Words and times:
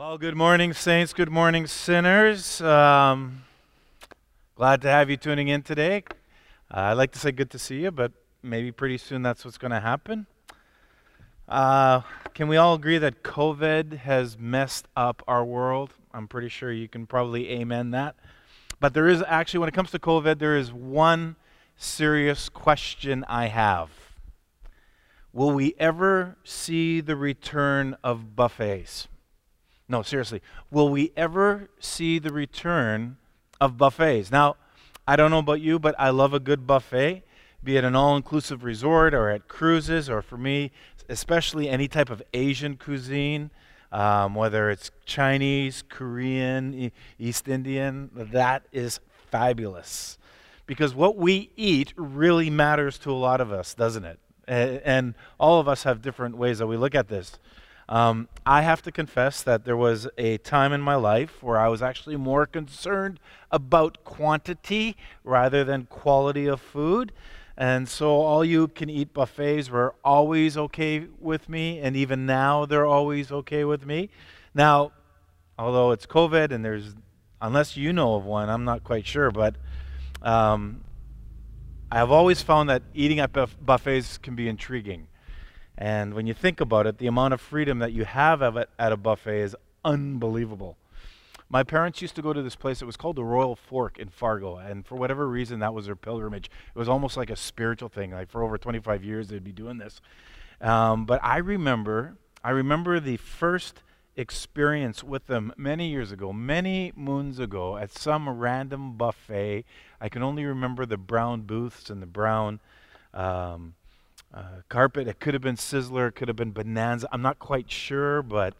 Well, 0.00 0.16
good 0.16 0.34
morning, 0.34 0.72
saints. 0.72 1.12
Good 1.12 1.28
morning, 1.28 1.66
sinners. 1.66 2.62
Um, 2.62 3.42
glad 4.54 4.80
to 4.80 4.88
have 4.88 5.10
you 5.10 5.18
tuning 5.18 5.48
in 5.48 5.60
today. 5.60 6.04
Uh, 6.70 6.80
I'd 6.80 6.94
like 6.94 7.12
to 7.12 7.18
say 7.18 7.32
good 7.32 7.50
to 7.50 7.58
see 7.58 7.82
you, 7.82 7.90
but 7.90 8.12
maybe 8.42 8.72
pretty 8.72 8.96
soon 8.96 9.20
that's 9.20 9.44
what's 9.44 9.58
going 9.58 9.72
to 9.72 9.80
happen. 9.80 10.24
Uh, 11.46 12.00
can 12.32 12.48
we 12.48 12.56
all 12.56 12.76
agree 12.76 12.96
that 12.96 13.22
COVID 13.22 13.98
has 13.98 14.38
messed 14.38 14.88
up 14.96 15.22
our 15.28 15.44
world? 15.44 15.92
I'm 16.14 16.28
pretty 16.28 16.48
sure 16.48 16.72
you 16.72 16.88
can 16.88 17.06
probably 17.06 17.50
amen 17.50 17.90
that. 17.90 18.16
But 18.80 18.94
there 18.94 19.06
is 19.06 19.22
actually, 19.28 19.60
when 19.60 19.68
it 19.68 19.74
comes 19.74 19.90
to 19.90 19.98
COVID, 19.98 20.38
there 20.38 20.56
is 20.56 20.72
one 20.72 21.36
serious 21.76 22.48
question 22.48 23.22
I 23.28 23.48
have. 23.48 23.90
Will 25.34 25.50
we 25.50 25.74
ever 25.78 26.38
see 26.42 27.02
the 27.02 27.16
return 27.16 27.98
of 28.02 28.34
buffets? 28.34 29.06
No, 29.90 30.02
seriously. 30.02 30.40
Will 30.70 30.88
we 30.88 31.10
ever 31.16 31.68
see 31.80 32.20
the 32.20 32.32
return 32.32 33.16
of 33.60 33.76
buffets? 33.76 34.30
Now, 34.30 34.54
I 35.06 35.16
don't 35.16 35.32
know 35.32 35.40
about 35.40 35.60
you, 35.60 35.80
but 35.80 35.96
I 35.98 36.10
love 36.10 36.32
a 36.32 36.38
good 36.38 36.64
buffet, 36.64 37.24
be 37.64 37.76
it 37.76 37.82
an 37.82 37.96
all 37.96 38.16
inclusive 38.16 38.62
resort 38.62 39.12
or 39.14 39.30
at 39.30 39.48
cruises, 39.48 40.08
or 40.08 40.22
for 40.22 40.38
me, 40.38 40.70
especially 41.08 41.68
any 41.68 41.88
type 41.88 42.08
of 42.08 42.22
Asian 42.32 42.76
cuisine, 42.76 43.50
um, 43.90 44.36
whether 44.36 44.70
it's 44.70 44.92
Chinese, 45.06 45.82
Korean, 45.88 46.92
East 47.18 47.48
Indian, 47.48 48.10
that 48.14 48.62
is 48.70 49.00
fabulous. 49.32 50.18
Because 50.66 50.94
what 50.94 51.16
we 51.16 51.50
eat 51.56 51.92
really 51.96 52.48
matters 52.48 52.96
to 52.98 53.10
a 53.10 53.18
lot 53.18 53.40
of 53.40 53.50
us, 53.50 53.74
doesn't 53.74 54.04
it? 54.04 54.20
And 54.46 55.14
all 55.38 55.58
of 55.58 55.66
us 55.66 55.82
have 55.82 56.00
different 56.00 56.36
ways 56.36 56.58
that 56.58 56.68
we 56.68 56.76
look 56.76 56.94
at 56.94 57.08
this. 57.08 57.40
Um, 57.90 58.28
I 58.46 58.62
have 58.62 58.82
to 58.82 58.92
confess 58.92 59.42
that 59.42 59.64
there 59.64 59.76
was 59.76 60.06
a 60.16 60.38
time 60.38 60.72
in 60.72 60.80
my 60.80 60.94
life 60.94 61.42
where 61.42 61.58
I 61.58 61.66
was 61.66 61.82
actually 61.82 62.16
more 62.16 62.46
concerned 62.46 63.18
about 63.50 64.04
quantity 64.04 64.96
rather 65.24 65.64
than 65.64 65.86
quality 65.86 66.46
of 66.46 66.60
food. 66.60 67.10
And 67.56 67.88
so 67.88 68.20
all 68.20 68.44
you 68.44 68.68
can 68.68 68.88
eat 68.88 69.12
buffets 69.12 69.68
were 69.70 69.96
always 70.04 70.56
okay 70.56 71.08
with 71.18 71.48
me, 71.48 71.80
and 71.80 71.96
even 71.96 72.26
now 72.26 72.64
they're 72.64 72.86
always 72.86 73.32
okay 73.32 73.64
with 73.64 73.84
me. 73.84 74.08
Now, 74.54 74.92
although 75.58 75.90
it's 75.90 76.06
COVID 76.06 76.52
and 76.52 76.64
there's, 76.64 76.94
unless 77.42 77.76
you 77.76 77.92
know 77.92 78.14
of 78.14 78.24
one, 78.24 78.48
I'm 78.48 78.64
not 78.64 78.84
quite 78.84 79.04
sure, 79.04 79.32
but 79.32 79.56
um, 80.22 80.84
I 81.90 81.98
have 81.98 82.12
always 82.12 82.40
found 82.40 82.70
that 82.70 82.82
eating 82.94 83.18
at 83.18 83.32
buffets 83.32 84.16
can 84.16 84.36
be 84.36 84.48
intriguing. 84.48 85.08
And 85.80 86.12
when 86.12 86.26
you 86.26 86.34
think 86.34 86.60
about 86.60 86.86
it, 86.86 86.98
the 86.98 87.06
amount 87.06 87.32
of 87.32 87.40
freedom 87.40 87.78
that 87.78 87.92
you 87.92 88.04
have 88.04 88.42
at 88.42 88.68
a 88.78 88.96
buffet 88.98 89.40
is 89.40 89.56
unbelievable. 89.82 90.76
My 91.48 91.62
parents 91.64 92.02
used 92.02 92.14
to 92.16 92.22
go 92.22 92.34
to 92.34 92.42
this 92.42 92.54
place. 92.54 92.82
It 92.82 92.84
was 92.84 92.98
called 92.98 93.16
the 93.16 93.24
Royal 93.24 93.56
Fork 93.56 93.98
in 93.98 94.10
Fargo, 94.10 94.56
and 94.56 94.86
for 94.86 94.96
whatever 94.96 95.26
reason, 95.26 95.58
that 95.60 95.72
was 95.72 95.86
their 95.86 95.96
pilgrimage. 95.96 96.46
It 96.46 96.78
was 96.78 96.88
almost 96.88 97.16
like 97.16 97.30
a 97.30 97.34
spiritual 97.34 97.88
thing. 97.88 98.12
Like 98.12 98.30
for 98.30 98.44
over 98.44 98.58
25 98.58 99.02
years, 99.02 99.28
they'd 99.28 99.42
be 99.42 99.52
doing 99.52 99.78
this. 99.78 100.02
Um, 100.60 101.06
but 101.06 101.18
I 101.24 101.38
remember, 101.38 102.18
I 102.44 102.50
remember 102.50 103.00
the 103.00 103.16
first 103.16 103.82
experience 104.16 105.02
with 105.02 105.28
them 105.28 105.50
many 105.56 105.88
years 105.88 106.12
ago, 106.12 106.30
many 106.30 106.92
moons 106.94 107.38
ago, 107.38 107.78
at 107.78 107.90
some 107.90 108.28
random 108.28 108.98
buffet. 108.98 109.64
I 109.98 110.08
can 110.10 110.22
only 110.22 110.44
remember 110.44 110.84
the 110.84 110.98
brown 110.98 111.42
booths 111.42 111.88
and 111.88 112.02
the 112.02 112.06
brown. 112.06 112.60
Um, 113.14 113.74
uh, 114.32 114.62
carpet. 114.68 115.08
It 115.08 115.20
could 115.20 115.34
have 115.34 115.42
been 115.42 115.56
Sizzler, 115.56 116.08
it 116.08 116.14
could 116.14 116.28
have 116.28 116.36
been 116.36 116.52
Bonanza. 116.52 117.08
I'm 117.12 117.22
not 117.22 117.38
quite 117.38 117.70
sure, 117.70 118.22
but 118.22 118.54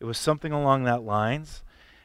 it 0.00 0.04
was 0.04 0.18
something 0.18 0.52
along 0.52 0.84
that 0.84 1.02
lines. 1.02 1.62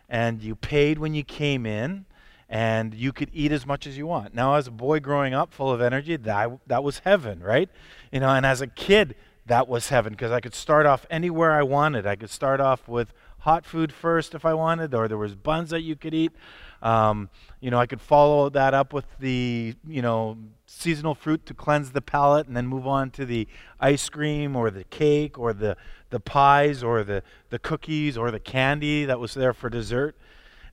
And 0.10 0.42
you 0.42 0.56
paid 0.56 1.00
when 1.00 1.14
you 1.14 1.24
came 1.24 1.66
in, 1.66 2.06
and 2.50 2.94
you 2.94 3.14
could 3.14 3.30
eat 3.32 3.54
as 3.54 3.66
much 3.66 3.88
as 3.88 3.98
you 3.98 4.06
want. 4.06 4.36
Now, 4.36 4.56
as 4.56 4.68
a 4.68 4.72
boy 4.72 5.00
growing 5.00 5.34
up, 5.34 5.54
full 5.54 5.72
of 5.72 5.80
energy, 5.80 6.18
that 6.18 6.52
that 6.68 6.84
was 6.84 7.00
heaven, 7.00 7.40
right? 7.40 7.70
You 8.12 8.20
know, 8.20 8.30
and 8.30 8.46
as 8.46 8.60
a 8.60 8.68
kid, 8.68 9.16
that 9.46 9.70
was 9.70 9.88
heaven 9.88 10.12
because 10.14 10.32
I 10.32 10.42
could 10.42 10.54
start 10.54 10.86
off 10.86 11.06
anywhere 11.10 11.54
I 11.54 11.64
wanted. 11.64 12.06
I 12.06 12.18
could 12.18 12.30
start 12.30 12.60
off 12.60 12.90
with 12.90 13.14
hot 13.40 13.66
food 13.66 13.94
first 13.94 14.36
if 14.36 14.46
I 14.46 14.54
wanted, 14.54 14.94
or 14.94 15.08
there 15.08 15.18
was 15.18 15.36
buns 15.36 15.70
that 15.70 15.82
you 15.82 15.96
could 15.96 16.14
eat. 16.14 16.34
Um, 16.82 17.30
you 17.60 17.70
know, 17.70 17.80
I 17.80 17.86
could 17.86 18.02
follow 18.02 18.50
that 18.50 18.74
up 18.74 18.92
with 18.92 19.06
the, 19.20 19.76
you 19.88 20.02
know, 20.02 20.38
seasonal 20.66 21.14
fruit 21.14 21.46
to 21.46 21.54
cleanse 21.54 21.92
the 21.92 22.02
palate 22.02 22.48
and 22.48 22.58
then 22.58 22.66
move 22.66 22.88
on 22.88 23.12
to 23.12 23.26
the 23.26 23.48
ice 23.80 24.10
cream 24.10 24.56
or 24.56 24.72
the 24.72 24.86
cake 24.86 25.38
or 25.38 25.54
the, 25.54 25.78
the 26.10 26.20
pies 26.20 26.84
or 26.84 27.04
the, 27.04 27.22
the 27.50 27.60
cookies 27.60 28.18
or 28.18 28.32
the 28.32 28.40
candy 28.40 29.06
that 29.06 29.20
was 29.20 29.34
there 29.36 29.54
for 29.54 29.70
dessert. 29.70 30.16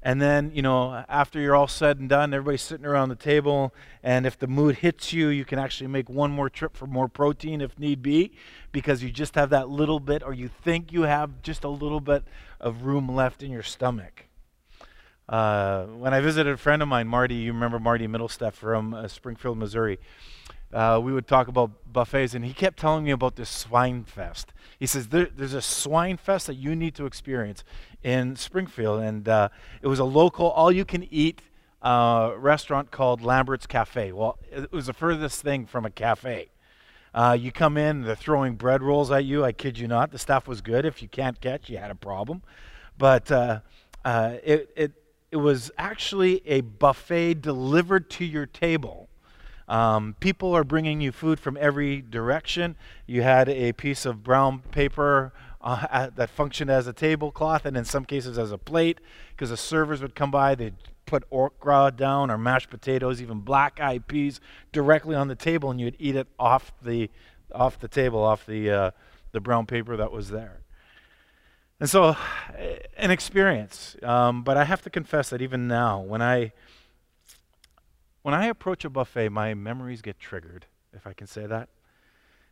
And 0.01 0.23
then, 0.23 0.53
you 0.55 0.63
know, 0.63 1.05
after 1.09 1.41
you're 1.41 1.57
all 1.57 1.67
said 1.67 1.99
and 1.99 2.09
done, 2.09 2.33
everybody's 2.33 2.63
sitting 2.63 2.87
around 2.87 3.09
the 3.09 3.17
table. 3.17 3.75
And 4.03 4.27
if 4.27 4.39
the 4.39 4.47
mood 4.47 4.77
hits 4.77 5.13
you, 5.13 5.29
you 5.29 5.45
can 5.45 5.59
actually 5.59 5.89
make 5.89 6.09
one 6.09 6.31
more 6.31 6.49
trip 6.49 6.77
for 6.77 6.87
more 6.87 7.09
protein 7.09 7.61
if 7.61 7.77
need 7.81 8.01
be, 8.01 8.31
because 8.71 9.03
you 9.03 9.11
just 9.11 9.35
have 9.35 9.51
that 9.51 9.69
little 9.69 9.99
bit, 9.99 10.23
or 10.23 10.33
you 10.33 10.49
think 10.49 10.93
you 10.93 11.03
have 11.03 11.43
just 11.43 11.65
a 11.65 11.69
little 11.69 12.01
bit 12.01 12.23
of 12.61 12.83
room 12.83 13.09
left 13.09 13.43
in 13.43 13.51
your 13.51 13.65
stomach. 13.65 14.28
Uh, 15.29 15.85
when 15.85 16.15
I 16.15 16.21
visited 16.21 16.55
a 16.55 16.57
friend 16.57 16.81
of 16.81 16.89
mine, 16.89 17.07
Marty, 17.07 17.35
you 17.35 17.53
remember 17.53 17.79
Marty 17.79 18.07
Middlesteff 18.07 18.55
from 18.55 18.95
uh, 18.95 19.09
Springfield, 19.09 19.59
Missouri. 19.59 19.99
Uh, 20.73 21.01
we 21.03 21.13
would 21.13 21.27
talk 21.27 21.49
about 21.49 21.71
buffets, 21.93 22.35
and 22.35 22.45
he 22.45 22.55
kept 22.55 22.79
telling 22.79 23.05
me 23.05 23.11
about 23.11 23.37
this 23.37 23.51
swine 23.51 24.05
fest. 24.05 24.53
He 24.79 24.87
says 24.87 25.09
there, 25.09 25.27
there's 25.27 25.55
a 25.55 25.61
swine 25.61 26.17
fest 26.17 26.47
that 26.47 26.55
you 26.55 26.75
need 26.75 26.95
to 26.95 27.05
experience 27.05 27.63
in 28.03 28.37
Springfield, 28.37 29.03
and 29.03 29.29
uh, 29.29 29.49
it 29.83 29.87
was 29.87 29.99
a 29.99 30.05
local, 30.05 30.51
all-you-can-eat 30.51 31.43
uh, 31.83 32.33
restaurant 32.37 32.91
called 32.91 33.21
Lambert's 33.21 33.67
Cafe. 33.67 34.13
Well, 34.13 34.39
it 34.51 34.73
was 34.73 34.87
the 34.87 34.95
furthest 34.95 35.43
thing 35.43 35.67
from 35.67 35.85
a 35.85 35.91
cafe. 35.91 36.49
Uh, 37.15 37.37
you 37.39 37.53
come 37.53 37.77
in, 37.77 38.03
they're 38.03 38.15
throwing 38.17 38.55
bread 38.55 38.83
rolls 38.83 39.11
at 39.11 39.25
you. 39.25 39.45
I 39.45 39.53
kid 39.53 39.79
you 39.79 39.89
not. 39.89 40.11
The 40.11 40.19
stuff 40.19 40.47
was 40.49 40.61
good. 40.61 40.85
If 40.85 41.03
you 41.03 41.09
can't 41.09 41.41
catch, 41.41 41.69
you 41.69 41.79
had 41.79 41.91
a 41.91 41.95
problem. 41.95 42.43
But 42.99 43.31
it, 43.31 44.71
it 44.77 44.93
it 45.31 45.37
was 45.37 45.71
actually 45.77 46.43
a 46.47 46.63
buffet 46.63 47.35
delivered 47.35 48.09
to 48.11 48.25
your 48.25 48.47
table. 48.47 49.09
Um, 49.69 50.17
people 50.21 50.55
are 50.55 50.65
bringing 50.65 51.03
you 51.03 51.13
food 51.13 51.39
from 51.39 51.59
every 51.61 52.01
direction. 52.01 52.77
You 53.07 53.23
had 53.23 53.51
a 53.51 53.73
piece 53.73 54.07
of 54.07 54.23
brown 54.23 54.61
paper 54.71 55.33
uh, 55.61 56.09
that 56.15 56.31
functioned 56.31 56.71
as 56.71 56.87
a 56.87 56.93
tablecloth 56.93 57.67
and 57.67 57.77
in 57.77 57.85
some 57.85 58.07
cases 58.07 58.39
as 58.39 58.51
a 58.51 58.57
plate 58.59 59.01
because 59.31 59.51
the 59.51 59.57
servers 59.57 60.01
would 60.01 60.15
come 60.15 60.31
by, 60.31 60.55
they'd 60.55 60.75
put 61.05 61.25
okra 61.31 61.93
down 61.95 62.31
or 62.31 62.39
mashed 62.39 62.71
potatoes, 62.71 63.21
even 63.21 63.41
black 63.41 63.79
eyed 63.81 64.07
peas 64.07 64.41
directly 64.73 65.15
on 65.15 65.29
the 65.29 65.35
table 65.35 65.71
and 65.71 65.81
you'd 65.81 65.97
eat 65.99 66.17
it 66.17 66.29
off 66.39 66.73
the, 66.83 67.11
off 67.55 67.79
the 67.79 67.89
table, 67.89 68.23
off 68.23 68.47
the, 68.47 68.71
uh, 68.71 68.91
the 69.33 69.41
brown 69.41 69.67
paper 69.67 69.97
that 69.99 70.11
was 70.11 70.31
there. 70.31 70.61
And 71.81 71.89
so, 71.89 72.17
an 72.97 73.11
experience. 73.11 73.97
Um, 74.03 74.43
but 74.43 74.57
I 74.57 74.65
have 74.65 74.83
to 74.83 74.91
confess 74.91 75.31
that 75.31 75.41
even 75.41 75.69
now, 75.69 76.01
when 76.01 76.23
I 76.23 76.53
when 78.23 78.35
I 78.35 78.47
approach 78.47 78.85
a 78.85 78.91
buffet, 78.91 79.31
my 79.31 79.55
memories 79.55 80.03
get 80.03 80.19
triggered, 80.19 80.67
if 80.93 81.07
I 81.07 81.13
can 81.13 81.27
say 81.27 81.47
that. 81.47 81.69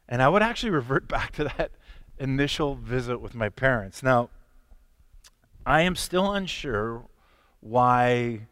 And 0.08 0.22
I 0.22 0.28
would 0.28 0.42
actually 0.42 0.70
revert 0.70 1.08
back 1.16 1.32
to 1.32 1.44
that 1.44 1.72
initial 2.18 2.76
visit 2.76 3.18
with 3.18 3.34
my 3.34 3.48
parents. 3.48 4.02
Now, 4.02 4.30
I 5.66 5.82
am 5.82 5.96
still 5.96 6.32
unsure 6.32 7.04
why 7.60 8.46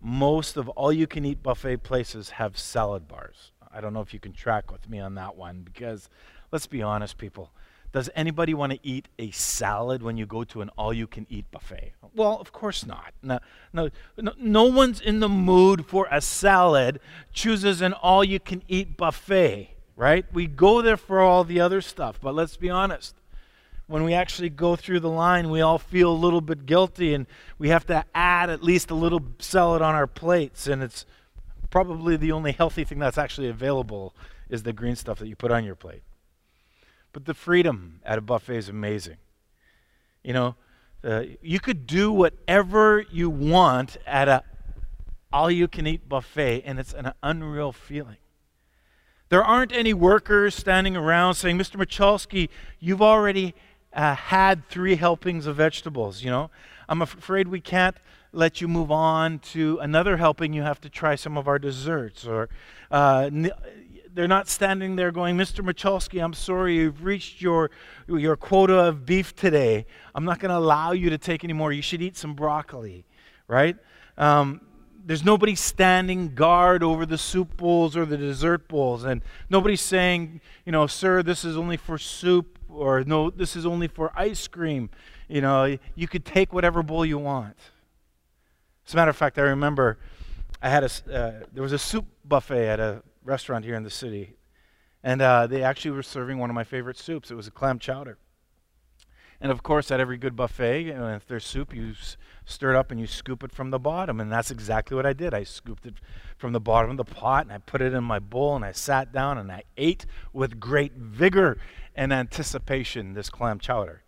most 0.00 0.56
of 0.56 0.68
all 0.70 0.92
you 0.92 1.06
can 1.06 1.24
eat 1.24 1.42
buffet 1.42 1.78
places 1.78 2.30
have 2.30 2.56
salad 2.56 3.08
bars. 3.08 3.50
I 3.72 3.80
don't 3.80 3.92
know 3.92 4.00
if 4.00 4.14
you 4.14 4.20
can 4.20 4.32
track 4.32 4.70
with 4.70 4.88
me 4.88 5.00
on 5.00 5.14
that 5.16 5.36
one 5.36 5.62
because 5.62 6.08
let's 6.52 6.66
be 6.66 6.82
honest, 6.82 7.18
people. 7.18 7.50
Does 7.92 8.08
anybody 8.14 8.54
want 8.54 8.72
to 8.72 8.78
eat 8.82 9.08
a 9.18 9.32
salad 9.32 10.02
when 10.02 10.16
you 10.16 10.24
go 10.24 10.44
to 10.44 10.60
an 10.60 10.70
all 10.78 10.92
you 10.92 11.06
can 11.08 11.26
eat 11.28 11.50
buffet? 11.50 11.92
Well, 12.14 12.38
of 12.40 12.52
course 12.52 12.86
not. 12.86 13.12
No, 13.22 13.40
no, 13.72 13.90
no, 14.16 14.32
no 14.38 14.64
one's 14.64 15.00
in 15.00 15.18
the 15.20 15.28
mood 15.28 15.86
for 15.86 16.06
a 16.10 16.20
salad, 16.20 17.00
chooses 17.32 17.80
an 17.80 17.92
all 17.92 18.22
you 18.22 18.38
can 18.38 18.62
eat 18.68 18.96
buffet, 18.96 19.70
right? 19.96 20.24
We 20.32 20.46
go 20.46 20.82
there 20.82 20.96
for 20.96 21.20
all 21.20 21.42
the 21.42 21.60
other 21.60 21.80
stuff, 21.80 22.20
but 22.20 22.34
let's 22.34 22.56
be 22.56 22.70
honest. 22.70 23.16
When 23.88 24.04
we 24.04 24.14
actually 24.14 24.50
go 24.50 24.76
through 24.76 25.00
the 25.00 25.10
line, 25.10 25.50
we 25.50 25.60
all 25.60 25.78
feel 25.78 26.12
a 26.12 26.14
little 26.14 26.40
bit 26.40 26.64
guilty 26.64 27.12
and 27.12 27.26
we 27.58 27.70
have 27.70 27.86
to 27.86 28.04
add 28.14 28.48
at 28.48 28.62
least 28.62 28.92
a 28.92 28.94
little 28.94 29.20
salad 29.40 29.82
on 29.82 29.96
our 29.96 30.06
plates. 30.06 30.68
And 30.68 30.80
it's 30.80 31.06
probably 31.70 32.16
the 32.16 32.30
only 32.30 32.52
healthy 32.52 32.84
thing 32.84 33.00
that's 33.00 33.18
actually 33.18 33.48
available 33.48 34.14
is 34.48 34.62
the 34.62 34.72
green 34.72 34.94
stuff 34.94 35.18
that 35.18 35.26
you 35.26 35.34
put 35.34 35.50
on 35.50 35.64
your 35.64 35.74
plate. 35.74 36.02
But 37.12 37.24
the 37.24 37.34
freedom 37.34 38.00
at 38.04 38.18
a 38.18 38.20
buffet 38.20 38.56
is 38.56 38.68
amazing. 38.68 39.16
You 40.22 40.32
know, 40.32 40.54
uh, 41.02 41.22
you 41.42 41.60
could 41.60 41.86
do 41.86 42.12
whatever 42.12 43.04
you 43.10 43.30
want 43.30 43.96
at 44.06 44.28
a 44.28 44.44
all 45.32 45.50
you 45.50 45.68
can 45.68 45.86
eat 45.86 46.08
buffet, 46.08 46.62
and 46.64 46.78
it's 46.78 46.92
an 46.92 47.12
unreal 47.22 47.72
feeling. 47.72 48.16
There 49.28 49.44
aren't 49.44 49.72
any 49.72 49.94
workers 49.94 50.56
standing 50.56 50.96
around 50.96 51.34
saying, 51.34 51.56
Mr. 51.56 51.76
Michalski, 51.76 52.48
you've 52.80 53.00
already 53.00 53.54
uh, 53.92 54.16
had 54.16 54.68
three 54.68 54.96
helpings 54.96 55.46
of 55.46 55.56
vegetables, 55.56 56.24
you 56.24 56.30
know. 56.30 56.50
I'm 56.88 57.00
afraid 57.00 57.46
we 57.46 57.60
can't 57.60 57.96
let 58.32 58.60
you 58.60 58.66
move 58.66 58.90
on 58.90 59.38
to 59.38 59.78
another 59.78 60.16
helping. 60.16 60.52
You 60.52 60.62
have 60.62 60.80
to 60.80 60.88
try 60.88 61.14
some 61.14 61.38
of 61.38 61.46
our 61.46 61.60
desserts. 61.60 62.26
Or 62.26 62.48
uh, 62.90 63.30
they're 64.14 64.28
not 64.28 64.48
standing 64.48 64.96
there 64.96 65.10
going, 65.10 65.36
Mr. 65.36 65.64
Michalski, 65.64 66.22
I'm 66.22 66.34
sorry, 66.34 66.76
you've 66.76 67.04
reached 67.04 67.40
your, 67.40 67.70
your 68.08 68.36
quota 68.36 68.74
of 68.74 69.06
beef 69.06 69.34
today. 69.34 69.86
I'm 70.14 70.24
not 70.24 70.40
going 70.40 70.50
to 70.50 70.56
allow 70.56 70.92
you 70.92 71.10
to 71.10 71.18
take 71.18 71.44
any 71.44 71.52
more. 71.52 71.72
You 71.72 71.82
should 71.82 72.02
eat 72.02 72.16
some 72.16 72.34
broccoli, 72.34 73.04
right? 73.46 73.76
Um, 74.18 74.60
there's 75.04 75.24
nobody 75.24 75.54
standing 75.54 76.34
guard 76.34 76.82
over 76.82 77.06
the 77.06 77.18
soup 77.18 77.56
bowls 77.56 77.96
or 77.96 78.04
the 78.04 78.16
dessert 78.16 78.68
bowls. 78.68 79.04
And 79.04 79.22
nobody's 79.48 79.80
saying, 79.80 80.40
you 80.64 80.72
know, 80.72 80.86
sir, 80.86 81.22
this 81.22 81.44
is 81.44 81.56
only 81.56 81.76
for 81.76 81.98
soup 81.98 82.58
or 82.68 83.02
no, 83.04 83.30
this 83.30 83.56
is 83.56 83.66
only 83.66 83.88
for 83.88 84.12
ice 84.14 84.46
cream. 84.46 84.90
You 85.28 85.40
know, 85.40 85.76
you 85.94 86.08
could 86.08 86.24
take 86.24 86.52
whatever 86.52 86.82
bowl 86.82 87.04
you 87.04 87.18
want. 87.18 87.56
As 88.86 88.94
a 88.94 88.96
matter 88.96 89.10
of 89.10 89.16
fact, 89.16 89.38
I 89.38 89.42
remember 89.42 89.98
I 90.60 90.68
had 90.68 90.84
a, 90.84 90.86
uh, 90.86 91.46
there 91.52 91.62
was 91.62 91.72
a 91.72 91.78
soup 91.78 92.06
buffet 92.24 92.68
at 92.68 92.80
a 92.80 93.02
restaurant 93.30 93.64
here 93.64 93.76
in 93.76 93.84
the 93.84 93.90
city. 93.90 94.34
And 95.02 95.22
uh, 95.22 95.46
they 95.46 95.62
actually 95.62 95.92
were 95.92 96.02
serving 96.02 96.38
one 96.38 96.50
of 96.50 96.54
my 96.54 96.64
favorite 96.64 96.98
soups. 96.98 97.30
It 97.30 97.36
was 97.36 97.46
a 97.46 97.52
clam 97.52 97.78
chowder. 97.78 98.18
And 99.40 99.50
of 99.50 99.62
course, 99.62 99.90
at 99.90 100.00
every 100.00 100.18
good 100.18 100.36
buffet, 100.36 100.82
you 100.82 100.92
know, 100.92 101.14
if 101.14 101.26
there's 101.26 101.46
soup, 101.46 101.74
you 101.74 101.92
s- 101.92 102.18
stir 102.44 102.74
it 102.74 102.76
up 102.76 102.90
and 102.90 103.00
you 103.00 103.06
scoop 103.06 103.42
it 103.42 103.52
from 103.52 103.70
the 103.70 103.78
bottom. 103.78 104.20
And 104.20 104.30
that's 104.30 104.50
exactly 104.50 104.94
what 104.94 105.06
I 105.06 105.14
did. 105.14 105.32
I 105.32 105.44
scooped 105.44 105.86
it 105.86 105.94
from 106.36 106.52
the 106.52 106.60
bottom 106.60 106.90
of 106.90 106.98
the 106.98 107.04
pot 107.04 107.44
and 107.46 107.52
I 107.52 107.58
put 107.58 107.80
it 107.80 107.94
in 107.94 108.04
my 108.04 108.18
bowl 108.18 108.56
and 108.56 108.64
I 108.64 108.72
sat 108.72 109.12
down 109.12 109.38
and 109.38 109.50
I 109.50 109.62
ate 109.78 110.04
with 110.34 110.60
great 110.60 110.92
vigor 110.92 111.56
and 111.94 112.12
anticipation 112.12 113.14
this 113.14 113.30
clam 113.30 113.58
chowder. 113.58 114.02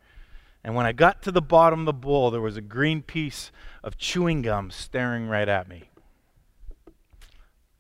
And 0.62 0.74
when 0.74 0.84
I 0.84 0.92
got 0.92 1.22
to 1.22 1.32
the 1.32 1.40
bottom 1.40 1.80
of 1.80 1.86
the 1.86 1.92
bowl, 1.94 2.30
there 2.30 2.40
was 2.40 2.58
a 2.58 2.60
green 2.60 3.02
piece 3.02 3.50
of 3.82 3.96
chewing 3.96 4.42
gum 4.42 4.70
staring 4.70 5.28
right 5.28 5.48
at 5.48 5.68
me. 5.68 5.84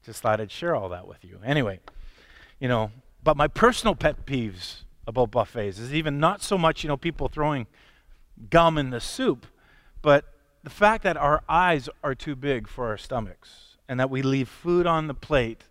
Just 0.04 0.22
thought 0.22 0.40
I'd 0.40 0.50
share 0.50 0.74
all 0.74 0.88
that 0.90 1.06
with 1.06 1.24
you. 1.24 1.38
Anyway, 1.44 1.80
you 2.58 2.68
know, 2.68 2.90
but 3.22 3.36
my 3.36 3.48
personal 3.48 3.94
pet 3.94 4.26
peeves 4.26 4.82
about 5.06 5.30
buffets 5.30 5.78
is 5.78 5.94
even 5.94 6.18
not 6.18 6.42
so 6.42 6.58
much, 6.58 6.82
you 6.82 6.88
know, 6.88 6.96
people 6.96 7.28
throwing 7.28 7.66
gum 8.50 8.78
in 8.78 8.90
the 8.90 9.00
soup, 9.00 9.46
but 10.00 10.24
the 10.64 10.70
fact 10.70 11.02
that 11.04 11.16
our 11.16 11.42
eyes 11.48 11.88
are 12.02 12.14
too 12.14 12.34
big 12.34 12.68
for 12.68 12.88
our 12.88 12.96
stomachs 12.96 13.76
and 13.88 13.98
that 13.98 14.10
we 14.10 14.22
leave 14.22 14.48
food 14.48 14.86
on 14.86 15.06
the 15.06 15.14
plate 15.14 15.64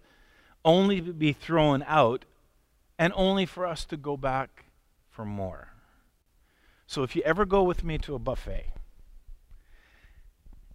only 0.64 1.02
to 1.02 1.14
be 1.14 1.34
thrown 1.34 1.84
out 1.88 2.26
and 3.00 3.12
only 3.16 3.46
for 3.46 3.66
us 3.66 3.84
to 3.86 3.98
go 3.98 4.16
back 4.16 4.66
for 5.10 5.26
more. 5.26 5.70
So 6.88 7.04
if 7.04 7.16
you 7.16 7.22
ever 7.24 7.46
go 7.46 7.64
with 7.64 7.84
me 7.84 7.98
to 8.00 8.16
a 8.16 8.20
buffet, 8.20 8.74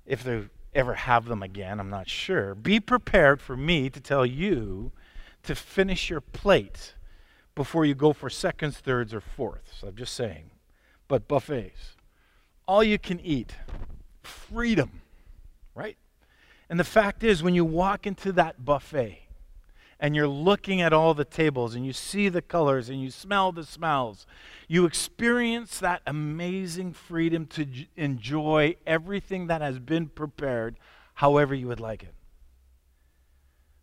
if 0.06 0.24
they 0.24 0.44
ever 0.76 0.94
have 0.94 1.24
them 1.24 1.42
again, 1.42 1.80
I'm 1.80 1.90
not 1.90 2.08
sure, 2.08 2.54
be 2.54 2.78
prepared 2.78 3.40
for 3.40 3.56
me 3.56 3.90
to 3.90 4.00
tell 4.00 4.24
you 4.24 4.92
to 5.42 5.54
finish 5.54 6.10
your 6.10 6.20
plate 6.20 6.94
before 7.54 7.84
you 7.84 7.94
go 7.94 8.12
for 8.12 8.28
seconds, 8.30 8.78
thirds, 8.78 9.14
or 9.14 9.20
fourths. 9.20 9.82
I'm 9.82 9.96
just 9.96 10.14
saying. 10.14 10.50
But 11.08 11.26
buffets, 11.26 11.96
all 12.68 12.84
you 12.84 12.98
can 12.98 13.18
eat, 13.20 13.54
freedom, 14.22 15.02
right? 15.74 15.96
And 16.68 16.78
the 16.78 16.84
fact 16.84 17.24
is, 17.24 17.42
when 17.42 17.54
you 17.54 17.64
walk 17.64 18.06
into 18.06 18.32
that 18.32 18.64
buffet, 18.64 19.25
and 19.98 20.14
you're 20.14 20.28
looking 20.28 20.80
at 20.80 20.92
all 20.92 21.14
the 21.14 21.24
tables 21.24 21.74
and 21.74 21.86
you 21.86 21.92
see 21.92 22.28
the 22.28 22.42
colors 22.42 22.88
and 22.88 23.00
you 23.00 23.10
smell 23.10 23.52
the 23.52 23.64
smells, 23.64 24.26
you 24.68 24.84
experience 24.84 25.78
that 25.78 26.02
amazing 26.06 26.92
freedom 26.92 27.46
to 27.46 27.64
j- 27.64 27.88
enjoy 27.96 28.76
everything 28.86 29.46
that 29.46 29.60
has 29.60 29.78
been 29.78 30.08
prepared 30.08 30.76
however 31.14 31.54
you 31.54 31.68
would 31.68 31.80
like 31.80 32.02
it. 32.02 32.14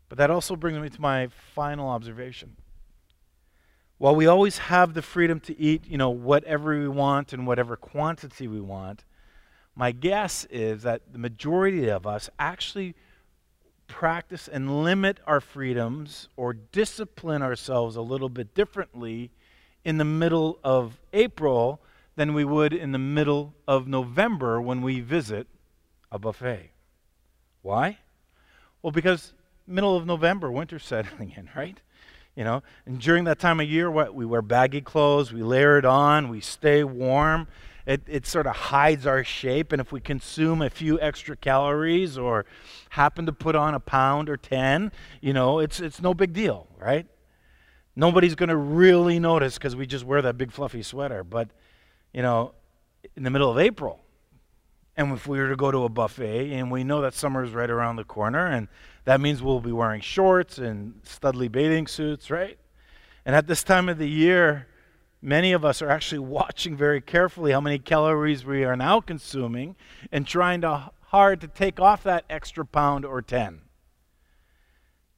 But 0.07 0.19
that 0.19 0.29
also 0.29 0.55
brings 0.55 0.77
me 0.77 0.89
to 0.89 1.01
my 1.01 1.27
final 1.55 1.89
observation. 1.89 2.55
While 3.97 4.15
we 4.15 4.27
always 4.27 4.57
have 4.59 4.93
the 4.93 5.01
freedom 5.01 5.39
to 5.41 5.59
eat, 5.59 5.87
you 5.87 5.97
know, 5.97 6.09
whatever 6.11 6.77
we 6.77 6.87
want 6.87 7.33
and 7.33 7.47
whatever 7.47 7.75
quantity 7.75 8.47
we 8.47 8.61
want, 8.61 9.05
my 9.75 9.91
guess 9.91 10.45
is 10.51 10.83
that 10.83 11.01
the 11.11 11.17
majority 11.17 11.89
of 11.89 12.05
us 12.05 12.29
actually 12.37 12.95
practice 13.87 14.47
and 14.47 14.83
limit 14.83 15.19
our 15.25 15.39
freedoms 15.39 16.27
or 16.35 16.53
discipline 16.53 17.41
ourselves 17.41 17.95
a 17.95 18.01
little 18.01 18.29
bit 18.29 18.53
differently 18.53 19.31
in 19.85 19.97
the 19.97 20.05
middle 20.05 20.59
of 20.63 20.99
April 21.11 21.81
than 22.15 22.33
we 22.33 22.45
would 22.45 22.73
in 22.73 22.91
the 22.91 22.99
middle 22.99 23.53
of 23.67 23.87
November 23.87 24.61
when 24.61 24.81
we 24.81 24.99
visit 24.99 25.47
a 26.11 26.19
buffet. 26.19 26.71
Why? 27.61 27.97
Well, 28.81 28.91
because 28.91 29.33
middle 29.65 29.95
of 29.97 30.05
November, 30.05 30.51
winter's 30.51 30.83
settling 30.83 31.33
in, 31.35 31.49
right? 31.55 31.79
You 32.35 32.43
know, 32.43 32.63
and 32.85 32.99
during 32.99 33.25
that 33.25 33.39
time 33.39 33.59
of 33.59 33.69
year, 33.69 33.91
what 33.91 34.15
we 34.15 34.25
wear 34.25 34.41
baggy 34.41 34.81
clothes, 34.81 35.31
we 35.31 35.43
layer 35.43 35.77
it 35.77 35.85
on, 35.85 36.29
we 36.29 36.41
stay 36.41 36.83
warm. 36.83 37.47
It, 37.85 38.03
it 38.07 38.25
sort 38.25 38.47
of 38.47 38.55
hides 38.55 39.05
our 39.05 39.23
shape, 39.23 39.73
and 39.73 39.81
if 39.81 39.91
we 39.91 39.99
consume 39.99 40.61
a 40.61 40.69
few 40.69 40.99
extra 41.01 41.35
calories 41.35 42.17
or 42.17 42.45
happen 42.91 43.25
to 43.25 43.33
put 43.33 43.55
on 43.55 43.73
a 43.73 43.79
pound 43.79 44.29
or 44.29 44.37
ten, 44.37 44.91
you 45.19 45.33
know, 45.33 45.59
it's 45.59 45.81
it's 45.81 46.01
no 46.01 46.13
big 46.13 46.31
deal, 46.31 46.67
right? 46.79 47.05
Nobody's 47.95 48.35
going 48.35 48.49
to 48.49 48.57
really 48.57 49.19
notice 49.19 49.55
because 49.55 49.75
we 49.75 49.85
just 49.85 50.05
wear 50.05 50.21
that 50.21 50.37
big 50.37 50.51
fluffy 50.51 50.81
sweater. 50.81 51.23
But, 51.23 51.49
you 52.13 52.21
know, 52.21 52.53
in 53.15 53.23
the 53.23 53.29
middle 53.29 53.51
of 53.51 53.59
April, 53.59 53.99
and 54.95 55.11
if 55.11 55.27
we 55.27 55.37
were 55.37 55.49
to 55.49 55.55
go 55.55 55.69
to 55.69 55.83
a 55.83 55.89
buffet 55.89 56.53
and 56.53 56.71
we 56.71 56.83
know 56.83 57.01
that 57.01 57.13
summer 57.13 57.43
is 57.43 57.51
right 57.51 57.69
around 57.69 57.97
the 57.97 58.03
corner, 58.03 58.47
and 58.47 58.67
that 59.05 59.19
means 59.19 59.43
we'll 59.43 59.59
be 59.59 59.71
wearing 59.71 60.01
shorts 60.01 60.57
and 60.57 61.03
studly 61.03 61.51
bathing 61.51 61.85
suits, 61.85 62.31
right? 62.31 62.57
And 63.25 63.35
at 63.35 63.47
this 63.47 63.63
time 63.63 63.89
of 63.89 63.97
the 63.97 64.09
year, 64.09 64.67
many 65.23 65.53
of 65.53 65.63
us 65.63 65.81
are 65.81 65.89
actually 65.89 66.19
watching 66.39 66.75
very 66.75 67.01
carefully 67.01 67.53
how 67.53 67.61
many 67.61 67.79
calories 67.79 68.45
we 68.45 68.63
are 68.63 68.75
now 68.75 69.01
consuming 69.01 69.75
and 70.11 70.27
trying 70.27 70.61
to 70.61 70.91
hard 71.07 71.39
to 71.41 71.47
take 71.47 71.79
off 71.79 72.03
that 72.03 72.25
extra 72.29 72.65
pound 72.65 73.05
or 73.05 73.21
10. 73.21 73.61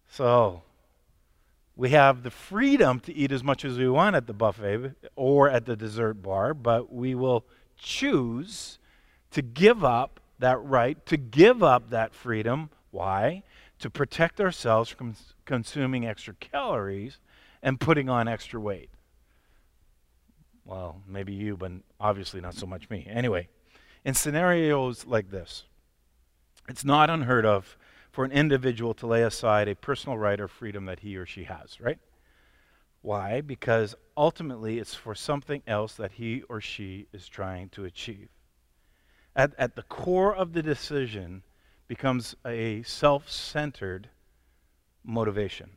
So, 0.09 0.61
we 1.75 1.89
have 1.89 2.23
the 2.23 2.31
freedom 2.31 2.99
to 3.01 3.13
eat 3.13 3.31
as 3.31 3.43
much 3.43 3.65
as 3.65 3.77
we 3.77 3.89
want 3.89 4.15
at 4.15 4.27
the 4.27 4.33
buffet 4.33 4.91
or 5.15 5.49
at 5.49 5.65
the 5.65 5.75
dessert 5.75 6.21
bar, 6.21 6.53
but 6.53 6.93
we 6.93 7.15
will 7.15 7.45
choose 7.77 8.79
to 9.31 9.41
give 9.41 9.83
up 9.83 10.19
that 10.39 10.61
right, 10.61 11.05
to 11.05 11.17
give 11.17 11.63
up 11.63 11.89
that 11.89 12.13
freedom. 12.13 12.69
Why? 12.91 13.43
To 13.79 13.89
protect 13.89 14.39
ourselves 14.39 14.89
from 14.89 15.15
consuming 15.45 16.05
extra 16.05 16.33
calories 16.35 17.19
and 17.61 17.79
putting 17.79 18.09
on 18.09 18.27
extra 18.27 18.59
weight. 18.59 18.89
Well, 20.65 21.01
maybe 21.07 21.33
you, 21.33 21.55
but 21.55 21.71
obviously 21.99 22.41
not 22.41 22.55
so 22.55 22.65
much 22.65 22.89
me. 22.89 23.07
Anyway, 23.09 23.47
in 24.03 24.15
scenarios 24.15 25.05
like 25.05 25.29
this, 25.29 25.63
it's 26.67 26.83
not 26.83 27.09
unheard 27.09 27.45
of 27.45 27.77
for 28.11 28.25
an 28.25 28.31
individual 28.31 28.93
to 28.95 29.07
lay 29.07 29.21
aside 29.21 29.67
a 29.67 29.75
personal 29.75 30.17
right 30.17 30.39
or 30.39 30.47
freedom 30.47 30.85
that 30.85 31.01
he 31.01 31.17
or 31.17 31.25
she 31.25 31.43
has, 31.43 31.79
right? 31.79 31.99
Why? 33.01 33.41
Because 33.41 33.93
ultimately 34.17 34.79
it's 34.79 34.95
for 34.95 35.13
something 35.13 35.61
else 35.67 35.93
that 35.95 36.13
he 36.13 36.41
or 36.49 36.59
she 36.59 37.07
is 37.13 37.27
trying 37.27 37.69
to 37.69 37.85
achieve. 37.85 38.29
At, 39.35 39.53
at 39.59 39.75
the 39.75 39.83
core 39.83 40.33
of 40.33 40.53
the 40.53 40.63
decision 40.63 41.43
becomes 41.87 42.35
a 42.45 42.81
self 42.83 43.29
centered 43.29 44.09
motivation. 45.03 45.71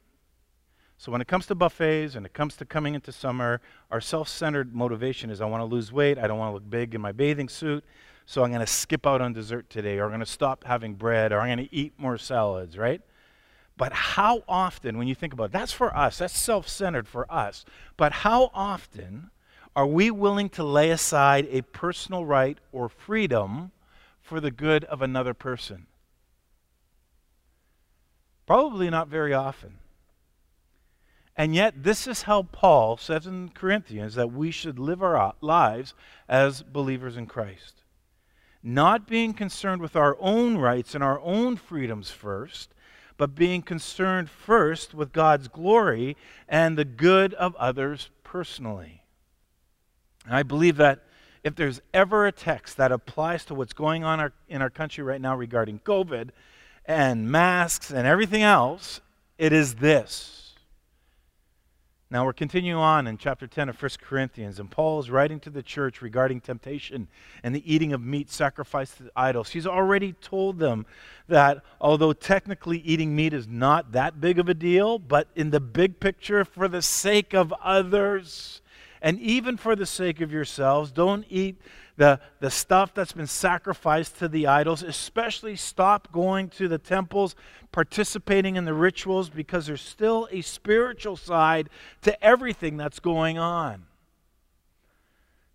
So 1.01 1.13
when 1.13 1.21
it 1.21 1.29
comes 1.29 1.47
to 1.47 1.55
buffets 1.55 2.17
and 2.17 2.27
it 2.27 2.35
comes 2.35 2.57
to 2.57 2.65
coming 2.65 2.97
into 2.97 3.13
summer, 3.13 3.61
our 3.89 4.01
self 4.01 4.29
centered 4.29 4.75
motivation 4.75 5.31
is 5.31 5.41
I 5.41 5.47
want 5.47 5.61
to 5.61 5.65
lose 5.65 5.93
weight, 5.93 6.19
I 6.19 6.27
don't 6.27 6.39
want 6.39 6.51
to 6.51 6.55
look 6.55 6.69
big 6.69 6.93
in 6.93 7.01
my 7.01 7.13
bathing 7.13 7.49
suit, 7.49 7.85
so 8.27 8.43
I'm 8.43 8.51
going 8.51 8.61
to 8.61 8.67
skip 8.67 9.07
out 9.07 9.21
on 9.21 9.33
dessert 9.33 9.71
today, 9.71 9.99
or 9.99 10.05
I'm 10.05 10.11
going 10.11 10.21
to 10.21 10.27
stop 10.27 10.65
having 10.65 10.95
bread, 10.95 11.31
or 11.31 11.39
I'm 11.39 11.57
going 11.57 11.69
to 11.69 11.75
eat 11.75 11.93
more 11.99 12.19
salads, 12.19 12.77
right? 12.77 13.01
But 13.77 13.93
how 13.93 14.43
often, 14.49 14.99
when 14.99 15.07
you 15.07 15.15
think 15.15 15.33
about 15.33 15.45
it, 15.45 15.53
that's 15.53 15.71
for 15.71 15.97
us, 15.97 16.19
that's 16.19 16.37
self 16.37 16.69
centered 16.69 17.07
for 17.07 17.33
us. 17.33 17.65
But 17.97 18.13
how 18.13 18.51
often 18.53 19.31
are 19.77 19.87
we 19.87 20.11
willing 20.11 20.49
to 20.51 20.65
lay 20.65 20.91
aside 20.91 21.47
a 21.53 21.63
personal 21.63 22.27
right 22.27 22.59
or 22.73 22.89
freedom 22.89 23.71
for 24.21 24.41
the 24.41 24.51
good 24.51 24.83
of 24.87 25.01
another 25.01 25.33
person? 25.33 25.87
Probably 28.47 28.91
not 28.91 29.07
very 29.07 29.33
often. 29.33 29.79
And 31.39 31.55
yet, 31.55 31.83
this 31.83 32.07
is 32.07 32.23
how 32.23 32.43
Paul 32.43 32.99
says 32.99 33.27
in 33.27 33.51
Corinthians 33.51 34.17
that 34.17 34.33
we 34.33 34.51
should 34.51 34.79
live 34.79 35.03
our 35.03 35.35
lives 35.41 35.95
as 36.29 36.63
believers 36.63 37.17
in 37.17 37.27
Christ 37.27 37.79
not 38.63 39.07
being 39.07 39.33
concerned 39.33 39.81
with 39.81 39.97
our 39.97 40.17
own 40.21 40.59
rights 40.59 40.95
and 40.95 41.05
our 41.05 41.21
own 41.21 41.57
freedoms 41.57 42.11
first, 42.11 42.75
but 43.17 43.35
being 43.35 43.63
concerned 43.63 44.29
first 44.29 44.95
with 44.95 45.13
God's 45.13 45.49
glory 45.49 46.17
and 46.49 46.77
the 46.77 46.85
good 46.85 47.35
of 47.35 47.55
others 47.57 48.11
personally. 48.23 49.03
And 50.27 50.35
I 50.35 50.43
believe 50.43 50.77
that 50.77 51.05
if 51.45 51.55
there's 51.55 51.81
ever 51.95 52.27
a 52.27 52.33
text 52.33 52.77
that 52.77 52.93
applies 52.93 53.45
to 53.47 53.55
what's 53.55 53.73
going 53.73 54.05
on 54.05 54.21
our, 54.21 54.33
in 54.49 54.61
our 54.61 54.71
country 54.71 55.05
right 55.05 55.21
now 55.21 55.37
regarding 55.37 55.79
COVID 55.81 56.31
and 56.85 57.31
masks 57.31 57.91
and 57.91 58.07
everything 58.07 58.43
else, 58.43 59.01
it 59.39 59.53
is 59.53 59.77
this. 59.77 60.48
Now 62.11 62.25
we're 62.25 62.33
continuing 62.33 62.81
on 62.81 63.07
in 63.07 63.19
chapter 63.19 63.47
10 63.47 63.69
of 63.69 63.83
1 63.83 63.91
Corinthians, 64.01 64.59
and 64.59 64.71
Paul 64.71 64.99
is 64.99 65.11
writing 65.11 65.41
to 65.41 65.51
the 65.51 65.63
church 65.63 66.01
regarding 66.01 66.41
temptation 66.41 67.07
and 67.43 67.55
the 67.55 67.71
eating 67.71 67.93
of 67.93 68.01
meat 68.01 68.31
sacrificed 68.31 68.97
to 68.97 69.11
idols. 69.15 69.51
He's 69.51 69.67
already 69.67 70.15
told 70.15 70.59
them 70.59 70.87
that 71.27 71.63
although 71.83 72.15
technically 72.15 72.79
eating 72.79 73.15
meat 73.15 73.35
is 73.35 73.47
not 73.47 73.93
that 73.93 74.23
big 74.23 74.39
of 74.39 74.49
a 74.49 74.55
deal, 74.55 74.99
but 74.99 75.29
in 75.37 75.51
the 75.51 75.61
big 75.61 76.01
picture, 76.01 76.47
for 76.47 76.67
the 76.67 76.81
sake 76.81 77.35
of 77.35 77.53
others, 77.63 78.63
and 79.03 79.21
even 79.21 79.57
for 79.57 79.77
the 79.77 79.87
sake 79.87 80.21
of 80.21 80.33
yourselves, 80.33 80.91
don't 80.91 81.25
eat 81.29 81.61
the, 81.97 82.21
the 82.41 82.51
stuff 82.51 82.95
that's 82.95 83.13
been 83.13 83.27
sacrificed 83.27 84.19
to 84.19 84.29
the 84.29 84.47
idols, 84.47 84.83
especially 84.83 85.57
stop 85.57 86.13
going 86.13 86.49
to 86.51 86.69
the 86.69 86.79
temples, 86.79 87.35
participating 87.73 88.57
in 88.57 88.65
the 88.65 88.75
rituals, 88.75 89.29
because 89.29 89.67
there's 89.67 89.83
still 89.83 90.29
a 90.31 90.41
spiritual 90.41 91.17
side 91.17 91.69
to 92.03 92.25
everything 92.25 92.77
that's 92.77 93.01
going 93.01 93.37
on. 93.37 93.85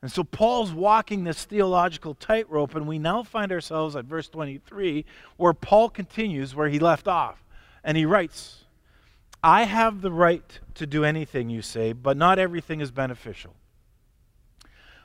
And 0.02 0.12
so 0.12 0.26
Paul's 0.26 0.74
walking 0.74 1.24
this 1.24 1.46
theological 1.46 2.14
tightrope, 2.14 2.76
and 2.76 2.86
we 2.86 3.00
now 3.00 3.24
find 3.24 3.54
ourselves 3.54 3.96
at 3.96 4.04
verse 4.04 4.28
23, 4.28 5.06
where 5.38 5.54
Paul 5.54 5.90
continues 5.90 6.54
where 6.54 6.68
he 6.68 6.78
left 6.78 7.08
off. 7.08 7.42
And 7.86 7.96
he 7.96 8.06
writes, 8.06 8.63
I 9.44 9.64
have 9.64 10.02
the 10.02 10.12
right 10.12 10.60
to 10.76 10.88
do 10.88 11.04
anything, 11.04 11.50
you 11.50 11.62
say, 11.62 11.92
but 11.92 12.16
not 12.16 12.40
everything 12.40 12.80
is 12.80 12.92
beneficial. 12.92 13.56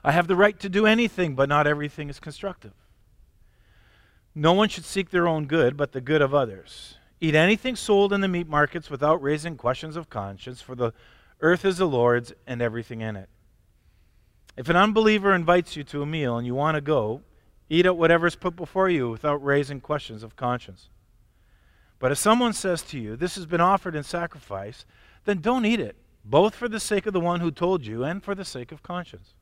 I 0.05 0.13
have 0.13 0.29
the 0.29 0.37
right 0.37 0.59
to 0.61 0.69
do 0.69 0.87
anything, 0.87 1.35
but 1.35 1.49
not 1.49 1.67
everything 1.67 2.09
is 2.09 2.21
constructive. 2.21 2.73
No 4.35 4.53
one 4.53 4.69
should 4.69 4.85
seek 4.85 5.11
their 5.11 5.27
own 5.27 5.47
good, 5.47 5.77
but 5.77 5.91
the 5.91 6.01
good 6.01 6.23
of 6.23 6.33
others. 6.33 6.95
Eat 7.21 7.35
anything 7.35 7.75
sold 7.75 8.13
in 8.13 8.21
the 8.21 8.29
meat 8.29 8.49
markets 8.49 8.89
without 8.89 9.21
raising 9.21 9.57
questions 9.57 9.97
of 9.97 10.09
conscience, 10.09 10.63
for 10.63 10.77
the 10.77 10.93
earth 11.41 11.65
is 11.65 11.79
the 11.79 11.89
Lord's 11.89 12.33
and 12.47 12.63
everything 12.63 13.01
in 13.01 13.17
it. 13.17 13.29
If 14.57 14.69
an 14.69 14.77
unbeliever 14.77 15.35
invites 15.35 15.75
you 15.75 15.83
to 15.85 16.03
a 16.03 16.07
meal 16.07 16.39
and 16.39 16.47
you 16.47 16.55
want 16.55 16.77
to 16.77 16.81
go, 16.81 17.23
eat 17.69 17.87
at 17.87 17.97
whatever 17.97 18.29
is 18.29 18.37
put 18.37 18.55
before 18.55 18.89
you 18.89 19.11
without 19.11 19.45
raising 19.45 19.81
questions 19.81 20.23
of 20.23 20.37
conscience. 20.37 20.91
But 21.99 22.13
if 22.13 22.19
someone 22.19 22.53
says 22.53 22.83
to 22.83 22.99
you, 22.99 23.17
This 23.17 23.35
has 23.35 23.47
been 23.47 23.61
offered 23.61 23.95
in 23.95 24.03
sacrifice, 24.03 24.85
then 25.25 25.41
don't 25.41 25.67
eat 25.67 25.81
it, 25.81 25.97
both 26.25 26.55
for 26.55 26.69
the 26.69 26.81
sake 26.81 27.07
of 27.07 27.13
the 27.13 27.21
one 27.21 27.41
who 27.41 27.51
told 27.51 27.85
you 27.87 28.05
and 28.05 28.23
for 28.23 28.35
the 28.35 28.45
sake 28.45 28.73
of 28.73 28.83
conscience. 28.83 29.35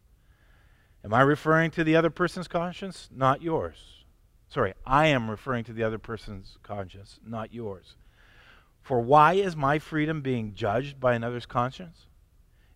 Am 1.04 1.14
I 1.14 1.20
referring 1.20 1.70
to 1.72 1.84
the 1.84 1.96
other 1.96 2.10
person's 2.10 2.48
conscience? 2.48 3.08
Not 3.14 3.42
yours. 3.42 4.04
Sorry, 4.48 4.74
I 4.84 5.06
am 5.06 5.30
referring 5.30 5.64
to 5.64 5.72
the 5.72 5.82
other 5.82 5.98
person's 5.98 6.56
conscience, 6.62 7.20
not 7.24 7.52
yours. 7.52 7.96
For 8.80 9.00
why 9.00 9.34
is 9.34 9.56
my 9.56 9.78
freedom 9.78 10.20
being 10.20 10.54
judged 10.54 11.00
by 11.00 11.14
another's 11.14 11.46
conscience? 11.46 12.06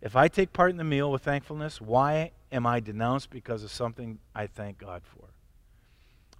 If 0.00 0.16
I 0.16 0.28
take 0.28 0.52
part 0.52 0.70
in 0.70 0.76
the 0.76 0.84
meal 0.84 1.10
with 1.12 1.22
thankfulness, 1.22 1.80
why 1.80 2.32
am 2.50 2.66
I 2.66 2.80
denounced 2.80 3.30
because 3.30 3.62
of 3.62 3.70
something 3.70 4.18
I 4.34 4.46
thank 4.46 4.78
God 4.78 5.02
for? 5.04 5.28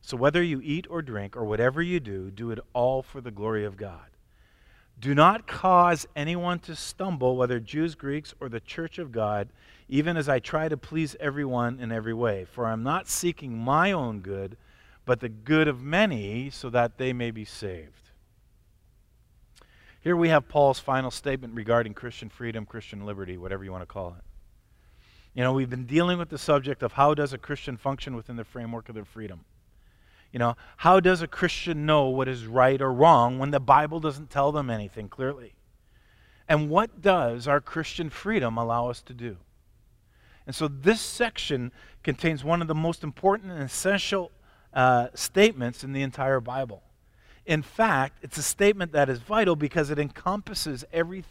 So 0.03 0.17
whether 0.17 0.43
you 0.43 0.61
eat 0.63 0.87
or 0.89 1.03
drink 1.03 1.37
or 1.37 1.45
whatever 1.45 1.83
you 1.83 2.01
do, 2.01 2.31
do 2.31 2.51
it 2.51 2.59
all 2.73 3.03
for 3.03 3.21
the 3.21 3.31
glory 3.31 3.65
of 3.65 3.77
God. 3.77 4.11
Do 4.99 5.15
not 5.15 5.47
cause 5.47 6.07
anyone 6.15 6.59
to 6.61 6.77
stumble, 6.77 7.37
whether 7.37 7.59
Jews, 7.59 7.95
Greeks, 7.95 8.35
or 8.39 8.49
the 8.49 8.61
church 8.61 8.99
of 8.99 9.13
God, 9.13 9.49
even 9.89 10.17
as 10.17 10.29
I 10.29 10.41
try 10.41 10.69
to 10.69 10.77
please 10.77 11.17
everyone 11.19 11.81
in 11.81 11.91
every 11.91 12.13
way. 12.13 12.45
For 12.45 12.67
I'm 12.67 12.83
not 12.83 13.09
seeking 13.09 13.57
my 13.57 13.93
own 13.93 14.21
good, 14.21 14.59
but 15.07 15.21
the 15.21 15.31
good 15.31 15.69
of 15.69 15.83
many, 15.83 16.51
so 16.51 16.69
that 16.71 16.99
they 16.99 17.15
may 17.15 17.31
be 17.31 17.47
saved. 17.47 18.11
Here 20.03 20.17
we 20.17 20.29
have 20.29 20.49
Paul's 20.49 20.79
final 20.79 21.11
statement 21.11 21.55
regarding 21.55 21.95
Christian 21.95 22.29
freedom, 22.29 22.67
Christian 22.67 23.05
liberty, 23.07 23.39
whatever 23.39 23.65
you 23.65 23.73
want 23.73 23.83
to 23.83 23.87
call 23.87 24.17
it. 24.19 24.25
You 25.35 25.43
know, 25.43 25.53
we've 25.53 25.71
been 25.71 25.87
dealing 25.87 26.19
with 26.19 26.29
the 26.29 26.39
subject 26.39 26.83
of 26.83 26.93
how 26.93 27.15
does 27.15 27.33
a 27.33 27.39
Christian 27.39 27.77
function 27.77 28.17
within 28.17 28.37
the 28.37 28.45
framework 28.45 28.89
of 28.89 28.95
their 28.95 29.05
freedom. 29.05 29.45
You 30.33 30.39
know, 30.39 30.57
how 30.79 31.01
does 31.01 31.23
a 31.23 31.27
Christian 31.27 31.87
know 31.87 32.09
what 32.09 32.29
is 32.29 32.47
right 32.47 32.81
or 32.81 32.93
wrong 32.93 33.39
when 33.39 33.51
the 33.51 33.61
Bible 33.61 34.01
doesn't 34.01 34.31
tell 34.31 34.53
them 34.53 34.71
anything 34.71 35.09
clearly? 35.09 35.55
And 36.49 36.69
what 36.69 37.01
does 37.01 37.49
our 37.49 37.61
Christian 37.61 38.11
freedom 38.11 38.57
allow 38.57 38.89
us 38.89 39.03
to 39.03 39.15
do? 39.15 39.39
And 40.47 40.55
so 40.55 40.69
this 40.69 41.01
section 41.01 41.73
contains 42.03 42.43
one 42.43 42.61
of 42.63 42.69
the 42.69 42.75
most 42.75 43.05
important 43.05 43.53
and 43.53 43.63
essential 43.63 44.31
uh, 44.73 45.09
statements 45.15 45.85
in 45.85 45.93
the 45.93 46.03
entire 46.03 46.41
Bible. 46.41 46.83
In 47.47 47.63
fact, 47.63 48.19
it's 48.23 48.39
a 48.39 48.43
statement 48.43 48.93
that 48.93 49.09
is 49.09 49.19
vital 49.21 49.57
because 49.57 49.91
it 49.91 49.99
encompasses 49.99 50.85
every, 50.93 51.25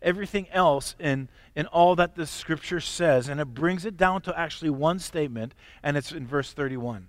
everything 0.00 0.46
else 0.50 0.94
in, 0.98 1.28
in 1.54 1.66
all 1.66 1.96
that 1.96 2.14
the 2.14 2.26
scripture 2.26 2.80
says, 2.80 3.28
and 3.28 3.40
it 3.40 3.46
brings 3.46 3.84
it 3.84 3.96
down 3.96 4.22
to 4.22 4.38
actually 4.38 4.70
one 4.70 4.98
statement, 4.98 5.54
and 5.82 5.96
it's 5.96 6.12
in 6.12 6.26
verse 6.26 6.52
31. 6.52 7.08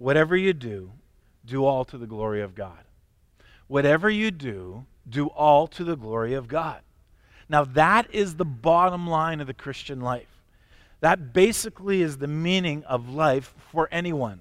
Whatever 0.00 0.34
you 0.34 0.54
do, 0.54 0.92
do 1.44 1.66
all 1.66 1.84
to 1.84 1.98
the 1.98 2.06
glory 2.06 2.40
of 2.40 2.54
God. 2.54 2.84
Whatever 3.66 4.08
you 4.08 4.30
do, 4.30 4.86
do 5.06 5.26
all 5.26 5.66
to 5.66 5.84
the 5.84 5.94
glory 5.94 6.32
of 6.32 6.48
God. 6.48 6.80
Now, 7.50 7.64
that 7.64 8.08
is 8.14 8.36
the 8.36 8.46
bottom 8.46 9.06
line 9.06 9.42
of 9.42 9.46
the 9.46 9.52
Christian 9.52 10.00
life. 10.00 10.40
That 11.00 11.34
basically 11.34 12.00
is 12.00 12.16
the 12.16 12.26
meaning 12.26 12.82
of 12.84 13.10
life 13.10 13.52
for 13.70 13.90
anyone. 13.92 14.40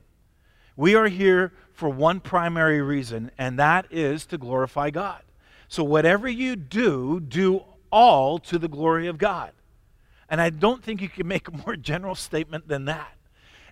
We 0.77 0.95
are 0.95 1.09
here 1.09 1.51
for 1.73 1.89
one 1.89 2.21
primary 2.21 2.81
reason, 2.81 3.29
and 3.37 3.59
that 3.59 3.87
is 3.91 4.25
to 4.27 4.37
glorify 4.37 4.91
God. 4.91 5.23
So, 5.67 5.83
whatever 5.83 6.29
you 6.29 6.55
do, 6.55 7.19
do 7.19 7.65
all 7.91 8.39
to 8.39 8.59
the 8.59 8.69
glory 8.69 9.07
of 9.07 9.17
God. 9.17 9.51
And 10.29 10.39
I 10.39 10.51
don't 10.51 10.81
think 10.81 11.01
you 11.01 11.09
can 11.09 11.27
make 11.27 11.49
a 11.49 11.51
more 11.51 11.75
general 11.75 12.15
statement 12.15 12.69
than 12.69 12.85
that. 12.85 13.13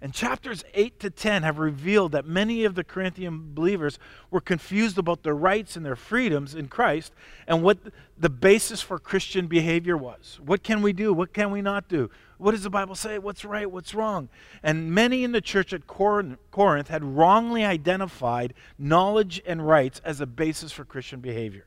And 0.02 0.14
chapters 0.14 0.64
8 0.74 1.00
to 1.00 1.10
10 1.10 1.44
have 1.44 1.60
revealed 1.60 2.12
that 2.14 2.26
many 2.26 2.64
of 2.64 2.76
the 2.76 2.84
Corinthian 2.84 3.54
believers 3.54 4.00
were 4.32 4.42
confused 4.42 4.98
about 4.98 5.24
their 5.24 5.36
rights 5.36 5.76
and 5.76 5.86
their 5.86 5.96
freedoms 5.96 6.56
in 6.56 6.68
Christ 6.68 7.14
and 7.48 7.64
what 7.64 7.78
the 8.18 8.30
basis 8.30 8.82
for 8.82 9.00
Christian 9.00 9.48
behavior 9.48 9.96
was. 9.96 10.40
What 10.44 10.64
can 10.64 10.82
we 10.82 10.94
do? 10.94 11.14
What 11.14 11.34
can 11.34 11.52
we 11.52 11.62
not 11.62 11.88
do? 11.88 12.10
What 12.40 12.52
does 12.52 12.64
the 12.64 12.70
Bible 12.70 12.96
say? 12.96 13.20
What's 13.20 13.46
right? 13.46 13.70
What's 13.70 13.94
wrong? 13.94 14.30
And 14.64 14.92
many 14.92 15.24
in 15.24 15.32
the 15.32 15.42
church 15.42 15.74
at 15.74 15.88
Corinth 15.88 16.88
had 16.88 17.04
wrongly 17.04 17.64
identified 17.64 18.54
knowledge 18.80 19.42
and 19.46 19.68
rights 19.68 20.02
as 20.04 20.22
a 20.22 20.26
basis 20.26 20.72
for 20.72 20.86
Christian 20.86 21.20
behavior. 21.20 21.66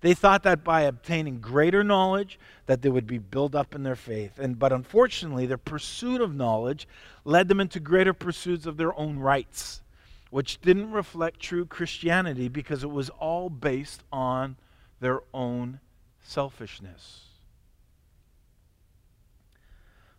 They 0.00 0.14
thought 0.14 0.44
that 0.44 0.64
by 0.64 0.82
obtaining 0.82 1.40
greater 1.40 1.84
knowledge 1.84 2.38
that 2.66 2.80
they 2.80 2.88
would 2.88 3.06
be 3.06 3.18
built 3.18 3.54
up 3.54 3.74
in 3.74 3.82
their 3.82 3.96
faith. 3.96 4.38
And 4.38 4.58
but 4.58 4.72
unfortunately, 4.72 5.46
their 5.46 5.58
pursuit 5.58 6.20
of 6.20 6.34
knowledge 6.34 6.88
led 7.24 7.48
them 7.48 7.60
into 7.60 7.80
greater 7.80 8.14
pursuits 8.14 8.64
of 8.64 8.78
their 8.78 8.98
own 8.98 9.18
rights, 9.18 9.82
which 10.30 10.60
didn't 10.62 10.92
reflect 10.92 11.40
true 11.40 11.66
Christianity 11.66 12.48
because 12.48 12.82
it 12.82 12.90
was 12.90 13.10
all 13.10 13.50
based 13.50 14.02
on 14.10 14.56
their 15.00 15.20
own 15.34 15.80
selfishness. 16.22 17.24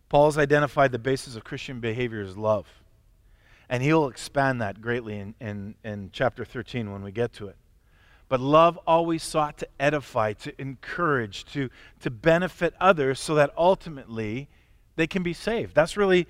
Paul's 0.08 0.36
identified 0.38 0.92
the 0.92 0.98
basis 0.98 1.34
of 1.36 1.42
Christian 1.42 1.80
behavior 1.80 2.20
as 2.20 2.36
love. 2.36 2.66
And 3.68 3.82
he'll 3.82 4.08
expand 4.08 4.60
that 4.60 4.82
greatly 4.82 5.18
in, 5.18 5.34
in, 5.40 5.74
in 5.82 6.10
chapter 6.12 6.44
13 6.44 6.92
when 6.92 7.02
we 7.02 7.10
get 7.10 7.32
to 7.34 7.48
it. 7.48 7.56
But 8.32 8.40
love 8.40 8.78
always 8.86 9.22
sought 9.22 9.58
to 9.58 9.68
edify, 9.78 10.32
to 10.32 10.58
encourage, 10.58 11.44
to, 11.52 11.68
to 12.00 12.10
benefit 12.10 12.72
others 12.80 13.20
so 13.20 13.34
that 13.34 13.52
ultimately 13.58 14.48
they 14.96 15.06
can 15.06 15.22
be 15.22 15.34
saved. 15.34 15.74
That's 15.74 15.98
really 15.98 16.26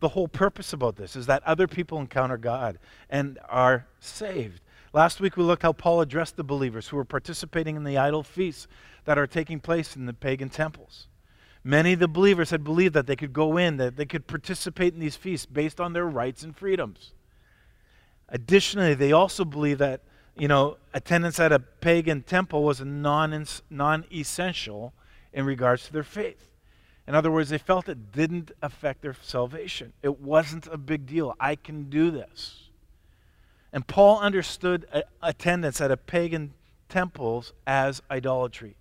the 0.00 0.08
whole 0.08 0.26
purpose 0.26 0.72
about 0.72 0.96
this, 0.96 1.16
is 1.16 1.26
that 1.26 1.42
other 1.42 1.68
people 1.68 2.00
encounter 2.00 2.38
God 2.38 2.78
and 3.10 3.38
are 3.46 3.86
saved. 4.00 4.62
Last 4.94 5.20
week 5.20 5.36
we 5.36 5.44
looked 5.44 5.64
how 5.64 5.74
Paul 5.74 6.00
addressed 6.00 6.36
the 6.36 6.44
believers 6.44 6.88
who 6.88 6.96
were 6.96 7.04
participating 7.04 7.76
in 7.76 7.84
the 7.84 7.98
idol 7.98 8.22
feasts 8.22 8.66
that 9.04 9.18
are 9.18 9.26
taking 9.26 9.60
place 9.60 9.96
in 9.96 10.06
the 10.06 10.14
pagan 10.14 10.48
temples. 10.48 11.08
Many 11.62 11.92
of 11.92 11.98
the 11.98 12.08
believers 12.08 12.48
had 12.48 12.64
believed 12.64 12.94
that 12.94 13.06
they 13.06 13.16
could 13.16 13.34
go 13.34 13.58
in, 13.58 13.76
that 13.76 13.96
they 13.96 14.06
could 14.06 14.26
participate 14.28 14.94
in 14.94 15.00
these 15.00 15.16
feasts 15.16 15.44
based 15.44 15.78
on 15.78 15.92
their 15.92 16.06
rights 16.06 16.42
and 16.42 16.56
freedoms. 16.56 17.12
Additionally, 18.30 18.94
they 18.94 19.12
also 19.12 19.44
believed 19.44 19.80
that 19.80 20.00
you 20.38 20.48
know, 20.48 20.76
attendance 20.94 21.40
at 21.40 21.52
a 21.52 21.58
pagan 21.58 22.22
temple 22.22 22.62
was 22.62 22.80
non 22.80 24.04
essential 24.12 24.92
in 25.32 25.44
regards 25.44 25.86
to 25.86 25.92
their 25.92 26.02
faith. 26.02 26.48
In 27.06 27.14
other 27.14 27.30
words, 27.30 27.48
they 27.48 27.58
felt 27.58 27.88
it 27.88 28.12
didn't 28.12 28.52
affect 28.62 29.02
their 29.02 29.16
salvation. 29.22 29.94
It 30.02 30.20
wasn't 30.20 30.66
a 30.66 30.76
big 30.76 31.06
deal. 31.06 31.34
I 31.40 31.56
can 31.56 31.88
do 31.88 32.10
this. 32.10 32.68
And 33.72 33.86
Paul 33.86 34.20
understood 34.20 34.86
attendance 35.22 35.80
at 35.80 35.90
a 35.90 35.96
pagan 35.96 36.52
temples 36.88 37.52
as 37.66 38.02
idolatry. 38.10 38.76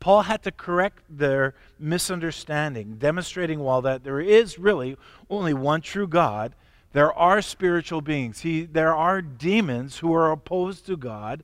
Paul 0.00 0.22
had 0.22 0.42
to 0.42 0.50
correct 0.50 1.04
their 1.08 1.54
misunderstanding, 1.78 2.96
demonstrating 2.98 3.60
while 3.60 3.82
that 3.82 4.02
there 4.02 4.20
is 4.20 4.58
really 4.58 4.96
only 5.30 5.54
one 5.54 5.80
true 5.80 6.08
God, 6.08 6.54
there 6.92 7.12
are 7.12 7.40
spiritual 7.42 8.00
beings. 8.00 8.40
He, 8.40 8.64
there 8.64 8.94
are 8.94 9.22
demons 9.22 9.98
who 9.98 10.12
are 10.14 10.30
opposed 10.30 10.86
to 10.86 10.96
God, 10.96 11.42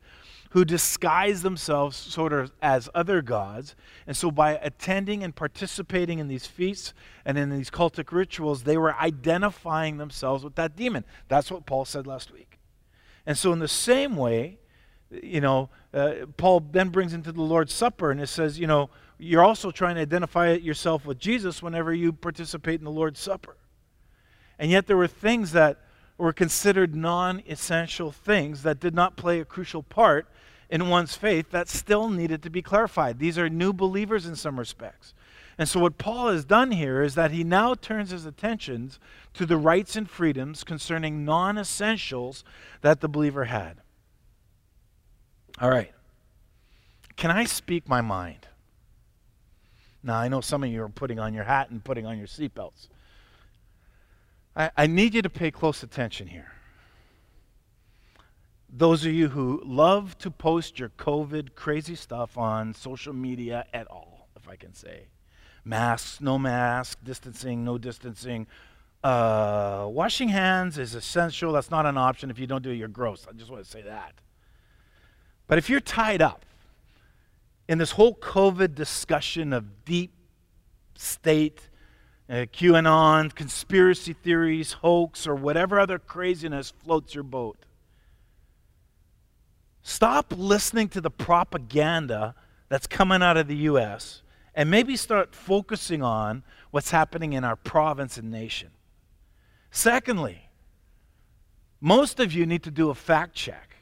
who 0.51 0.65
disguise 0.65 1.43
themselves 1.43 1.97
sort 1.97 2.33
of 2.33 2.53
as 2.63 2.89
other 2.95 3.23
gods. 3.23 3.75
And 4.07 4.17
so, 4.17 4.31
by 4.31 4.53
attending 4.57 5.23
and 5.23 5.35
participating 5.35 6.19
in 6.19 6.29
these 6.29 6.47
feasts 6.47 6.95
and 7.25 7.37
in 7.39 7.51
these 7.51 7.71
cultic 7.71 8.13
rituals, 8.13 8.63
they 8.63 8.77
were 8.77 8.95
identifying 8.95 9.97
themselves 9.97 10.45
with 10.45 10.55
that 10.57 10.77
demon. 10.77 11.05
That's 11.29 11.51
what 11.51 11.67
Paul 11.67 11.85
said 11.85 12.07
last 12.07 12.33
week. 12.33 12.59
And 13.27 13.37
so, 13.37 13.53
in 13.53 13.59
the 13.59 13.69
same 13.69 14.17
way, 14.17 14.59
you 15.11 15.41
know, 15.41 15.71
uh, 15.95 16.27
Paul 16.37 16.61
then 16.61 16.91
brings 16.91 17.15
into 17.15 17.33
the 17.33 17.43
Lord's 17.43 17.73
Supper 17.73 18.11
and 18.11 18.21
it 18.21 18.27
says, 18.27 18.59
you 18.59 18.67
know, 18.67 18.91
you're 19.19 19.43
also 19.43 19.71
trying 19.71 19.97
to 19.97 20.03
identify 20.03 20.53
yourself 20.53 21.07
with 21.07 21.19
Jesus 21.19 21.63
whenever 21.63 21.93
you 21.93 22.13
participate 22.13 22.79
in 22.79 22.85
the 22.85 22.91
Lord's 22.91 23.19
Supper. 23.19 23.57
And 24.59 24.71
yet, 24.71 24.87
there 24.87 24.97
were 24.97 25.07
things 25.07 25.53
that 25.53 25.79
were 26.17 26.33
considered 26.33 26.95
non 26.95 27.43
essential 27.49 28.11
things 28.11 28.63
that 28.63 28.81
did 28.81 28.95
not 28.95 29.17
play 29.17 29.41
a 29.41 29.45
crucial 29.45 29.83
part 29.83 30.27
in 30.69 30.89
one's 30.89 31.15
faith 31.15 31.51
that 31.51 31.69
still 31.69 32.09
needed 32.09 32.43
to 32.43 32.51
be 32.51 32.61
clarified. 32.61 33.19
These 33.19 33.39
are 33.39 33.49
new 33.49 33.73
believers 33.73 34.27
in 34.27 34.37
some 34.37 34.59
respects. 34.59 35.15
And 35.57 35.69
so, 35.69 35.81
what 35.81 35.99
Paul 35.99 36.29
has 36.29 36.45
done 36.45 36.71
here 36.71 37.03
is 37.03 37.15
that 37.17 37.33
he 37.33 37.43
now 37.43 37.75
turns 37.75 38.11
his 38.11 38.27
attentions 38.27 39.01
to 39.35 39.45
the 39.45 39.57
rights 39.57 39.97
and 39.97 40.09
freedoms 40.09 40.63
concerning 40.63 41.25
non 41.25 41.59
essentials 41.59 42.45
that 42.81 43.01
the 43.01 43.09
believer 43.09 43.45
had. 43.45 43.79
All 45.61 45.71
right. 45.71 45.93
Can 47.17 47.33
I 47.33 47.45
speak 47.45 47.89
my 47.89 48.01
mind? 48.01 48.47
Now, 50.05 50.19
I 50.19 50.29
know 50.29 50.41
some 50.41 50.63
of 50.63 50.71
you 50.71 50.83
are 50.85 50.89
putting 50.89 51.19
on 51.19 51.35
your 51.35 51.43
hat 51.43 51.71
and 51.71 51.83
putting 51.83 52.07
on 52.07 52.17
your 52.17 52.29
seatbelts. 52.29 52.87
I, 54.59 54.71
I 54.77 54.87
need 54.87 55.15
you 55.15 55.23
to 55.23 55.31
pay 55.31 55.51
close 55.51 55.83
attention 55.83 56.27
here 56.27 56.53
those 58.71 59.05
of 59.07 59.13
you 59.13 59.29
who 59.29 59.63
love 59.65 60.17
to 60.19 60.31
post 60.31 60.79
your 60.79 60.91
COVID 60.91 61.55
crazy 61.55 61.95
stuff 61.95 62.37
on 62.37 62.75
social 62.75 63.13
media 63.13 63.65
at 63.73 63.87
all, 63.89 64.29
if 64.37 64.49
I 64.49 64.57
can 64.57 64.75
say. 64.75 65.09
Masks, 65.65 66.21
no 66.21 66.39
mask, 66.39 66.99
distancing, 67.03 67.65
no 67.65 67.79
distancing. 67.79 68.47
Uh, 69.03 69.87
washing 69.89 70.29
hands 70.29 70.77
is 70.77 70.95
essential. 70.95 71.53
That's 71.53 71.71
not 71.71 71.87
an 71.87 71.97
option. 71.97 72.31
If 72.31 72.39
you 72.39 72.47
don't 72.47 72.63
do 72.63 72.71
it, 72.71 72.75
you're 72.75 72.89
gross. 72.89 73.27
I 73.29 73.33
just 73.33 73.51
want 73.51 73.65
to 73.65 73.71
say 73.71 73.83
that. 73.83 74.15
But 75.47 75.59
if 75.59 75.71
you're 75.71 75.81
tied 75.81 76.21
up 76.21 76.45
in 77.69 77.79
this 77.79 77.93
whole 77.93 78.15
COVID 78.15 78.75
discussion 78.75 79.53
of 79.53 79.85
deep 79.85 80.13
state, 80.95 81.68
uh, 82.29 82.47
QAnon, 82.53 83.35
conspiracy 83.35 84.13
theories, 84.13 84.75
hoax, 84.75 85.27
or 85.27 85.35
whatever 85.35 85.81
other 85.81 85.99
craziness 85.99 86.73
floats 86.85 87.15
your 87.15 87.25
boat, 87.25 87.59
Stop 89.89 90.35
listening 90.37 90.91
to 90.91 91.01
the 91.01 91.11
propaganda 91.11 92.35
that's 92.69 92.87
coming 92.87 93.23
out 93.23 93.39
of 93.39 93.49
the 93.49 93.57
U.S. 93.57 94.21
and 94.55 94.71
maybe 94.71 94.97
start 94.97 95.35
focusing 95.35 96.03
on 96.03 96.43
what's 96.71 96.91
happening 96.91 97.33
in 97.33 97.43
our 97.43 97.57
province 97.57 98.19
and 98.19 98.31
nation. 98.31 98.69
Secondly, 99.71 100.51
most 101.81 102.21
of 102.21 102.35
you 102.35 102.45
need 102.45 102.63
to 102.65 102.71
do 102.71 102.91
a 102.91 102.95
fact 102.95 103.35
check. 103.35 103.77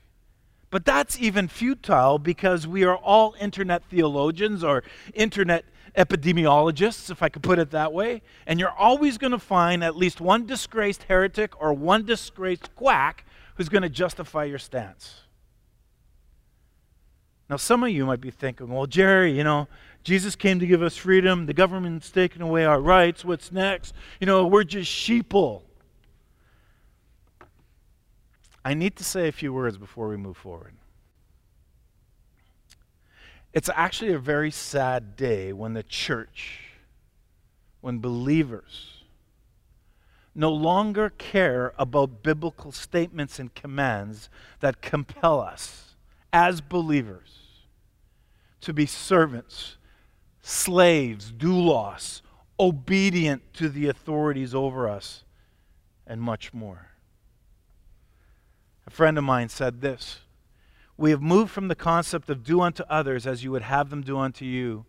But 0.70 0.84
that's 0.84 1.18
even 1.18 1.48
futile 1.48 2.20
because 2.20 2.68
we 2.68 2.84
are 2.84 2.96
all 2.96 3.34
internet 3.40 3.82
theologians 3.86 4.62
or 4.62 4.84
internet 5.12 5.64
epidemiologists, 5.96 7.10
if 7.10 7.22
I 7.22 7.28
could 7.28 7.42
put 7.42 7.58
it 7.58 7.70
that 7.70 7.92
way. 7.92 8.22
And 8.46 8.60
you're 8.60 8.70
always 8.70 9.18
going 9.18 9.32
to 9.32 9.38
find 9.38 9.82
at 9.82 9.96
least 9.96 10.20
one 10.20 10.46
disgraced 10.46 11.04
heretic 11.04 11.60
or 11.60 11.72
one 11.72 12.04
disgraced 12.04 12.74
quack 12.76 13.24
who's 13.56 13.68
going 13.68 13.82
to 13.82 13.88
justify 13.88 14.44
your 14.44 14.58
stance. 14.58 15.22
Now, 17.48 17.56
some 17.56 17.84
of 17.84 17.90
you 17.90 18.04
might 18.04 18.20
be 18.20 18.30
thinking, 18.30 18.68
well, 18.68 18.86
Jerry, 18.86 19.32
you 19.32 19.44
know, 19.44 19.68
Jesus 20.02 20.36
came 20.36 20.58
to 20.58 20.66
give 20.66 20.82
us 20.82 20.96
freedom. 20.96 21.46
The 21.46 21.54
government's 21.54 22.10
taking 22.10 22.42
away 22.42 22.64
our 22.64 22.80
rights. 22.80 23.24
What's 23.24 23.52
next? 23.52 23.94
You 24.20 24.26
know, 24.26 24.46
we're 24.46 24.64
just 24.64 24.90
sheeple. 24.90 25.62
I 28.64 28.74
need 28.74 28.96
to 28.96 29.04
say 29.04 29.28
a 29.28 29.32
few 29.32 29.52
words 29.52 29.78
before 29.78 30.08
we 30.08 30.16
move 30.16 30.36
forward. 30.36 30.74
It's 33.56 33.70
actually 33.74 34.12
a 34.12 34.18
very 34.18 34.50
sad 34.50 35.16
day 35.16 35.50
when 35.50 35.72
the 35.72 35.82
church, 35.82 36.60
when 37.80 38.00
believers, 38.00 39.02
no 40.34 40.52
longer 40.52 41.08
care 41.08 41.72
about 41.78 42.22
biblical 42.22 42.70
statements 42.70 43.38
and 43.38 43.54
commands 43.54 44.28
that 44.60 44.82
compel 44.82 45.40
us 45.40 45.94
as 46.34 46.60
believers 46.60 47.62
to 48.60 48.74
be 48.74 48.84
servants, 48.84 49.78
slaves, 50.42 51.32
doulos, 51.32 52.20
obedient 52.60 53.54
to 53.54 53.70
the 53.70 53.88
authorities 53.88 54.54
over 54.54 54.86
us, 54.86 55.24
and 56.06 56.20
much 56.20 56.52
more. 56.52 56.88
A 58.86 58.90
friend 58.90 59.16
of 59.16 59.24
mine 59.24 59.48
said 59.48 59.80
this 59.80 60.25
We 60.96 61.10
have 61.10 61.20
moved 61.20 61.50
from 61.50 61.68
the 61.68 61.74
concept 61.74 62.30
of 62.30 62.42
do 62.42 62.60
unto 62.60 62.82
others 62.84 63.26
as 63.26 63.44
you 63.44 63.50
would 63.52 63.62
have 63.62 63.90
them 63.90 64.02
do 64.02 64.18
unto 64.18 64.44
you, 64.44 64.86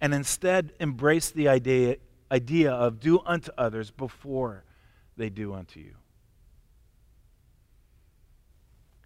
and 0.00 0.14
instead 0.14 0.72
embrace 0.80 1.30
the 1.30 1.48
idea, 1.48 1.96
idea 2.32 2.72
of 2.72 3.00
do 3.00 3.20
unto 3.26 3.50
others 3.58 3.90
before 3.90 4.64
they 5.16 5.28
do 5.28 5.52
unto 5.52 5.80
you. 5.80 5.96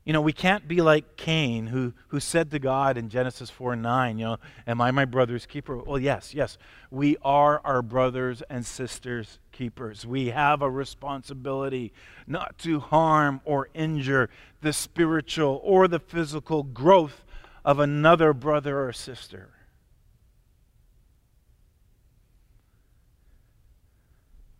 You 0.05 0.13
know, 0.13 0.21
we 0.21 0.35
can't 0.35 0.69
be 0.69 0.83
like 0.83 1.17
Cain, 1.17 1.69
who, 1.69 1.95
who 2.09 2.21
said 2.21 2.51
to 2.51 2.59
God 2.59 2.99
in 2.99 3.09
Genesis 3.09 3.49
4 3.49 3.75
9, 3.75 4.19
you 4.19 4.27
know, 4.27 4.37
Am 4.67 4.81
I 4.83 4.91
my 4.91 5.07
brother's 5.07 5.47
keeper? 5.47 5.79
Well, 5.79 5.99
yes, 5.99 6.35
yes. 6.35 6.59
We 6.91 7.17
are 7.23 7.63
our 7.65 7.81
brothers 7.81 8.43
and 8.51 8.67
sisters' 8.67 9.39
keepers. 9.51 10.05
We 10.05 10.27
have 10.29 10.61
a 10.61 10.71
responsibility 10.71 11.95
not 12.27 12.59
to 12.59 12.81
harm 12.81 13.41
or 13.47 13.71
injure 13.73 14.29
the 14.61 14.75
spiritual 14.75 15.61
or 15.65 15.89
the 15.89 16.01
physical 16.01 16.65
growth 16.65 17.25
of 17.65 17.79
another 17.79 18.35
brother 18.35 18.87
or 18.87 18.93
sister. 18.93 19.53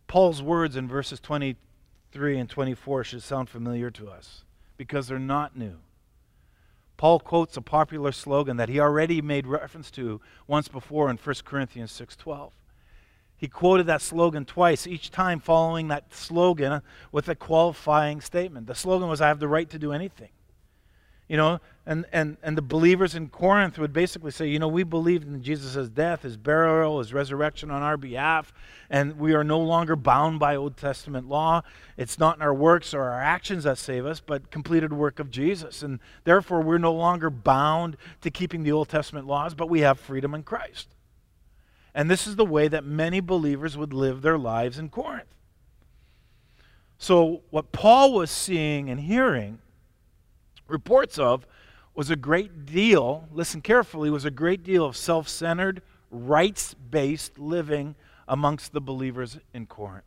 Paul's 0.07 0.41
words 0.41 0.75
in 0.75 0.87
verses 0.87 1.19
23 1.19 2.39
and 2.39 2.49
24 2.49 3.03
should 3.03 3.21
sound 3.21 3.47
familiar 3.47 3.91
to 3.91 4.09
us 4.09 4.44
because 4.77 5.07
they're 5.07 5.19
not 5.19 5.57
new. 5.57 5.77
Paul 6.97 7.19
quotes 7.19 7.57
a 7.57 7.61
popular 7.61 8.11
slogan 8.11 8.57
that 8.57 8.69
he 8.69 8.79
already 8.79 9.21
made 9.21 9.47
reference 9.47 9.91
to 9.91 10.21
once 10.47 10.67
before 10.67 11.09
in 11.09 11.17
1 11.17 11.45
Corinthians 11.45 11.91
6:12. 11.91 12.51
He 13.37 13.49
quoted 13.49 13.85
that 13.87 14.01
slogan 14.01 14.45
twice, 14.45 14.87
each 14.87 15.11
time 15.11 15.39
following 15.39 15.89
that 15.89 16.13
slogan 16.13 16.81
with 17.11 17.27
a 17.27 17.35
qualifying 17.35 18.21
statement. 18.21 18.67
The 18.67 18.75
slogan 18.75 19.09
was 19.09 19.19
I 19.19 19.27
have 19.27 19.39
the 19.39 19.47
right 19.47 19.69
to 19.69 19.77
do 19.77 19.91
anything. 19.91 20.29
You 21.27 21.37
know, 21.37 21.59
and, 21.87 22.05
and, 22.11 22.37
and 22.43 22.55
the 22.55 22.61
believers 22.61 23.15
in 23.15 23.29
Corinth 23.29 23.79
would 23.79 23.93
basically 23.93 24.29
say, 24.29 24.47
you 24.47 24.59
know, 24.59 24.67
we 24.67 24.83
believe 24.83 25.23
in 25.23 25.41
Jesus' 25.41 25.89
death, 25.89 26.21
his 26.21 26.37
burial, 26.37 26.99
his 26.99 27.13
resurrection 27.13 27.71
on 27.71 27.81
our 27.81 27.97
behalf, 27.97 28.53
and 28.89 29.17
we 29.17 29.33
are 29.33 29.43
no 29.43 29.59
longer 29.59 29.95
bound 29.95 30.39
by 30.39 30.55
Old 30.55 30.77
Testament 30.77 31.27
law. 31.27 31.63
It's 31.97 32.19
not 32.19 32.37
in 32.37 32.43
our 32.43 32.53
works 32.53 32.93
or 32.93 33.03
our 33.03 33.21
actions 33.21 33.63
that 33.63 33.79
save 33.79 34.05
us, 34.05 34.19
but 34.19 34.51
completed 34.51 34.93
work 34.93 35.19
of 35.19 35.31
Jesus. 35.31 35.81
And 35.81 35.99
therefore, 36.25 36.61
we're 36.61 36.77
no 36.77 36.93
longer 36.93 37.31
bound 37.31 37.97
to 38.21 38.29
keeping 38.29 38.63
the 38.63 38.71
Old 38.71 38.89
Testament 38.89 39.25
laws, 39.25 39.55
but 39.55 39.69
we 39.69 39.81
have 39.81 39.99
freedom 39.99 40.35
in 40.35 40.43
Christ. 40.43 40.89
And 41.95 42.09
this 42.09 42.27
is 42.27 42.35
the 42.35 42.45
way 42.45 42.67
that 42.67 42.83
many 42.83 43.19
believers 43.19 43.77
would 43.77 43.93
live 43.93 44.21
their 44.21 44.37
lives 44.37 44.77
in 44.77 44.89
Corinth. 44.89 45.33
So, 46.97 47.41
what 47.49 47.71
Paul 47.71 48.13
was 48.13 48.31
seeing 48.31 48.89
and 48.89 48.99
hearing 48.99 49.59
reports 50.67 51.17
of 51.17 51.45
was 51.93 52.09
a 52.09 52.15
great 52.15 52.65
deal, 52.65 53.27
listen 53.31 53.61
carefully, 53.61 54.09
was 54.09 54.25
a 54.25 54.31
great 54.31 54.63
deal 54.63 54.85
of 54.85 54.97
self 54.97 55.29
centered, 55.29 55.81
rights 56.11 56.73
based 56.73 57.39
living 57.39 57.95
amongst 58.27 58.73
the 58.73 58.81
believers 58.81 59.37
in 59.53 59.65
Corinth. 59.65 60.03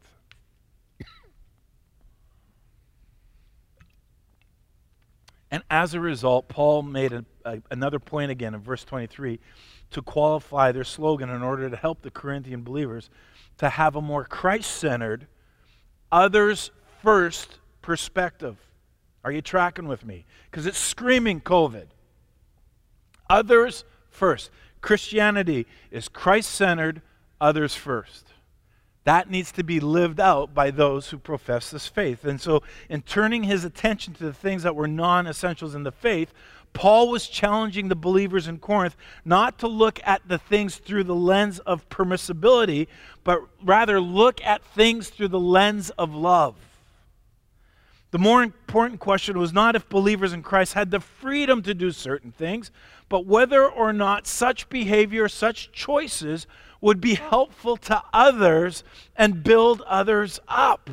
and 5.51 5.63
as 5.71 5.95
a 5.95 6.01
result, 6.01 6.49
Paul 6.49 6.83
made 6.83 7.13
a, 7.13 7.25
a, 7.45 7.63
another 7.71 7.99
point 7.99 8.31
again 8.31 8.55
in 8.55 8.61
verse 8.61 8.85
23 8.85 9.41
to 9.91 10.03
qualify 10.03 10.73
their 10.73 10.85
slogan 10.85 11.31
in 11.31 11.43
order 11.43 11.71
to 11.71 11.77
help 11.77 12.03
the 12.03 12.11
Corinthian 12.11 12.63
believers 12.63 13.09
to 13.57 13.71
have 13.71 13.97
a 13.97 14.03
more 14.03 14.25
Christ 14.25 14.71
centered, 14.71 15.27
others 16.13 16.71
first 17.03 17.59
perspective. 17.81 18.57
Are 19.29 19.33
you 19.33 19.43
tracking 19.43 19.87
with 19.87 20.07
me? 20.07 20.25
Because 20.51 20.65
it's 20.65 20.79
screaming 20.79 21.43
COVID. 21.43 21.89
Others 23.29 23.85
first. 24.09 24.49
Christianity 24.81 25.67
is 25.91 26.09
Christ 26.09 26.51
centered, 26.51 27.03
others 27.39 27.75
first. 27.75 28.29
That 29.05 29.31
needs 29.31 29.53
to 29.53 29.63
be 29.63 29.81
lived 29.81 30.19
out 30.19 30.55
by 30.55 30.71
those 30.71 31.11
who 31.11 31.19
profess 31.19 31.71
this 31.71 31.87
faith. 31.87 32.25
And 32.25 32.41
so, 32.41 32.63
in 32.89 33.03
turning 33.03 33.43
his 33.43 33.65
attention 33.65 34.15
to 34.15 34.25
the 34.25 34.33
things 34.33 34.63
that 34.63 34.75
were 34.75 34.89
non 34.89 35.27
essentials 35.27 35.75
in 35.75 35.83
the 35.83 35.93
faith, 35.93 36.33
Paul 36.73 37.11
was 37.11 37.29
challenging 37.29 37.89
the 37.89 37.97
believers 37.97 38.49
in 38.49 38.59
Corinth 38.59 38.97
not 39.27 39.59
to 39.59 39.69
look 39.69 40.01
at 40.07 40.27
the 40.27 40.39
things 40.39 40.77
through 40.77 41.05
the 41.05 41.15
lens 41.15 41.59
of 41.59 41.87
permissibility, 41.91 42.87
but 43.25 43.43
rather 43.63 44.01
look 44.01 44.43
at 44.43 44.65
things 44.65 45.11
through 45.11 45.29
the 45.29 45.39
lens 45.39 45.91
of 45.91 46.15
love. 46.15 46.55
The 48.11 48.19
more 48.19 48.43
important 48.43 49.01
question 49.01 49.39
was 49.39 49.53
not 49.53 49.77
if 49.77 49.89
believers 49.89 50.33
in 50.33 50.43
Christ 50.43 50.73
had 50.73 50.91
the 50.91 51.01
freedom 51.01 51.63
to 51.63 51.75
do 51.75 51.91
certain 51.91 52.33
things, 52.33 52.71
but 53.09 53.27
whether 53.27 53.69
or 53.69 53.93
not 53.93 54.27
such 54.27 54.69
behavior, 54.71 55.29
such 55.29 55.73
choices 55.73 56.47
would 56.81 57.01
be 57.01 57.15
helpful 57.15 57.77
to 57.77 58.03
others 58.13 58.83
and 59.15 59.43
build 59.43 59.83
others 59.83 60.41
up. 60.49 60.91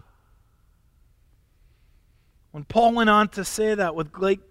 When 2.52 2.66
Paul 2.66 2.94
went 2.94 3.10
on 3.10 3.30
to 3.30 3.46
say 3.46 3.76
that 3.76 3.96
with 3.96 4.12
great, 4.12 4.42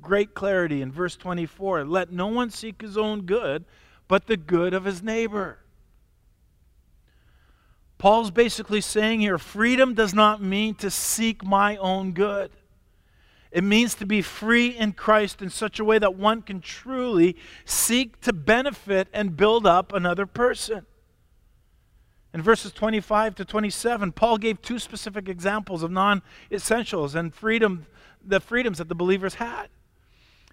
great 0.00 0.34
clarity 0.34 0.82
in 0.82 0.92
verse 0.92 1.16
24, 1.16 1.84
let 1.84 2.12
no 2.12 2.28
one 2.28 2.50
seek 2.50 2.82
his 2.82 2.96
own 2.96 3.22
good, 3.22 3.64
but 4.06 4.26
the 4.26 4.36
good 4.36 4.74
of 4.74 4.84
his 4.84 5.02
neighbor. 5.02 5.61
Paul's 8.02 8.32
basically 8.32 8.80
saying 8.80 9.20
here 9.20 9.38
freedom 9.38 9.94
does 9.94 10.12
not 10.12 10.42
mean 10.42 10.74
to 10.74 10.90
seek 10.90 11.44
my 11.44 11.76
own 11.76 12.10
good. 12.10 12.50
It 13.52 13.62
means 13.62 13.94
to 13.94 14.06
be 14.06 14.22
free 14.22 14.76
in 14.76 14.94
Christ 14.94 15.40
in 15.40 15.50
such 15.50 15.78
a 15.78 15.84
way 15.84 16.00
that 16.00 16.16
one 16.16 16.42
can 16.42 16.60
truly 16.60 17.36
seek 17.64 18.20
to 18.22 18.32
benefit 18.32 19.06
and 19.12 19.36
build 19.36 19.68
up 19.68 19.92
another 19.92 20.26
person. 20.26 20.84
In 22.34 22.42
verses 22.42 22.72
25 22.72 23.36
to 23.36 23.44
27, 23.44 24.10
Paul 24.10 24.36
gave 24.36 24.60
two 24.60 24.80
specific 24.80 25.28
examples 25.28 25.84
of 25.84 25.92
non 25.92 26.22
essentials 26.50 27.14
and 27.14 27.32
freedom, 27.32 27.86
the 28.20 28.40
freedoms 28.40 28.78
that 28.78 28.88
the 28.88 28.96
believers 28.96 29.34
had. 29.34 29.68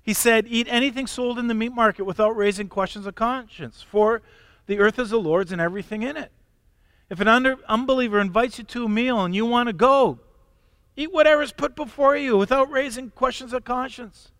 He 0.03 0.13
said, 0.13 0.45
Eat 0.47 0.67
anything 0.69 1.07
sold 1.07 1.39
in 1.39 1.47
the 1.47 1.55
meat 1.55 1.73
market 1.73 2.03
without 2.03 2.37
raising 2.37 2.69
questions 2.69 3.07
of 3.07 3.15
conscience, 3.15 3.81
for 3.81 4.21
the 4.67 4.77
earth 4.77 4.99
is 4.99 5.09
the 5.09 5.17
Lord's 5.17 5.51
and 5.51 5.59
everything 5.59 6.03
in 6.03 6.15
it. 6.15 6.31
If 7.09 7.19
an 7.19 7.27
under, 7.27 7.57
unbeliever 7.67 8.19
invites 8.19 8.57
you 8.57 8.63
to 8.65 8.85
a 8.85 8.89
meal 8.89 9.23
and 9.23 9.35
you 9.35 9.45
want 9.45 9.67
to 9.67 9.73
go, 9.73 10.19
Eat 10.99 11.13
whatever 11.13 11.41
is 11.41 11.53
put 11.53 11.77
before 11.77 12.17
you 12.17 12.35
without 12.35 12.69
raising 12.69 13.09
questions 13.11 13.53
of 13.53 13.63
conscience. 13.63 14.33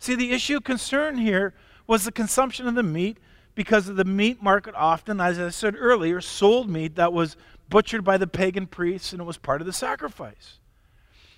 See, 0.00 0.16
the 0.16 0.32
issue 0.32 0.60
concern 0.60 1.16
here 1.16 1.54
was 1.86 2.04
the 2.04 2.10
consumption 2.10 2.66
of 2.66 2.74
the 2.74 2.82
meat 2.82 3.18
because 3.54 3.88
of 3.88 3.94
the 3.94 4.04
meat 4.04 4.42
market 4.42 4.74
often, 4.74 5.20
as 5.20 5.38
I 5.38 5.50
said 5.50 5.76
earlier, 5.78 6.20
sold 6.20 6.68
meat 6.68 6.96
that 6.96 7.12
was 7.12 7.36
butchered 7.68 8.02
by 8.02 8.18
the 8.18 8.26
pagan 8.26 8.66
priests 8.66 9.12
and 9.12 9.20
it 9.20 9.24
was 9.24 9.38
part 9.38 9.60
of 9.60 9.68
the 9.68 9.72
sacrifice. 9.72 10.58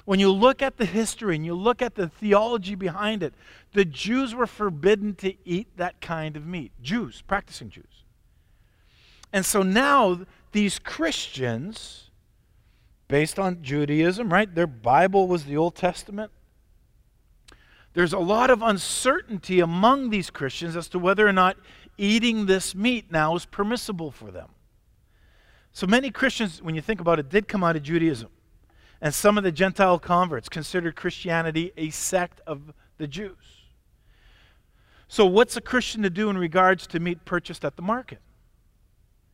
When 0.06 0.18
you 0.18 0.32
look 0.32 0.62
at 0.62 0.78
the 0.78 0.86
history 0.86 1.36
and 1.36 1.44
you 1.44 1.54
look 1.54 1.82
at 1.82 1.94
the 1.94 2.08
theology 2.08 2.74
behind 2.74 3.22
it, 3.22 3.34
the 3.74 3.84
Jews 3.84 4.34
were 4.34 4.46
forbidden 4.46 5.14
to 5.16 5.34
eat 5.44 5.76
that 5.76 6.00
kind 6.00 6.38
of 6.38 6.46
meat. 6.46 6.72
Jews, 6.80 7.22
practicing 7.26 7.68
Jews. 7.68 8.05
And 9.32 9.44
so 9.44 9.62
now 9.62 10.20
these 10.52 10.78
Christians 10.78 12.10
based 13.08 13.38
on 13.38 13.62
Judaism, 13.62 14.32
right? 14.32 14.52
Their 14.52 14.66
Bible 14.66 15.28
was 15.28 15.44
the 15.44 15.56
Old 15.56 15.74
Testament. 15.74 16.32
There's 17.94 18.12
a 18.12 18.18
lot 18.18 18.50
of 18.50 18.62
uncertainty 18.62 19.60
among 19.60 20.10
these 20.10 20.28
Christians 20.28 20.76
as 20.76 20.88
to 20.88 20.98
whether 20.98 21.26
or 21.26 21.32
not 21.32 21.56
eating 21.96 22.46
this 22.46 22.74
meat 22.74 23.10
now 23.10 23.34
is 23.36 23.46
permissible 23.46 24.10
for 24.10 24.30
them. 24.30 24.50
So 25.72 25.86
many 25.86 26.10
Christians, 26.10 26.62
when 26.62 26.74
you 26.74 26.80
think 26.80 27.00
about 27.00 27.18
it, 27.18 27.28
did 27.28 27.48
come 27.48 27.64
out 27.64 27.76
of 27.76 27.82
Judaism. 27.82 28.28
And 29.00 29.14
some 29.14 29.36
of 29.38 29.44
the 29.44 29.52
Gentile 29.52 29.98
converts 29.98 30.48
considered 30.48 30.96
Christianity 30.96 31.72
a 31.76 31.90
sect 31.90 32.40
of 32.46 32.72
the 32.98 33.06
Jews. 33.06 33.36
So, 35.08 35.26
what's 35.26 35.56
a 35.56 35.60
Christian 35.60 36.02
to 36.02 36.10
do 36.10 36.30
in 36.30 36.38
regards 36.38 36.86
to 36.88 36.98
meat 36.98 37.24
purchased 37.24 37.64
at 37.64 37.76
the 37.76 37.82
market? 37.82 38.20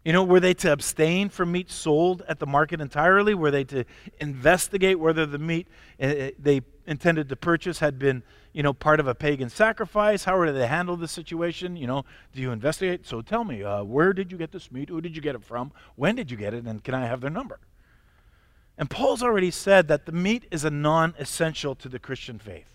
You 0.04 0.12
know, 0.12 0.24
were 0.24 0.40
they 0.40 0.54
to 0.54 0.72
abstain 0.72 1.28
from 1.28 1.52
meat 1.52 1.70
sold 1.70 2.22
at 2.26 2.40
the 2.40 2.46
market 2.46 2.80
entirely? 2.80 3.34
Were 3.34 3.52
they 3.52 3.64
to 3.64 3.84
investigate 4.18 4.98
whether 4.98 5.26
the 5.26 5.38
meat 5.38 5.68
uh, 6.00 6.30
they 6.38 6.62
intended 6.86 7.28
to 7.28 7.36
purchase 7.36 7.78
had 7.78 8.00
been, 8.00 8.24
you 8.52 8.64
know, 8.64 8.72
part 8.72 8.98
of 8.98 9.06
a 9.06 9.14
pagan 9.14 9.48
sacrifice? 9.48 10.24
How 10.24 10.42
did 10.44 10.56
they 10.56 10.60
to 10.60 10.66
handle 10.66 10.96
the 10.96 11.06
situation? 11.06 11.76
You 11.76 11.86
know, 11.86 12.04
do 12.32 12.42
you 12.42 12.50
investigate? 12.50 13.06
So 13.06 13.22
tell 13.22 13.44
me, 13.44 13.62
uh, 13.62 13.84
where 13.84 14.12
did 14.12 14.32
you 14.32 14.38
get 14.38 14.50
this 14.50 14.72
meat? 14.72 14.88
Who 14.88 15.00
did 15.00 15.14
you 15.14 15.22
get 15.22 15.36
it 15.36 15.44
from? 15.44 15.70
When 15.94 16.16
did 16.16 16.32
you 16.32 16.36
get 16.36 16.52
it? 16.52 16.64
And 16.64 16.82
can 16.82 16.94
I 16.94 17.06
have 17.06 17.20
their 17.20 17.30
number? 17.30 17.60
And 18.76 18.90
Paul's 18.90 19.22
already 19.22 19.52
said 19.52 19.86
that 19.86 20.06
the 20.06 20.12
meat 20.12 20.46
is 20.50 20.64
a 20.64 20.70
non 20.70 21.14
essential 21.16 21.76
to 21.76 21.88
the 21.88 22.00
Christian 22.00 22.40
faith. 22.40 22.74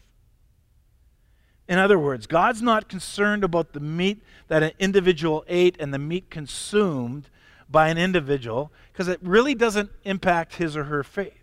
In 1.67 1.80
other 1.80 1.99
words, 1.99 2.27
God's 2.27 2.62
not 2.62 2.88
concerned 2.88 3.43
about 3.43 3.73
the 3.73 3.80
meat 3.80 4.21
that 4.47 4.63
an 4.63 4.71
individual 4.80 5.43
ate 5.47 5.75
and 5.80 5.93
the 5.93 5.99
meat 5.99 6.30
consumed 6.30 7.30
by 7.69 7.89
an 7.89 7.97
individual 7.97 8.71
because 8.91 9.08
it 9.08 9.19
really 9.21 9.53
doesn't 9.53 9.91
impact 10.03 10.56
his 10.56 10.77
or 10.77 10.86
her 10.86 11.03
faith. 11.03 11.34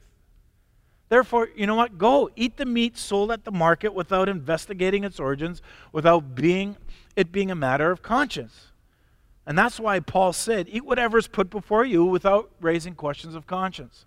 Therefore, 1.10 1.48
you 1.54 1.66
know 1.66 1.74
what? 1.74 1.98
Go 1.98 2.30
eat 2.34 2.56
the 2.56 2.64
meat 2.64 2.96
sold 2.96 3.30
at 3.30 3.44
the 3.44 3.52
market 3.52 3.92
without 3.92 4.28
investigating 4.28 5.04
its 5.04 5.20
origins, 5.20 5.60
without 5.92 6.34
being 6.34 6.76
it 7.14 7.30
being 7.30 7.50
a 7.50 7.54
matter 7.54 7.90
of 7.90 8.02
conscience. 8.02 8.72
And 9.46 9.58
that's 9.58 9.78
why 9.78 10.00
Paul 10.00 10.32
said, 10.32 10.68
eat 10.70 10.84
whatever 10.84 11.18
is 11.18 11.28
put 11.28 11.50
before 11.50 11.84
you 11.84 12.04
without 12.04 12.50
raising 12.60 12.94
questions 12.94 13.34
of 13.34 13.46
conscience 13.46 14.06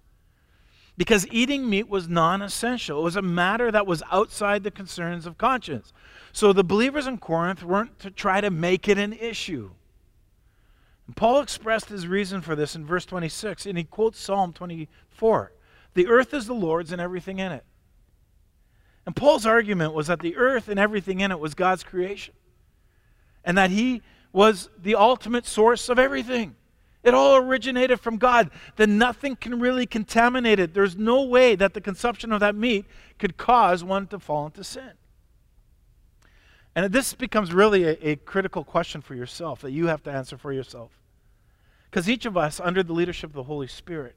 because 0.97 1.27
eating 1.27 1.69
meat 1.69 1.87
was 1.87 2.09
non 2.09 2.41
essential. 2.41 2.99
It 2.99 3.03
was 3.03 3.15
a 3.15 3.21
matter 3.21 3.71
that 3.71 3.85
was 3.85 4.01
outside 4.11 4.63
the 4.63 4.71
concerns 4.71 5.25
of 5.25 5.37
conscience. 5.37 5.93
So 6.33 6.51
the 6.51 6.63
believers 6.63 7.07
in 7.07 7.19
Corinth 7.19 7.63
weren't 7.63 7.99
to 7.99 8.11
try 8.11 8.41
to 8.41 8.49
make 8.49 8.87
it 8.87 8.97
an 8.97 9.13
issue. 9.13 9.71
And 11.05 11.15
Paul 11.15 11.39
expressed 11.39 11.89
his 11.89 12.07
reason 12.07 12.41
for 12.41 12.55
this 12.55 12.75
in 12.75 12.85
verse 12.85 13.05
26, 13.05 13.65
and 13.65 13.77
he 13.77 13.83
quotes 13.83 14.19
Psalm 14.19 14.53
24 14.53 15.51
The 15.93 16.07
earth 16.07 16.33
is 16.33 16.47
the 16.47 16.53
Lord's 16.53 16.91
and 16.91 17.01
everything 17.01 17.39
in 17.39 17.51
it. 17.51 17.63
And 19.05 19.15
Paul's 19.15 19.45
argument 19.45 19.93
was 19.93 20.07
that 20.07 20.19
the 20.19 20.35
earth 20.35 20.67
and 20.67 20.79
everything 20.79 21.21
in 21.21 21.31
it 21.31 21.39
was 21.39 21.53
God's 21.53 21.83
creation, 21.83 22.33
and 23.45 23.57
that 23.57 23.69
he 23.69 24.01
was 24.33 24.69
the 24.77 24.95
ultimate 24.95 25.45
source 25.45 25.89
of 25.89 25.97
everything. 25.97 26.55
It 27.03 27.13
all 27.13 27.37
originated 27.37 27.99
from 27.99 28.17
God. 28.17 28.49
Then 28.75 28.97
nothing 28.97 29.35
can 29.35 29.59
really 29.59 29.85
contaminate 29.85 30.59
it. 30.59 30.73
There's 30.73 30.97
no 30.97 31.23
way 31.23 31.55
that 31.55 31.73
the 31.73 31.81
consumption 31.81 32.31
of 32.31 32.39
that 32.39 32.55
meat 32.55 32.85
could 33.19 33.37
cause 33.37 33.83
one 33.83 34.07
to 34.07 34.19
fall 34.19 34.47
into 34.47 34.63
sin. 34.63 34.91
And 36.75 36.91
this 36.91 37.13
becomes 37.13 37.53
really 37.53 37.83
a, 37.85 38.09
a 38.09 38.15
critical 38.17 38.63
question 38.63 39.01
for 39.01 39.15
yourself 39.15 39.61
that 39.61 39.71
you 39.71 39.87
have 39.87 40.03
to 40.03 40.11
answer 40.11 40.37
for 40.37 40.51
yourself. 40.51 40.91
Because 41.89 42.09
each 42.09 42.25
of 42.25 42.35
us, 42.35 42.59
under 42.59 42.83
the 42.83 42.93
leadership 42.93 43.29
of 43.29 43.35
the 43.35 43.43
Holy 43.43 43.67
Spirit, 43.67 44.15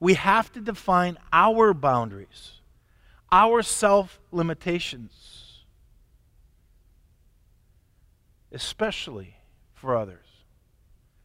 we 0.00 0.14
have 0.14 0.50
to 0.52 0.60
define 0.60 1.18
our 1.32 1.74
boundaries, 1.74 2.60
our 3.30 3.62
self 3.62 4.18
limitations, 4.32 5.64
especially 8.50 9.36
for 9.74 9.96
others 9.96 10.29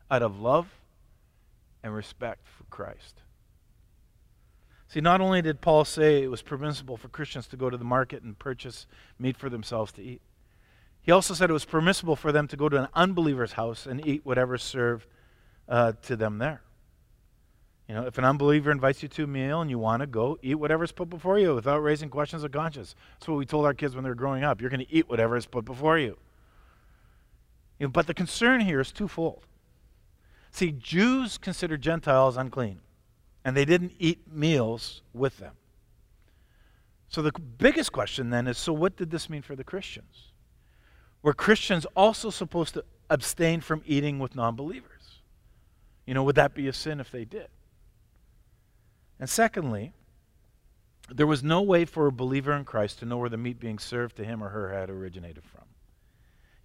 out 0.09 0.21
of 0.21 0.39
love 0.39 0.67
and 1.83 1.93
respect 1.93 2.47
for 2.47 2.63
Christ. 2.65 3.21
See, 4.87 5.01
not 5.01 5.21
only 5.21 5.41
did 5.41 5.61
Paul 5.61 5.83
say 5.83 6.23
it 6.23 6.31
was 6.31 6.41
permissible 6.41 6.97
for 6.97 7.07
Christians 7.07 7.47
to 7.47 7.57
go 7.57 7.69
to 7.69 7.77
the 7.77 7.83
market 7.83 8.23
and 8.23 8.37
purchase 8.37 8.87
meat 9.19 9.35
for 9.35 9.49
themselves 9.49 9.91
to 9.93 10.03
eat, 10.03 10.21
he 11.01 11.11
also 11.11 11.33
said 11.33 11.49
it 11.49 11.53
was 11.53 11.65
permissible 11.65 12.15
for 12.15 12.31
them 12.31 12.47
to 12.47 12.57
go 12.57 12.69
to 12.69 12.77
an 12.81 12.87
unbeliever's 12.93 13.53
house 13.53 13.85
and 13.85 14.05
eat 14.07 14.21
whatever 14.25 14.57
served 14.57 15.07
uh, 15.69 15.93
to 16.03 16.15
them 16.15 16.39
there. 16.39 16.61
You 17.87 17.93
know, 17.93 18.07
if 18.07 18.17
an 18.17 18.25
unbeliever 18.25 18.71
invites 18.71 19.03
you 19.03 19.09
to 19.09 19.25
a 19.25 19.27
meal 19.27 19.61
and 19.61 19.69
you 19.69 19.77
want 19.77 20.01
to 20.01 20.07
go, 20.07 20.39
eat 20.41 20.55
whatever's 20.55 20.91
put 20.91 21.09
before 21.09 21.37
you 21.37 21.53
without 21.53 21.79
raising 21.79 22.09
questions 22.09 22.43
of 22.43 22.51
conscience. 22.51 22.95
That's 23.13 23.27
what 23.27 23.37
we 23.37 23.45
told 23.45 23.65
our 23.65 23.75
kids 23.75 23.93
when 23.93 24.03
they 24.03 24.09
were 24.09 24.15
growing 24.15 24.43
up. 24.43 24.59
You're 24.59 24.71
going 24.71 24.85
to 24.85 24.91
eat 24.91 25.07
whatever 25.07 25.37
is 25.37 25.45
put 25.45 25.65
before 25.65 25.99
you. 25.99 26.17
you 27.77 27.85
know, 27.85 27.91
but 27.91 28.07
the 28.07 28.15
concern 28.15 28.61
here 28.61 28.79
is 28.79 28.91
twofold. 28.91 29.45
See, 30.55 30.71
Jews 30.71 31.37
considered 31.37 31.81
Gentiles 31.81 32.37
unclean, 32.37 32.79
and 33.43 33.57
they 33.57 33.65
didn't 33.65 33.91
eat 33.99 34.31
meals 34.31 35.01
with 35.13 35.37
them. 35.37 35.51
So 37.09 37.21
the 37.21 37.33
biggest 37.33 37.91
question 37.91 38.29
then 38.29 38.47
is 38.47 38.57
so 38.57 38.71
what 38.71 38.95
did 38.95 39.11
this 39.11 39.29
mean 39.29 39.41
for 39.41 39.57
the 39.57 39.65
Christians? 39.65 40.31
Were 41.21 41.33
Christians 41.33 41.85
also 41.93 42.29
supposed 42.29 42.73
to 42.75 42.85
abstain 43.09 43.59
from 43.59 43.83
eating 43.85 44.17
with 44.17 44.33
non 44.33 44.55
believers? 44.55 45.19
You 46.05 46.13
know, 46.13 46.23
would 46.23 46.35
that 46.37 46.55
be 46.55 46.69
a 46.69 46.73
sin 46.73 47.01
if 47.01 47.11
they 47.11 47.25
did? 47.25 47.49
And 49.19 49.29
secondly, 49.29 49.91
there 51.09 51.27
was 51.27 51.43
no 51.43 51.63
way 51.63 51.83
for 51.83 52.07
a 52.07 52.13
believer 52.13 52.53
in 52.53 52.63
Christ 52.63 52.99
to 52.99 53.05
know 53.05 53.17
where 53.17 53.27
the 53.27 53.35
meat 53.35 53.59
being 53.59 53.77
served 53.77 54.15
to 54.15 54.23
him 54.23 54.41
or 54.41 54.47
her 54.47 54.71
had 54.71 54.89
originated 54.89 55.43
from. 55.43 55.65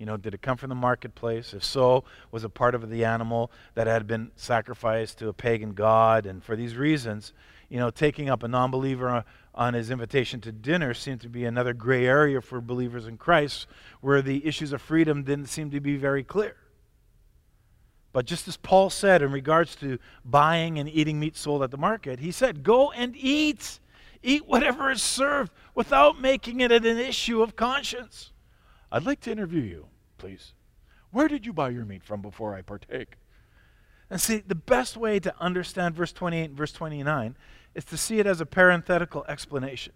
You 0.01 0.07
know, 0.07 0.17
did 0.17 0.33
it 0.33 0.41
come 0.41 0.57
from 0.57 0.71
the 0.71 0.75
marketplace? 0.75 1.53
If 1.53 1.63
so, 1.63 2.05
was 2.31 2.43
it 2.43 2.55
part 2.55 2.75
of 2.75 2.89
the 2.89 3.05
animal 3.05 3.53
that 3.75 3.87
had 3.87 4.07
been 4.07 4.31
sacrificed 4.35 5.19
to 5.19 5.29
a 5.29 5.35
pagan 5.35 5.75
god? 5.75 6.25
And 6.25 6.43
for 6.43 6.57
these 6.57 6.75
reasons, 6.75 7.35
you 7.69 7.77
know, 7.77 7.91
taking 7.91 8.31
up 8.31 8.43
a 8.43 8.49
non 8.49 8.71
believer 8.71 9.27
on 9.55 9.75
his 9.75 9.91
invitation 9.91 10.41
to 10.41 10.53
dinner 10.53 10.95
seemed 10.95 11.21
to 11.21 11.29
be 11.29 11.45
another 11.45 11.75
gray 11.75 12.07
area 12.07 12.41
for 12.41 12.63
believers 12.63 13.07
in 13.07 13.19
Christ 13.19 13.67
where 14.01 14.23
the 14.23 14.47
issues 14.47 14.73
of 14.73 14.81
freedom 14.81 15.23
didn't 15.23 15.51
seem 15.51 15.71
to 15.71 15.81
be 15.81 15.99
very 15.99 16.25
clear. 16.25 16.57
But 18.15 18.25
just 18.25 18.49
as 18.49 18.57
Paul 18.57 18.89
said 18.89 19.21
in 19.21 19.31
regards 19.33 19.77
to 19.77 19.99
buying 20.25 20.79
and 20.79 20.89
eating 20.89 21.21
meat 21.21 21.37
sold 21.37 21.63
at 21.63 21.71
the 21.71 21.77
market, 21.77 22.21
he 22.21 22.33
said, 22.33 22.63
Go 22.63 22.91
and 22.91 23.15
eat. 23.15 23.79
Eat 24.23 24.47
whatever 24.47 24.91
is 24.91 25.03
served 25.03 25.53
without 25.75 26.19
making 26.19 26.61
it 26.61 26.73
an 26.73 26.87
issue 26.87 27.43
of 27.43 27.55
conscience. 27.55 28.33
I'd 28.93 29.07
like 29.07 29.21
to 29.21 29.31
interview 29.31 29.63
you, 29.63 29.87
please. 30.21 30.53
Where 31.11 31.27
did 31.27 31.47
you 31.47 31.53
buy 31.53 31.71
your 31.71 31.85
meat 31.85 32.05
from 32.05 32.23
before 32.23 32.55
I 32.55 32.63
partake? 32.63 33.17
And 34.11 34.21
see, 34.21 34.39
the 34.39 34.55
best 34.55 34.97
way 34.97 35.19
to 35.21 35.35
understand 35.41 35.95
verse 35.95 36.13
28 36.13 36.45
and 36.45 36.57
verse 36.57 36.73
29 36.73 37.37
is 37.75 37.85
to 37.87 37.97
see 37.97 38.19
it 38.19 38.27
as 38.27 38.41
a 38.41 38.47
parenthetical 38.47 39.25
explanation. 39.29 39.93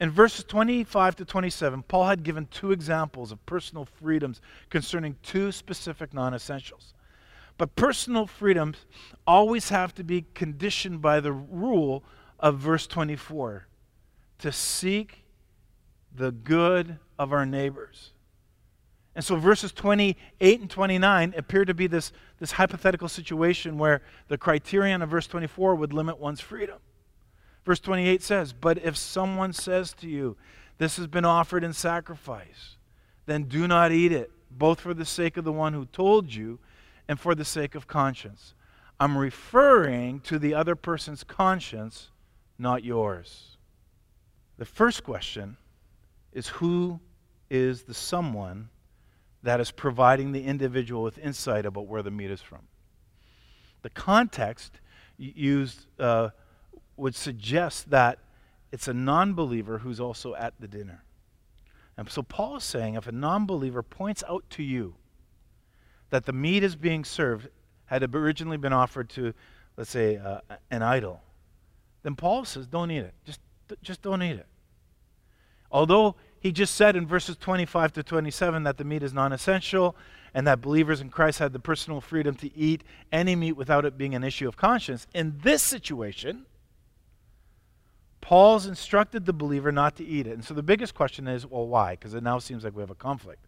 In 0.00 0.10
verses 0.10 0.44
25 0.44 1.16
to 1.16 1.24
27, 1.24 1.82
Paul 1.84 2.06
had 2.06 2.22
given 2.22 2.46
two 2.46 2.72
examples 2.72 3.32
of 3.32 3.44
personal 3.46 3.84
freedoms 3.84 4.40
concerning 4.68 5.16
two 5.22 5.52
specific 5.52 6.12
non 6.14 6.34
essentials. 6.34 6.94
But 7.58 7.76
personal 7.76 8.26
freedoms 8.26 8.78
always 9.26 9.68
have 9.68 9.94
to 9.96 10.04
be 10.04 10.24
conditioned 10.34 11.02
by 11.02 11.20
the 11.20 11.32
rule 11.32 12.02
of 12.38 12.58
verse 12.58 12.86
24 12.86 13.66
to 14.38 14.52
seek 14.52 15.24
the 16.14 16.32
good 16.32 16.98
of 17.18 17.32
our 17.32 17.44
neighbors. 17.44 18.12
And 19.14 19.24
so 19.24 19.36
verses 19.36 19.72
28 19.72 20.60
and 20.60 20.70
29 20.70 21.34
appear 21.36 21.64
to 21.64 21.74
be 21.74 21.86
this, 21.86 22.12
this 22.38 22.52
hypothetical 22.52 23.08
situation 23.08 23.76
where 23.76 24.02
the 24.28 24.38
criterion 24.38 25.02
of 25.02 25.10
verse 25.10 25.26
24 25.26 25.74
would 25.74 25.92
limit 25.92 26.18
one's 26.18 26.40
freedom. 26.40 26.78
Verse 27.64 27.80
28 27.80 28.22
says, 28.22 28.52
But 28.52 28.78
if 28.78 28.96
someone 28.96 29.52
says 29.52 29.92
to 29.94 30.08
you, 30.08 30.36
This 30.78 30.96
has 30.96 31.06
been 31.06 31.24
offered 31.24 31.64
in 31.64 31.72
sacrifice, 31.72 32.76
then 33.26 33.44
do 33.44 33.66
not 33.66 33.92
eat 33.92 34.12
it, 34.12 34.30
both 34.50 34.80
for 34.80 34.94
the 34.94 35.04
sake 35.04 35.36
of 35.36 35.44
the 35.44 35.52
one 35.52 35.72
who 35.72 35.86
told 35.86 36.32
you 36.32 36.58
and 37.08 37.18
for 37.18 37.34
the 37.34 37.44
sake 37.44 37.74
of 37.74 37.86
conscience. 37.86 38.54
I'm 38.98 39.18
referring 39.18 40.20
to 40.20 40.38
the 40.38 40.54
other 40.54 40.76
person's 40.76 41.24
conscience, 41.24 42.10
not 42.58 42.84
yours. 42.84 43.56
The 44.58 44.64
first 44.64 45.02
question 45.02 45.56
is 46.32 46.48
Who 46.48 47.00
is 47.50 47.82
the 47.82 47.94
someone 47.94 48.68
that 49.42 49.60
is 49.60 49.70
providing 49.70 50.32
the 50.32 50.44
individual 50.44 51.02
with 51.02 51.18
insight 51.18 51.66
about 51.66 51.86
where 51.86 52.02
the 52.02 52.10
meat 52.10 52.30
is 52.30 52.40
from? 52.40 52.68
The 53.82 53.90
context 53.90 54.80
used. 55.16 55.86
Uh, 55.98 56.30
would 57.00 57.16
suggest 57.16 57.90
that 57.90 58.18
it's 58.70 58.86
a 58.86 58.94
non 58.94 59.34
believer 59.34 59.78
who's 59.78 59.98
also 59.98 60.34
at 60.34 60.54
the 60.60 60.68
dinner. 60.68 61.02
And 61.96 62.08
so 62.08 62.22
Paul 62.22 62.56
is 62.56 62.64
saying 62.64 62.94
if 62.94 63.06
a 63.08 63.12
non 63.12 63.46
believer 63.46 63.82
points 63.82 64.22
out 64.28 64.44
to 64.50 64.62
you 64.62 64.94
that 66.10 66.26
the 66.26 66.32
meat 66.32 66.62
is 66.62 66.76
being 66.76 67.04
served 67.04 67.48
had 67.86 68.14
originally 68.14 68.56
been 68.56 68.72
offered 68.72 69.08
to, 69.10 69.34
let's 69.76 69.90
say, 69.90 70.16
uh, 70.16 70.40
an 70.70 70.82
idol, 70.82 71.22
then 72.02 72.14
Paul 72.14 72.44
says, 72.44 72.66
don't 72.66 72.90
eat 72.90 72.98
it. 72.98 73.14
Just, 73.24 73.40
just 73.82 74.02
don't 74.02 74.22
eat 74.22 74.36
it. 74.36 74.46
Although 75.72 76.16
he 76.40 76.52
just 76.52 76.74
said 76.74 76.96
in 76.96 77.06
verses 77.06 77.36
25 77.36 77.92
to 77.92 78.02
27 78.02 78.62
that 78.62 78.78
the 78.78 78.84
meat 78.84 79.02
is 79.02 79.12
non 79.12 79.32
essential 79.32 79.94
and 80.32 80.46
that 80.46 80.62
believers 80.62 81.00
in 81.00 81.10
Christ 81.10 81.38
had 81.38 81.52
the 81.52 81.58
personal 81.58 82.00
freedom 82.00 82.34
to 82.36 82.56
eat 82.56 82.82
any 83.12 83.36
meat 83.36 83.52
without 83.52 83.84
it 83.84 83.98
being 83.98 84.14
an 84.14 84.24
issue 84.24 84.48
of 84.48 84.56
conscience, 84.56 85.06
in 85.12 85.38
this 85.42 85.62
situation, 85.62 86.46
Paul's 88.22 88.66
instructed 88.66 89.26
the 89.26 89.32
believer 89.32 89.70
not 89.70 89.96
to 89.96 90.04
eat 90.04 90.26
it. 90.26 90.32
And 90.32 90.44
so 90.44 90.54
the 90.54 90.62
biggest 90.62 90.94
question 90.94 91.28
is, 91.28 91.46
well, 91.46 91.66
why? 91.66 91.92
Because 91.92 92.14
it 92.14 92.22
now 92.22 92.38
seems 92.38 92.64
like 92.64 92.74
we 92.74 92.82
have 92.82 92.90
a 92.90 92.94
conflict. 92.94 93.46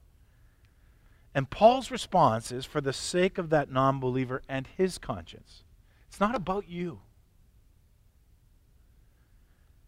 And 1.35 1.49
Paul's 1.49 1.91
response 1.91 2.53
is 2.53 2.67
for 2.67 2.81
the 2.81 2.93
sake 2.93 3.39
of 3.39 3.49
that 3.51 3.71
non 3.71 4.01
believer 4.01 4.43
and 4.49 4.67
his 4.77 4.99
conscience. 4.99 5.65
It's 6.09 6.21
not 6.21 6.35
about 6.35 6.69
you. 6.69 7.01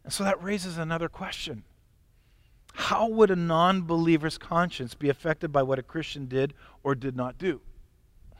And 0.04 0.12
so 0.12 0.24
that 0.24 0.42
raises 0.42 0.78
another 0.78 1.08
question 1.08 1.64
How 2.76 3.06
would 3.06 3.30
a 3.30 3.36
non 3.36 3.82
believer's 3.82 4.36
conscience 4.36 4.94
be 4.94 5.08
affected 5.08 5.52
by 5.52 5.62
what 5.62 5.78
a 5.78 5.82
Christian 5.82 6.26
did 6.26 6.54
or 6.82 6.96
did 6.96 7.16
not 7.16 7.38
do? 7.38 7.60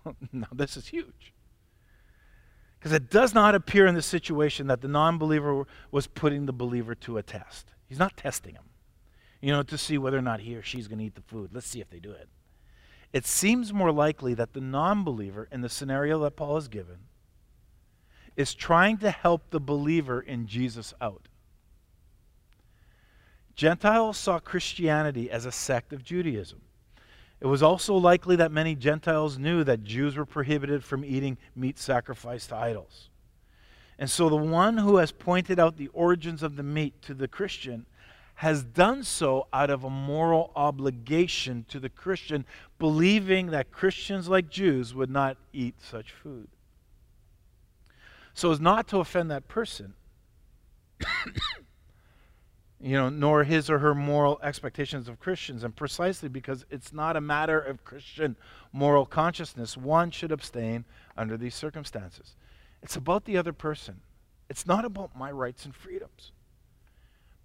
now, 0.33 0.49
this 0.53 0.77
is 0.77 0.89
huge. 0.89 1.33
Because 2.79 2.93
it 2.93 3.11
does 3.11 3.33
not 3.33 3.55
appear 3.55 3.87
in 3.87 3.95
the 3.95 4.03
situation 4.03 4.67
that 4.67 4.81
the 4.81 4.89
non 4.89 5.19
believer 5.19 5.65
was 5.93 6.09
putting 6.09 6.47
the 6.47 6.53
believer 6.53 6.97
to 6.97 7.17
a 7.17 7.23
test. 7.23 7.69
He's 7.87 7.99
not 7.99 8.17
testing 8.17 8.55
him, 8.55 8.65
you 9.41 9.53
know, 9.53 9.63
to 9.63 9.79
see 9.79 9.99
whether 9.99 10.19
or 10.19 10.23
not 10.23 10.41
he 10.41 10.57
or 10.57 10.63
she's 10.63 10.89
going 10.89 10.99
to 10.99 11.05
eat 11.05 11.15
the 11.15 11.23
food. 11.23 11.51
Let's 11.53 11.69
see 11.69 11.81
if 11.81 11.89
they 11.89 12.01
do 12.01 12.11
it. 12.11 12.29
It 13.13 13.27
seems 13.27 13.73
more 13.73 13.93
likely 13.93 14.35
that 14.35 14.53
the 14.53 14.61
non 14.61 15.05
believer, 15.05 15.47
in 15.53 15.61
the 15.61 15.69
scenario 15.69 16.19
that 16.25 16.35
Paul 16.35 16.57
has 16.57 16.67
given, 16.67 16.99
is 18.37 18.53
trying 18.53 18.99
to 18.99 19.13
help 19.13 19.51
the 19.51 19.61
believer 19.61 20.21
in 20.21 20.49
Jesus 20.49 20.93
out. 21.01 21.29
Gentiles 23.57 24.19
saw 24.19 24.39
Christianity 24.39 25.31
as 25.31 25.47
a 25.47 25.53
sect 25.53 25.93
of 25.93 26.05
Judaism. 26.05 26.61
It 27.41 27.47
was 27.47 27.63
also 27.63 27.95
likely 27.95 28.37
that 28.37 28.53
many 28.53 28.75
Gentiles 28.75 29.39
knew 29.39 29.65
that 29.65 29.85
Jews 29.85 30.17
were 30.17 30.25
prohibited 30.25 30.83
from 30.83 31.05
eating 31.05 31.37
meat 31.55 31.79
sacrificed 31.79 32.49
to 32.49 32.57
idols. 32.57 33.11
And 33.99 34.11
so 34.11 34.29
the 34.29 34.37
one 34.37 34.79
who 34.79 34.97
has 34.97 35.13
pointed 35.13 35.59
out 35.59 35.77
the 35.77 35.89
origins 35.89 36.43
of 36.43 36.57
the 36.57 36.63
meat 36.63 37.01
to 37.03 37.15
the 37.15 37.29
Christian 37.29 37.87
has 38.37 38.65
done 38.65 39.05
so 39.05 39.47
out 39.53 39.71
of 39.71 39.85
a 39.85 39.91
moral 39.91 40.51
obligation 40.57 41.65
to 41.69 41.79
the 41.79 41.89
Christian, 41.89 42.45
believing 42.79 43.49
that 43.49 43.71
Christians, 43.71 44.29
like 44.29 44.51
Jews, 44.51 44.93
would 44.95 45.11
not 45.11 45.37
eat 45.53 45.77
such 45.81 46.11
food. 46.11 46.49
So 48.35 48.51
as 48.51 48.59
not 48.59 48.89
to 48.89 48.99
offend 48.99 49.31
that 49.31 49.47
person, 49.47 49.95
you 52.85 52.99
know, 52.99 53.09
nor 53.09 53.45
his 53.45 53.71
or 53.71 53.79
her 53.79 53.95
moral 53.95 54.39
expectations 54.43 55.09
of 55.09 55.19
Christians. 55.19 55.65
And 55.65 55.75
precisely 55.75 56.29
because 56.29 56.67
it's 56.71 56.93
not 56.93 57.17
a 57.17 57.21
matter 57.21 57.59
of 57.59 57.83
Christian 57.83 58.37
moral 58.75 59.07
consciousness, 59.07 59.75
one 59.75 60.11
should 60.11 60.31
abstain 60.31 60.85
under 61.17 61.39
these 61.39 61.55
circumstances. 61.55 62.37
It's 62.83 62.97
about 62.97 63.25
the 63.25 63.39
other 63.39 63.55
person, 63.55 64.03
it's 64.51 64.67
not 64.67 64.85
about 64.85 65.17
my 65.17 65.31
rights 65.31 65.65
and 65.65 65.75
freedoms. 65.75 66.33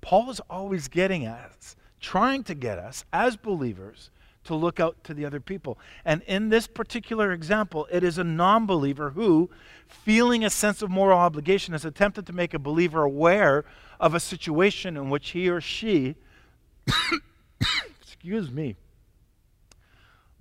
Paul 0.02 0.30
is 0.30 0.42
always 0.50 0.90
getting 0.90 1.26
us, 1.26 1.78
trying 2.02 2.44
to 2.44 2.54
get 2.54 2.78
us 2.78 3.06
as 3.14 3.38
believers 3.38 4.12
to 4.44 4.56
look 4.56 4.80
out 4.80 5.02
to 5.06 5.14
the 5.14 5.26
other 5.26 5.40
people. 5.40 5.78
And 6.04 6.22
in 6.24 6.50
this 6.50 6.68
particular 6.68 7.32
example, 7.32 7.88
it 7.92 8.04
is 8.04 8.18
a 8.18 8.24
non 8.26 8.66
believer 8.66 9.12
who, 9.12 9.50
feeling 9.88 10.44
a 10.44 10.50
sense 10.50 10.82
of 10.82 10.90
moral 10.90 11.20
obligation, 11.20 11.74
has 11.74 11.86
attempted 11.86 12.26
to 12.28 12.34
make 12.34 12.54
a 12.54 12.60
believer 12.60 13.04
aware 13.04 13.64
of 14.00 14.14
a 14.14 14.20
situation 14.20 14.96
in 14.96 15.10
which 15.10 15.32
he 15.32 15.50
or 15.50 15.60
she, 15.62 16.16
excuse 18.02 18.52
me, 18.52 18.76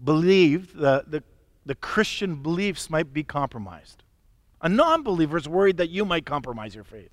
believed 0.03 0.77
the, 0.77 1.05
the, 1.07 1.23
the 1.67 1.75
Christian 1.75 2.37
beliefs 2.37 2.89
might 2.89 3.13
be 3.13 3.25
compromised. 3.25 4.03
A 4.61 4.69
non 4.69 5.03
believer 5.03 5.37
is 5.37 5.49
worried 5.49 5.77
that 5.77 5.91
you 5.91 6.05
might 6.05 6.27
compromise 6.27 6.75
your 6.75 6.85
faith. 6.85 7.11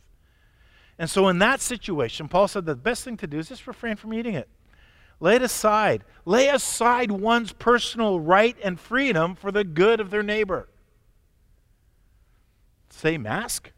And 0.97 1.09
so, 1.09 1.27
in 1.27 1.39
that 1.39 1.61
situation, 1.61 2.27
Paul 2.27 2.47
said 2.47 2.65
the 2.65 2.75
best 2.75 3.03
thing 3.03 3.17
to 3.17 3.27
do 3.27 3.37
is 3.37 3.49
just 3.49 3.67
refrain 3.67 3.95
from 3.95 4.13
eating 4.13 4.33
it. 4.33 4.47
Lay 5.19 5.35
it 5.35 5.41
aside. 5.41 6.03
Lay 6.25 6.47
aside 6.47 7.11
one's 7.11 7.53
personal 7.53 8.19
right 8.19 8.55
and 8.63 8.79
freedom 8.79 9.35
for 9.35 9.51
the 9.51 9.63
good 9.63 9.99
of 9.99 10.09
their 10.09 10.23
neighbor. 10.23 10.69
Say 12.89 13.17
mask. 13.17 13.71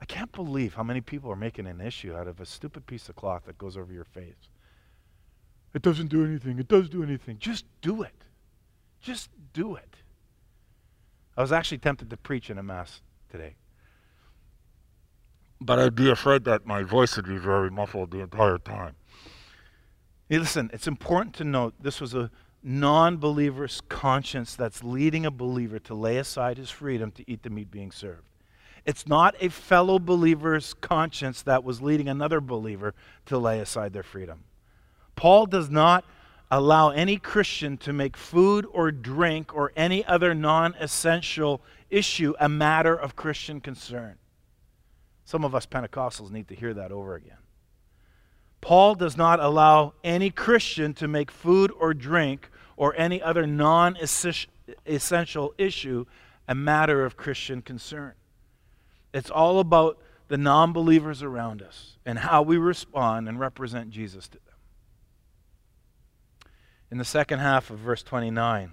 I 0.00 0.06
can't 0.06 0.32
believe 0.32 0.74
how 0.74 0.82
many 0.82 1.02
people 1.02 1.30
are 1.30 1.36
making 1.36 1.66
an 1.66 1.80
issue 1.80 2.16
out 2.16 2.26
of 2.26 2.40
a 2.40 2.46
stupid 2.46 2.86
piece 2.86 3.08
of 3.10 3.16
cloth 3.16 3.44
that 3.44 3.58
goes 3.58 3.76
over 3.76 3.92
your 3.92 4.04
face. 4.04 4.48
It 5.74 5.82
doesn't 5.82 6.08
do 6.08 6.24
anything. 6.24 6.58
It 6.58 6.68
does 6.68 6.88
do 6.88 7.02
anything. 7.02 7.36
Just 7.38 7.66
do 7.82 8.02
it. 8.02 8.24
Just 9.00 9.28
do 9.52 9.76
it. 9.76 9.96
I 11.36 11.42
was 11.42 11.52
actually 11.52 11.78
tempted 11.78 12.10
to 12.10 12.16
preach 12.16 12.50
in 12.50 12.58
a 12.58 12.62
mass 12.62 13.02
today. 13.30 13.54
But 15.60 15.78
I'd 15.78 15.94
be 15.94 16.10
afraid 16.10 16.44
that 16.44 16.66
my 16.66 16.82
voice 16.82 17.16
would 17.16 17.26
be 17.26 17.36
very 17.36 17.70
muffled 17.70 18.10
the 18.10 18.20
entire 18.20 18.58
time. 18.58 18.96
Hey, 20.28 20.38
listen, 20.38 20.70
it's 20.72 20.86
important 20.86 21.34
to 21.36 21.44
note 21.44 21.74
this 21.78 22.00
was 22.00 22.14
a 22.14 22.30
non 22.62 23.18
believer's 23.18 23.82
conscience 23.88 24.56
that's 24.56 24.82
leading 24.82 25.26
a 25.26 25.30
believer 25.30 25.78
to 25.80 25.94
lay 25.94 26.16
aside 26.16 26.56
his 26.56 26.70
freedom 26.70 27.10
to 27.12 27.30
eat 27.30 27.42
the 27.42 27.50
meat 27.50 27.70
being 27.70 27.92
served. 27.92 28.29
It's 28.84 29.06
not 29.06 29.34
a 29.40 29.48
fellow 29.48 29.98
believer's 29.98 30.74
conscience 30.74 31.42
that 31.42 31.64
was 31.64 31.82
leading 31.82 32.08
another 32.08 32.40
believer 32.40 32.94
to 33.26 33.38
lay 33.38 33.60
aside 33.60 33.92
their 33.92 34.02
freedom. 34.02 34.44
Paul 35.16 35.46
does 35.46 35.68
not 35.68 36.04
allow 36.50 36.90
any 36.90 37.16
Christian 37.16 37.76
to 37.78 37.92
make 37.92 38.16
food 38.16 38.66
or 38.72 38.90
drink 38.90 39.54
or 39.54 39.72
any 39.76 40.04
other 40.04 40.34
non 40.34 40.74
essential 40.80 41.60
issue 41.90 42.34
a 42.40 42.48
matter 42.48 42.94
of 42.94 43.16
Christian 43.16 43.60
concern. 43.60 44.16
Some 45.24 45.44
of 45.44 45.54
us 45.54 45.66
Pentecostals 45.66 46.30
need 46.30 46.48
to 46.48 46.54
hear 46.54 46.74
that 46.74 46.90
over 46.90 47.14
again. 47.14 47.36
Paul 48.60 48.94
does 48.94 49.16
not 49.16 49.40
allow 49.40 49.94
any 50.04 50.30
Christian 50.30 50.92
to 50.94 51.08
make 51.08 51.30
food 51.30 51.72
or 51.78 51.94
drink 51.94 52.50
or 52.76 52.94
any 52.96 53.22
other 53.22 53.46
non 53.46 53.96
essential 54.86 55.54
issue 55.56 56.04
a 56.48 56.54
matter 56.54 57.04
of 57.04 57.16
Christian 57.16 57.62
concern. 57.62 58.14
It's 59.12 59.30
all 59.30 59.60
about 59.60 59.98
the 60.28 60.38
non 60.38 60.72
believers 60.72 61.22
around 61.22 61.62
us 61.62 61.98
and 62.06 62.18
how 62.18 62.42
we 62.42 62.56
respond 62.56 63.28
and 63.28 63.40
represent 63.40 63.90
Jesus 63.90 64.28
to 64.28 64.38
them. 64.38 64.54
In 66.90 66.98
the 66.98 67.04
second 67.04 67.38
half 67.38 67.70
of 67.70 67.78
verse 67.78 68.02
29, 68.02 68.72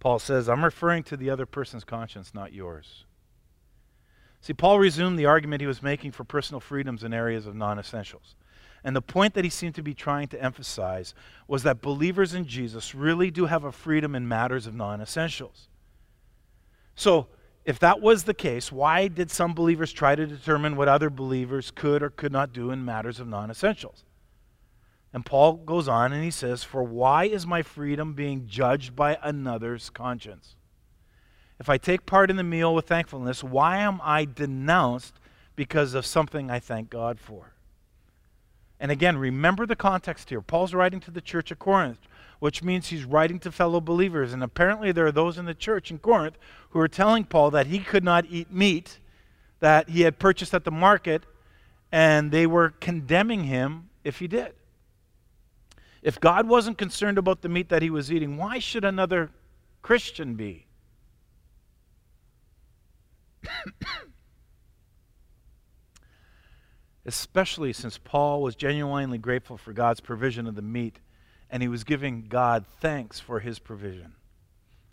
Paul 0.00 0.18
says, 0.18 0.48
I'm 0.48 0.64
referring 0.64 1.02
to 1.04 1.16
the 1.16 1.30
other 1.30 1.46
person's 1.46 1.84
conscience, 1.84 2.32
not 2.34 2.52
yours. 2.52 3.04
See, 4.40 4.52
Paul 4.52 4.78
resumed 4.78 5.18
the 5.18 5.26
argument 5.26 5.60
he 5.60 5.66
was 5.66 5.82
making 5.82 6.12
for 6.12 6.24
personal 6.24 6.60
freedoms 6.60 7.02
in 7.02 7.12
areas 7.12 7.46
of 7.46 7.56
non 7.56 7.78
essentials. 7.78 8.36
And 8.84 8.94
the 8.94 9.02
point 9.02 9.34
that 9.34 9.44
he 9.44 9.50
seemed 9.50 9.74
to 9.74 9.82
be 9.82 9.94
trying 9.94 10.28
to 10.28 10.42
emphasize 10.42 11.14
was 11.48 11.64
that 11.64 11.82
believers 11.82 12.32
in 12.34 12.46
Jesus 12.46 12.94
really 12.94 13.30
do 13.30 13.46
have 13.46 13.64
a 13.64 13.72
freedom 13.72 14.14
in 14.14 14.28
matters 14.28 14.66
of 14.66 14.74
non 14.74 15.00
essentials. 15.00 15.68
So, 16.94 17.26
if 17.68 17.78
that 17.80 18.00
was 18.00 18.24
the 18.24 18.32
case, 18.32 18.72
why 18.72 19.08
did 19.08 19.30
some 19.30 19.52
believers 19.52 19.92
try 19.92 20.14
to 20.14 20.26
determine 20.26 20.74
what 20.74 20.88
other 20.88 21.10
believers 21.10 21.70
could 21.70 22.02
or 22.02 22.08
could 22.08 22.32
not 22.32 22.50
do 22.50 22.70
in 22.70 22.82
matters 22.82 23.20
of 23.20 23.28
non 23.28 23.50
essentials? 23.50 24.04
And 25.12 25.26
Paul 25.26 25.56
goes 25.56 25.86
on 25.86 26.14
and 26.14 26.24
he 26.24 26.30
says, 26.30 26.64
For 26.64 26.82
why 26.82 27.24
is 27.24 27.46
my 27.46 27.60
freedom 27.60 28.14
being 28.14 28.46
judged 28.46 28.96
by 28.96 29.18
another's 29.22 29.90
conscience? 29.90 30.56
If 31.60 31.68
I 31.68 31.76
take 31.76 32.06
part 32.06 32.30
in 32.30 32.36
the 32.36 32.42
meal 32.42 32.74
with 32.74 32.86
thankfulness, 32.86 33.44
why 33.44 33.76
am 33.76 34.00
I 34.02 34.24
denounced 34.24 35.20
because 35.54 35.92
of 35.92 36.06
something 36.06 36.50
I 36.50 36.60
thank 36.60 36.88
God 36.88 37.20
for? 37.20 37.52
And 38.80 38.90
again, 38.90 39.18
remember 39.18 39.66
the 39.66 39.76
context 39.76 40.30
here. 40.30 40.40
Paul's 40.40 40.72
writing 40.72 41.00
to 41.00 41.10
the 41.10 41.20
church 41.20 41.52
at 41.52 41.58
Corinth, 41.58 42.00
which 42.38 42.62
means 42.62 42.88
he's 42.88 43.04
writing 43.04 43.38
to 43.40 43.52
fellow 43.52 43.80
believers. 43.80 44.32
And 44.32 44.42
apparently, 44.42 44.92
there 44.92 45.06
are 45.06 45.12
those 45.12 45.38
in 45.38 45.44
the 45.44 45.54
church 45.54 45.90
in 45.90 45.98
Corinth 45.98 46.38
who 46.70 46.80
are 46.80 46.88
telling 46.88 47.24
Paul 47.24 47.50
that 47.50 47.66
he 47.66 47.78
could 47.78 48.04
not 48.04 48.26
eat 48.28 48.52
meat 48.52 48.98
that 49.60 49.88
he 49.88 50.02
had 50.02 50.18
purchased 50.18 50.54
at 50.54 50.64
the 50.64 50.70
market, 50.70 51.24
and 51.90 52.30
they 52.30 52.46
were 52.46 52.70
condemning 52.70 53.44
him 53.44 53.90
if 54.04 54.20
he 54.20 54.28
did. 54.28 54.52
If 56.00 56.20
God 56.20 56.46
wasn't 56.48 56.78
concerned 56.78 57.18
about 57.18 57.42
the 57.42 57.48
meat 57.48 57.68
that 57.70 57.82
he 57.82 57.90
was 57.90 58.12
eating, 58.12 58.36
why 58.36 58.60
should 58.60 58.84
another 58.84 59.30
Christian 59.82 60.34
be? 60.34 60.66
Especially 67.04 67.72
since 67.72 67.98
Paul 67.98 68.42
was 68.42 68.54
genuinely 68.54 69.18
grateful 69.18 69.56
for 69.56 69.72
God's 69.72 69.98
provision 70.00 70.46
of 70.46 70.54
the 70.54 70.62
meat 70.62 71.00
and 71.50 71.62
he 71.62 71.68
was 71.68 71.84
giving 71.84 72.26
God 72.28 72.64
thanks 72.80 73.20
for 73.20 73.40
his 73.40 73.58
provision. 73.58 74.14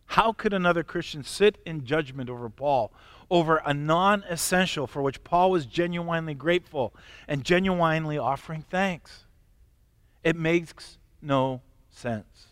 How 0.07 0.31
could 0.31 0.53
another 0.53 0.83
Christian 0.83 1.23
sit 1.23 1.57
in 1.65 1.85
judgment 1.85 2.29
over 2.29 2.49
Paul, 2.49 2.91
over 3.29 3.61
a 3.65 3.73
non 3.73 4.23
essential 4.29 4.87
for 4.87 5.01
which 5.01 5.23
Paul 5.23 5.51
was 5.51 5.65
genuinely 5.65 6.33
grateful 6.33 6.93
and 7.27 7.43
genuinely 7.43 8.17
offering 8.17 8.61
thanks? 8.61 9.25
It 10.23 10.35
makes 10.35 10.97
no 11.21 11.61
sense. 11.89 12.47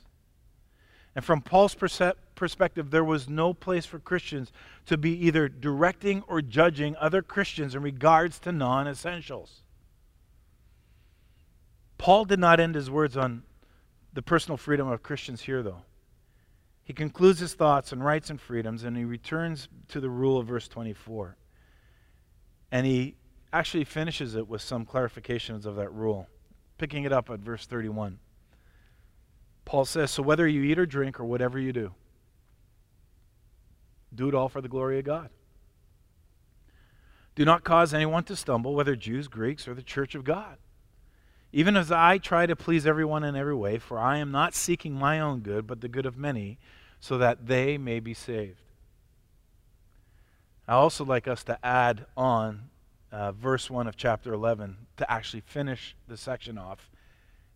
And 1.15 1.23
from 1.23 1.41
Paul's 1.41 1.75
perspective, 1.75 2.89
there 2.89 3.03
was 3.03 3.29
no 3.29 3.53
place 3.53 3.85
for 3.85 3.99
Christians 3.99 4.51
to 4.87 4.97
be 4.97 5.11
either 5.25 5.47
directing 5.47 6.23
or 6.27 6.41
judging 6.41 6.95
other 6.95 7.21
Christians 7.21 7.75
in 7.75 7.83
regards 7.83 8.39
to 8.39 8.51
non 8.51 8.87
essentials. 8.87 9.61
Paul 11.99 12.25
did 12.25 12.39
not 12.39 12.59
end 12.59 12.75
his 12.75 12.89
words 12.89 13.15
on 13.15 13.43
the 14.13 14.21
personal 14.21 14.57
freedom 14.57 14.87
of 14.87 15.03
Christians 15.03 15.41
here, 15.41 15.63
though. 15.63 15.81
He 16.83 16.93
concludes 16.93 17.39
his 17.39 17.53
thoughts 17.53 17.93
on 17.93 18.03
rights 18.03 18.29
and 18.29 18.39
freedoms, 18.39 18.83
and 18.83 18.95
he 18.95 19.05
returns 19.05 19.69
to 19.89 19.99
the 19.99 20.09
rule 20.09 20.37
of 20.37 20.47
verse 20.47 20.67
24. 20.67 21.37
And 22.71 22.85
he 22.85 23.15
actually 23.51 23.85
finishes 23.85 24.35
it 24.35 24.47
with 24.47 24.61
some 24.61 24.85
clarifications 24.85 25.65
of 25.65 25.75
that 25.77 25.93
rule, 25.93 26.27
picking 26.77 27.03
it 27.03 27.13
up 27.13 27.29
at 27.29 27.39
verse 27.39 27.65
31. 27.65 28.19
Paul 29.65 29.85
says, 29.85 30.11
So 30.11 30.21
whether 30.21 30.47
you 30.47 30.63
eat 30.63 30.77
or 30.77 30.85
drink 30.85 31.19
or 31.19 31.25
whatever 31.25 31.57
you 31.57 31.71
do, 31.71 31.93
do 34.13 34.27
it 34.27 34.35
all 34.35 34.49
for 34.49 34.61
the 34.61 34.67
glory 34.67 34.99
of 34.99 35.05
God. 35.05 35.29
Do 37.35 37.45
not 37.45 37.63
cause 37.63 37.93
anyone 37.93 38.25
to 38.25 38.35
stumble, 38.35 38.75
whether 38.75 38.95
Jews, 38.95 39.27
Greeks, 39.27 39.67
or 39.67 39.73
the 39.73 39.81
church 39.81 40.13
of 40.13 40.23
God. 40.23 40.57
Even 41.55 41.77
as 41.77 41.91
I 41.91 42.17
try 42.17 42.47
to 42.47 42.55
please 42.55 42.87
everyone 42.87 43.23
in 43.23 43.35
every 43.35 43.53
way, 43.53 43.77
for 43.77 43.99
I 43.99 44.17
am 44.17 44.31
not 44.31 44.55
seeking 44.55 44.95
my 44.95 45.19
own 45.19 45.41
good, 45.41 45.67
but 45.67 45.81
the 45.81 45.87
good 45.87 46.07
of 46.07 46.17
many, 46.17 46.57
so 46.99 47.19
that 47.19 47.45
they 47.45 47.77
may 47.77 47.99
be 47.99 48.15
saved. 48.15 48.63
I 50.67 50.73
also 50.73 51.05
like 51.05 51.27
us 51.27 51.43
to 51.43 51.63
add 51.63 52.07
on 52.17 52.69
uh, 53.11 53.33
verse 53.33 53.69
1 53.69 53.85
of 53.85 53.95
chapter 53.95 54.33
11 54.33 54.77
to 54.97 55.11
actually 55.11 55.41
finish 55.41 55.95
the 56.07 56.17
section 56.17 56.57
off. 56.57 56.89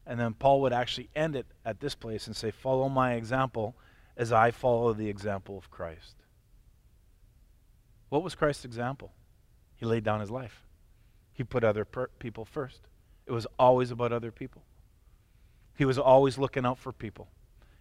And 0.05 0.19
then 0.19 0.35
Paul 0.35 0.61
would 0.61 0.73
actually 0.73 1.09
end 1.15 1.35
it 1.35 1.47
at 1.65 1.79
this 1.79 1.95
place 1.95 2.27
and 2.27 2.35
say, 2.35 2.51
Follow 2.51 2.89
my 2.89 3.13
example 3.13 3.75
as 4.15 4.31
I 4.31 4.51
follow 4.51 4.93
the 4.93 5.09
example 5.09 5.57
of 5.57 5.71
Christ. 5.71 6.15
What 8.09 8.23
was 8.23 8.35
Christ's 8.35 8.63
example? 8.63 9.11
He 9.75 9.85
laid 9.87 10.03
down 10.03 10.19
his 10.19 10.31
life, 10.31 10.61
he 11.33 11.43
put 11.43 11.63
other 11.63 11.83
per- 11.83 12.09
people 12.19 12.45
first. 12.45 12.81
It 13.27 13.31
was 13.31 13.45
always 13.59 13.91
about 13.91 14.13
other 14.13 14.31
people. 14.31 14.61
He 15.75 15.85
was 15.85 15.99
always 15.99 16.37
looking 16.37 16.65
out 16.65 16.79
for 16.79 16.91
people. 16.91 17.27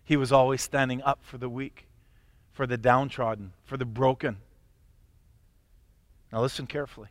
He 0.04 0.16
was 0.16 0.32
always 0.32 0.60
standing 0.60 1.02
up 1.02 1.20
for 1.22 1.38
the 1.38 1.48
weak, 1.48 1.86
for 2.52 2.66
the 2.66 2.76
downtrodden, 2.76 3.52
for 3.64 3.76
the 3.76 3.84
broken. 3.84 4.38
Now, 6.32 6.42
listen 6.42 6.66
carefully. 6.66 7.08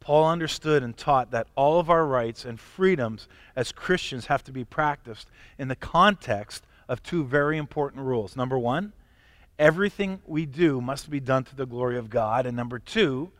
Paul 0.00 0.28
understood 0.28 0.82
and 0.82 0.96
taught 0.96 1.30
that 1.30 1.46
all 1.54 1.78
of 1.78 1.88
our 1.88 2.04
rights 2.04 2.44
and 2.44 2.58
freedoms 2.58 3.28
as 3.54 3.70
Christians 3.70 4.26
have 4.26 4.42
to 4.44 4.52
be 4.52 4.64
practiced 4.64 5.28
in 5.58 5.68
the 5.68 5.76
context 5.76 6.64
of 6.88 7.02
two 7.02 7.24
very 7.24 7.56
important 7.56 8.02
rules. 8.04 8.36
Number 8.36 8.58
one, 8.58 8.92
everything 9.58 10.20
we 10.26 10.44
do 10.44 10.80
must 10.80 11.08
be 11.08 11.20
done 11.20 11.44
to 11.44 11.54
the 11.54 11.66
glory 11.66 11.96
of 11.96 12.10
God. 12.10 12.46
And 12.46 12.56
number 12.56 12.80
two, 12.80 13.30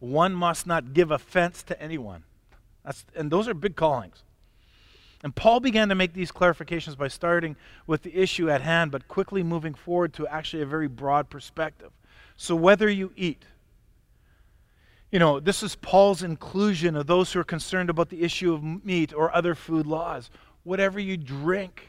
one 0.00 0.34
must 0.34 0.66
not 0.66 0.92
give 0.92 1.12
offense 1.12 1.62
to 1.62 1.80
anyone. 1.80 2.24
That's, 2.88 3.04
and 3.14 3.30
those 3.30 3.46
are 3.48 3.52
big 3.52 3.76
callings. 3.76 4.22
And 5.22 5.36
Paul 5.36 5.60
began 5.60 5.90
to 5.90 5.94
make 5.94 6.14
these 6.14 6.32
clarifications 6.32 6.96
by 6.96 7.08
starting 7.08 7.54
with 7.86 8.02
the 8.02 8.16
issue 8.16 8.48
at 8.48 8.62
hand, 8.62 8.92
but 8.92 9.08
quickly 9.08 9.42
moving 9.42 9.74
forward 9.74 10.14
to 10.14 10.26
actually 10.26 10.62
a 10.62 10.66
very 10.66 10.88
broad 10.88 11.28
perspective. 11.28 11.90
So, 12.38 12.56
whether 12.56 12.88
you 12.88 13.12
eat, 13.14 13.44
you 15.12 15.18
know, 15.18 15.38
this 15.38 15.62
is 15.62 15.76
Paul's 15.76 16.22
inclusion 16.22 16.96
of 16.96 17.06
those 17.06 17.30
who 17.30 17.40
are 17.40 17.44
concerned 17.44 17.90
about 17.90 18.08
the 18.08 18.22
issue 18.22 18.54
of 18.54 18.64
meat 18.82 19.12
or 19.12 19.36
other 19.36 19.54
food 19.54 19.86
laws. 19.86 20.30
Whatever 20.62 20.98
you 20.98 21.18
drink, 21.18 21.88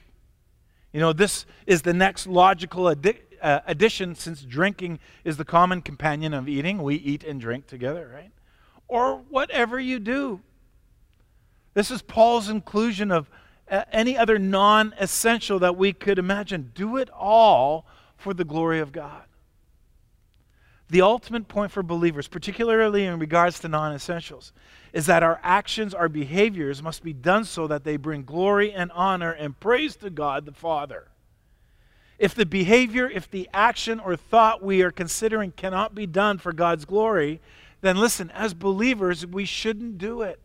you 0.92 1.00
know, 1.00 1.14
this 1.14 1.46
is 1.66 1.84
the 1.84 1.94
next 1.94 2.28
logical 2.28 2.94
addi- 2.94 3.22
uh, 3.42 3.62
addition 3.66 4.16
since 4.16 4.42
drinking 4.42 5.00
is 5.24 5.38
the 5.38 5.46
common 5.46 5.82
companion 5.82 6.34
of 6.34 6.50
eating. 6.50 6.84
We 6.84 6.96
eat 6.96 7.24
and 7.24 7.40
drink 7.40 7.68
together, 7.68 8.12
right? 8.14 8.32
Or 8.90 9.16
whatever 9.30 9.80
you 9.80 10.00
do. 10.00 10.42
This 11.74 11.92
is 11.92 12.02
Paul's 12.02 12.50
inclusion 12.50 13.12
of 13.12 13.30
uh, 13.70 13.84
any 13.92 14.18
other 14.18 14.40
non 14.40 14.94
essential 15.00 15.60
that 15.60 15.78
we 15.78 15.94
could 15.94 16.20
imagine. 16.20 16.72
Do 16.74 16.98
it 16.98 17.10
all 17.12 17.86
for 18.18 18.34
the 18.34 18.46
glory 18.46 18.80
of 18.80 18.92
God. 18.92 19.24
The 20.90 21.02
ultimate 21.02 21.48
point 21.48 21.72
for 21.72 21.84
believers, 21.84 22.28
particularly 22.28 23.06
in 23.06 23.20
regards 23.20 23.60
to 23.60 23.68
non 23.68 23.94
essentials, 23.94 24.52
is 24.92 25.06
that 25.06 25.22
our 25.22 25.40
actions, 25.44 25.94
our 25.94 26.10
behaviors 26.10 26.82
must 26.82 27.04
be 27.04 27.14
done 27.14 27.46
so 27.46 27.68
that 27.68 27.84
they 27.84 27.96
bring 27.96 28.24
glory 28.24 28.74
and 28.74 28.92
honor 28.94 29.32
and 29.32 29.60
praise 29.60 29.96
to 29.98 30.10
God 30.10 30.46
the 30.46 30.52
Father. 30.52 31.08
If 32.18 32.34
the 32.34 32.46
behavior, 32.46 33.08
if 33.10 33.30
the 33.30 33.48
action 33.54 34.00
or 34.00 34.16
thought 34.16 34.64
we 34.64 34.82
are 34.82 34.92
considering 34.92 35.52
cannot 35.52 35.94
be 35.94 36.08
done 36.08 36.40
for 36.40 36.52
God's 36.52 36.86
glory, 36.86 37.40
then 37.82 37.98
listen, 37.98 38.32
as 38.32 38.54
believers, 38.54 39.26
we 39.26 39.46
shouldn't 39.46 40.00
do 40.00 40.24
it. 40.24 40.40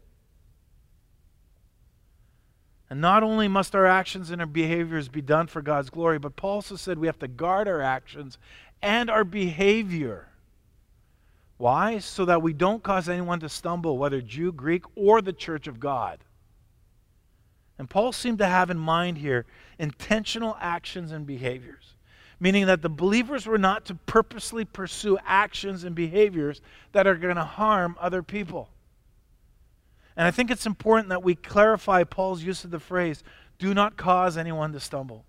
And 2.94 3.00
not 3.00 3.24
only 3.24 3.48
must 3.48 3.74
our 3.74 3.86
actions 3.86 4.30
and 4.30 4.40
our 4.40 4.46
behaviors 4.46 5.08
be 5.08 5.20
done 5.20 5.48
for 5.48 5.60
God's 5.60 5.90
glory, 5.90 6.20
but 6.20 6.36
Paul 6.36 6.52
also 6.52 6.76
said 6.76 6.96
we 6.96 7.08
have 7.08 7.18
to 7.18 7.26
guard 7.26 7.66
our 7.66 7.82
actions 7.82 8.38
and 8.82 9.10
our 9.10 9.24
behavior. 9.24 10.28
Why? 11.56 11.98
So 11.98 12.24
that 12.26 12.40
we 12.40 12.52
don't 12.52 12.84
cause 12.84 13.08
anyone 13.08 13.40
to 13.40 13.48
stumble, 13.48 13.98
whether 13.98 14.20
Jew, 14.20 14.52
Greek, 14.52 14.84
or 14.94 15.20
the 15.20 15.32
church 15.32 15.66
of 15.66 15.80
God. 15.80 16.20
And 17.80 17.90
Paul 17.90 18.12
seemed 18.12 18.38
to 18.38 18.46
have 18.46 18.70
in 18.70 18.78
mind 18.78 19.18
here 19.18 19.44
intentional 19.76 20.56
actions 20.60 21.10
and 21.10 21.26
behaviors, 21.26 21.96
meaning 22.38 22.66
that 22.66 22.82
the 22.82 22.88
believers 22.88 23.44
were 23.44 23.58
not 23.58 23.86
to 23.86 23.96
purposely 24.06 24.64
pursue 24.64 25.18
actions 25.26 25.82
and 25.82 25.96
behaviors 25.96 26.60
that 26.92 27.08
are 27.08 27.16
going 27.16 27.34
to 27.34 27.42
harm 27.42 27.96
other 27.98 28.22
people. 28.22 28.68
And 30.16 30.26
I 30.26 30.30
think 30.30 30.50
it's 30.50 30.66
important 30.66 31.08
that 31.08 31.22
we 31.22 31.34
clarify 31.34 32.04
Paul's 32.04 32.42
use 32.42 32.64
of 32.64 32.70
the 32.70 32.78
phrase, 32.78 33.24
do 33.58 33.74
not 33.74 33.96
cause 33.96 34.36
anyone 34.36 34.72
to 34.72 34.80
stumble. 34.80 35.24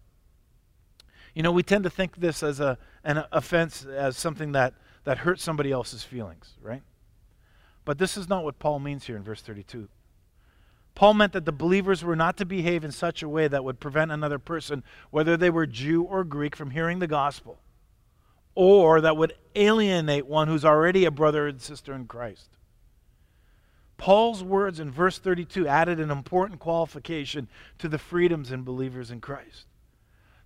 You 1.34 1.44
know, 1.44 1.52
we 1.52 1.64
tend 1.64 1.84
to 1.84 1.90
think 1.90 2.18
this 2.18 2.44
as 2.44 2.60
a, 2.60 2.78
an 3.04 3.24
offense, 3.32 3.86
as 3.86 4.16
something 4.16 4.54
that, 4.54 4.74
that 5.04 5.20
hurts 5.20 5.44
somebody 5.44 5.72
else's 5.72 6.04
feelings, 6.04 6.54
right? 6.62 6.82
But 7.84 7.98
this 7.98 8.18
is 8.18 8.30
not 8.30 8.44
what 8.44 8.58
Paul 8.58 8.80
means 8.80 9.06
here 9.06 9.18
in 9.18 9.24
verse 9.24 9.42
32. 9.42 9.90
Paul 10.96 11.14
meant 11.14 11.34
that 11.34 11.44
the 11.44 11.52
believers 11.52 12.04
were 12.04 12.16
not 12.16 12.38
to 12.38 12.46
behave 12.46 12.86
in 12.86 12.92
such 12.92 13.22
a 13.22 13.28
way 13.28 13.50
that 13.50 13.66
would 13.66 13.82
prevent 13.82 14.12
another 14.12 14.40
person, 14.40 14.82
whether 15.12 15.36
they 15.36 15.50
were 15.50 15.68
Jew 15.68 16.04
or 16.04 16.24
Greek, 16.24 16.56
from 16.56 16.72
hearing 16.72 17.00
the 17.00 17.08
gospel, 17.08 17.60
or 18.56 19.02
that 19.02 19.18
would 19.18 19.34
alienate 19.56 20.26
one 20.26 20.48
who's 20.48 20.64
already 20.64 21.04
a 21.04 21.12
brother 21.12 21.48
and 21.48 21.62
sister 21.62 21.94
in 21.94 22.06
Christ. 22.06 22.50
Paul's 23.98 24.44
words 24.44 24.80
in 24.80 24.92
verse 24.92 25.18
32 25.18 25.68
added 25.68 26.00
an 26.00 26.12
important 26.12 26.60
qualification 26.60 27.48
to 27.80 27.88
the 27.88 27.98
freedoms 27.98 28.52
in 28.52 28.64
believers 28.64 29.12
in 29.12 29.22
Christ 29.22 29.66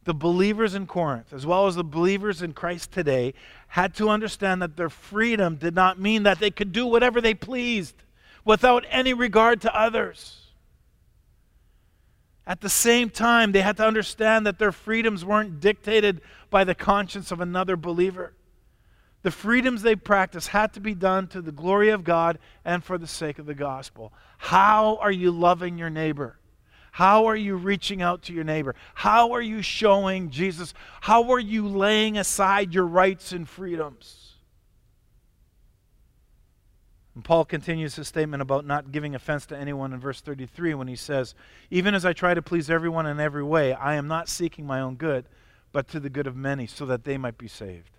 the 0.09 0.13
believers 0.15 0.73
in 0.73 0.87
Corinth, 0.87 1.31
as 1.33 1.45
well 1.45 1.67
as 1.67 1.75
the 1.75 1.83
believers 1.83 2.41
in 2.41 2.51
Christ 2.51 2.91
today, 2.91 3.31
had 3.67 3.93
to 3.93 4.09
understand 4.09 4.59
that 4.59 4.75
their 4.75 4.89
freedom 4.89 5.55
did 5.55 5.75
not 5.75 5.99
mean 5.99 6.23
that 6.23 6.39
they 6.39 6.49
could 6.49 6.71
do 6.71 6.87
whatever 6.87 7.21
they 7.21 7.35
pleased 7.35 7.95
without 8.43 8.85
any 8.89 9.13
regard 9.13 9.61
to 9.61 9.79
others. 9.79 10.47
At 12.47 12.61
the 12.61 12.69
same 12.69 13.11
time, 13.11 13.51
they 13.51 13.61
had 13.61 13.77
to 13.77 13.85
understand 13.85 14.47
that 14.47 14.57
their 14.57 14.71
freedoms 14.71 15.23
weren't 15.23 15.59
dictated 15.59 16.21
by 16.49 16.63
the 16.63 16.73
conscience 16.73 17.31
of 17.31 17.39
another 17.39 17.75
believer. 17.75 18.33
The 19.21 19.31
freedoms 19.31 19.81
they 19.81 19.95
practiced 19.95 20.49
had 20.49 20.73
to 20.73 20.79
be 20.79 20.93
done 20.95 21.27
to 21.27 21.41
the 21.41 21.51
glory 21.51 21.89
of 21.89 22.03
God 22.03 22.39
and 22.63 22.83
for 22.83 22.97
the 22.97 23.07
sake 23.07 23.37
of 23.37 23.45
the 23.45 23.53
gospel. 23.53 24.13
How 24.37 24.97
are 24.97 25.11
you 25.11 25.31
loving 25.31 25.77
your 25.77 25.89
neighbor? 25.89 26.37
How 26.91 27.25
are 27.25 27.35
you 27.35 27.55
reaching 27.55 28.01
out 28.01 28.23
to 28.23 28.33
your 28.33 28.43
neighbor? 28.43 28.75
How 28.93 29.33
are 29.33 29.41
you 29.41 29.61
showing 29.61 30.29
Jesus? 30.29 30.73
How 31.01 31.31
are 31.31 31.39
you 31.39 31.67
laying 31.67 32.17
aside 32.17 32.73
your 32.73 32.85
rights 32.85 33.31
and 33.31 33.47
freedoms? 33.47 34.33
And 37.13 37.23
Paul 37.23 37.43
continues 37.43 37.95
his 37.95 38.07
statement 38.07 38.41
about 38.41 38.65
not 38.65 38.93
giving 38.93 39.13
offense 39.13 39.45
to 39.47 39.57
anyone 39.57 39.91
in 39.91 39.99
verse 39.99 40.21
33 40.21 40.73
when 40.75 40.87
he 40.87 40.95
says, 40.95 41.35
Even 41.69 41.93
as 41.93 42.05
I 42.05 42.13
try 42.13 42.33
to 42.33 42.41
please 42.41 42.69
everyone 42.69 43.05
in 43.05 43.19
every 43.19 43.43
way, 43.43 43.73
I 43.73 43.95
am 43.95 44.07
not 44.07 44.29
seeking 44.29 44.65
my 44.65 44.79
own 44.79 44.95
good, 44.95 45.25
but 45.73 45.89
to 45.89 45.99
the 45.99 46.09
good 46.09 46.27
of 46.27 46.37
many, 46.37 46.65
so 46.65 46.85
that 46.85 47.03
they 47.03 47.17
might 47.17 47.37
be 47.37 47.49
saved. 47.49 47.98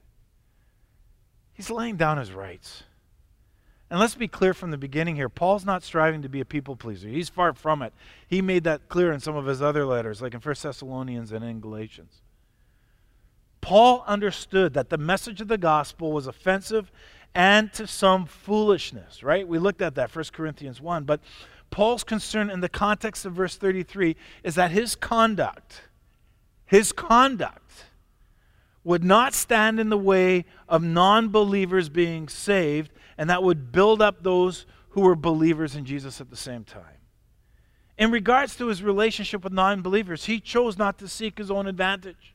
He's 1.61 1.69
laying 1.69 1.97
down 1.97 2.17
his 2.17 2.33
rights. 2.33 2.85
And 3.91 4.01
let's 4.01 4.15
be 4.15 4.29
clear 4.29 4.55
from 4.55 4.71
the 4.71 4.79
beginning 4.79 5.17
here 5.17 5.29
Paul's 5.29 5.67
not 5.67 5.83
striving 5.83 6.23
to 6.23 6.29
be 6.31 6.41
a 6.41 6.45
people 6.47 6.75
pleaser. 6.75 7.07
He's 7.07 7.29
far 7.29 7.53
from 7.53 7.83
it. 7.83 7.93
He 8.27 8.41
made 8.41 8.65
that 8.65 8.89
clear 8.89 9.13
in 9.13 9.21
some 9.21 9.37
of 9.37 9.45
his 9.45 9.61
other 9.61 9.85
letters, 9.85 10.23
like 10.23 10.33
in 10.33 10.41
1 10.41 10.55
Thessalonians 10.63 11.33
and 11.33 11.45
in 11.45 11.61
Galatians. 11.61 12.23
Paul 13.61 14.03
understood 14.07 14.73
that 14.73 14.89
the 14.89 14.97
message 14.97 15.43
of 15.43 15.49
the 15.49 15.59
gospel 15.59 16.13
was 16.13 16.27
offensive 16.27 16.91
and 17.35 17.71
to 17.75 17.87
some 17.87 18.25
foolishness, 18.25 19.23
right? 19.23 19.47
We 19.47 19.59
looked 19.59 19.83
at 19.83 19.97
that, 19.97 20.17
1 20.17 20.25
Corinthians 20.33 20.81
1. 20.81 21.05
But 21.05 21.21
Paul's 21.71 22.05
concern 22.05 22.49
in 22.49 22.61
the 22.61 22.71
context 22.71 23.27
of 23.27 23.35
verse 23.35 23.59
33 23.59 24.17
is 24.45 24.55
that 24.55 24.71
his 24.71 24.97
conduct, 24.97 25.83
his 26.65 26.91
conduct, 26.91 27.85
would 28.85 29.05
not 29.05 29.35
stand 29.35 29.79
in 29.79 29.91
the 29.91 29.99
way 29.99 30.45
of 30.69 30.83
non 30.83 31.29
believers 31.29 31.89
being 31.89 32.29
saved 32.29 32.93
and 33.19 33.29
that 33.29 33.43
would 33.43 33.73
build 33.73 34.01
up 34.01 34.23
those 34.23 34.65
who 34.91 35.03
were 35.03 35.15
believers 35.15 35.77
in 35.77 35.85
Jesus 35.85 36.21
at 36.21 36.31
the 36.31 36.37
same 36.37 36.65
time. 36.65 36.85
In 37.99 38.11
regards 38.11 38.57
to 38.57 38.69
his 38.69 38.83
relationship 38.83 39.45
with 39.45 39.53
non 39.53 39.83
believers, 39.83 40.25
he 40.25 40.41
chose 40.41 40.79
not 40.79 40.99
to 40.99 41.09
seek 41.09 41.37
his 41.37 41.51
own 41.51 41.67
advantage, 41.67 42.35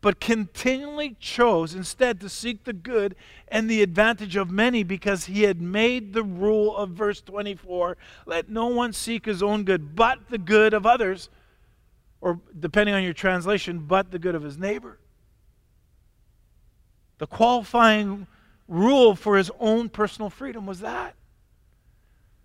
but 0.00 0.20
continually 0.20 1.16
chose 1.18 1.74
instead 1.74 2.20
to 2.20 2.28
seek 2.28 2.62
the 2.62 2.72
good 2.72 3.16
and 3.48 3.68
the 3.68 3.82
advantage 3.82 4.36
of 4.36 4.50
many 4.50 4.84
because 4.84 5.24
he 5.24 5.42
had 5.42 5.60
made 5.60 6.12
the 6.12 6.22
rule 6.22 6.76
of 6.76 6.90
verse 6.90 7.20
24 7.20 7.96
let 8.24 8.48
no 8.48 8.68
one 8.68 8.92
seek 8.92 9.26
his 9.26 9.42
own 9.42 9.64
good, 9.64 9.96
but 9.96 10.30
the 10.30 10.38
good 10.38 10.74
of 10.74 10.86
others, 10.86 11.28
or 12.20 12.38
depending 12.60 12.94
on 12.94 13.02
your 13.02 13.12
translation, 13.12 13.80
but 13.80 14.12
the 14.12 14.18
good 14.20 14.36
of 14.36 14.44
his 14.44 14.56
neighbor. 14.56 15.00
The 17.18 17.26
qualifying 17.26 18.26
rule 18.68 19.14
for 19.14 19.36
his 19.36 19.50
own 19.60 19.88
personal 19.88 20.30
freedom 20.30 20.66
was 20.66 20.80
that. 20.80 21.14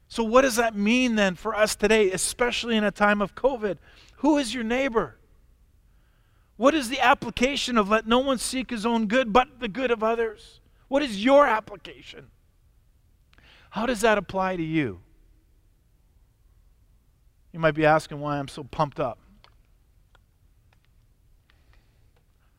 So, 0.08 0.24
what 0.24 0.42
does 0.42 0.56
that 0.56 0.76
mean 0.76 1.16
then 1.16 1.36
for 1.36 1.56
us 1.56 1.76
today, 1.76 2.12
especially 2.12 2.76
in 2.76 2.84
a 2.84 2.92
time 2.92 3.22
of 3.22 3.36
COVID? 3.36 3.78
Who 4.18 4.38
is 4.38 4.54
your 4.54 4.64
neighbor? 4.64 5.16
What 6.58 6.74
is 6.74 6.90
the 6.90 7.00
application 7.00 7.78
of 7.78 7.90
let 7.90 8.06
no 8.06 8.20
one 8.20 8.38
seek 8.38 8.72
his 8.72 8.86
own 8.86 9.08
good 9.08 9.32
but 9.32 9.60
the 9.60 9.68
good 9.68 9.92
of 9.92 10.04
others? 10.04 10.60
What 10.88 11.04
is 11.04 11.24
your 11.24 11.48
application? 11.48 12.28
How 13.70 13.86
does 13.86 14.02
that 14.02 14.18
apply 14.18 14.56
to 14.58 14.64
you? 14.64 15.00
You 17.54 17.60
might 17.60 17.76
be 17.76 17.86
asking 17.86 18.20
why 18.20 18.38
I'm 18.38 18.48
so 18.48 18.64
pumped 18.64 19.00
up. 19.00 19.20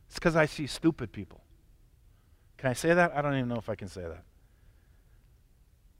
It's 0.08 0.14
because 0.14 0.34
I 0.36 0.46
see 0.46 0.66
stupid 0.66 1.12
people. 1.12 1.39
Can 2.60 2.68
I 2.68 2.74
say 2.74 2.92
that? 2.92 3.16
I 3.16 3.22
don't 3.22 3.34
even 3.34 3.48
know 3.48 3.56
if 3.56 3.70
I 3.70 3.74
can 3.74 3.88
say 3.88 4.02
that. 4.02 4.22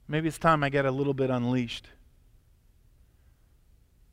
Maybe 0.07 0.27
it's 0.27 0.37
time 0.37 0.63
I 0.63 0.69
get 0.69 0.85
a 0.85 0.91
little 0.91 1.15
bit 1.15 1.31
unleashed. 1.31 1.87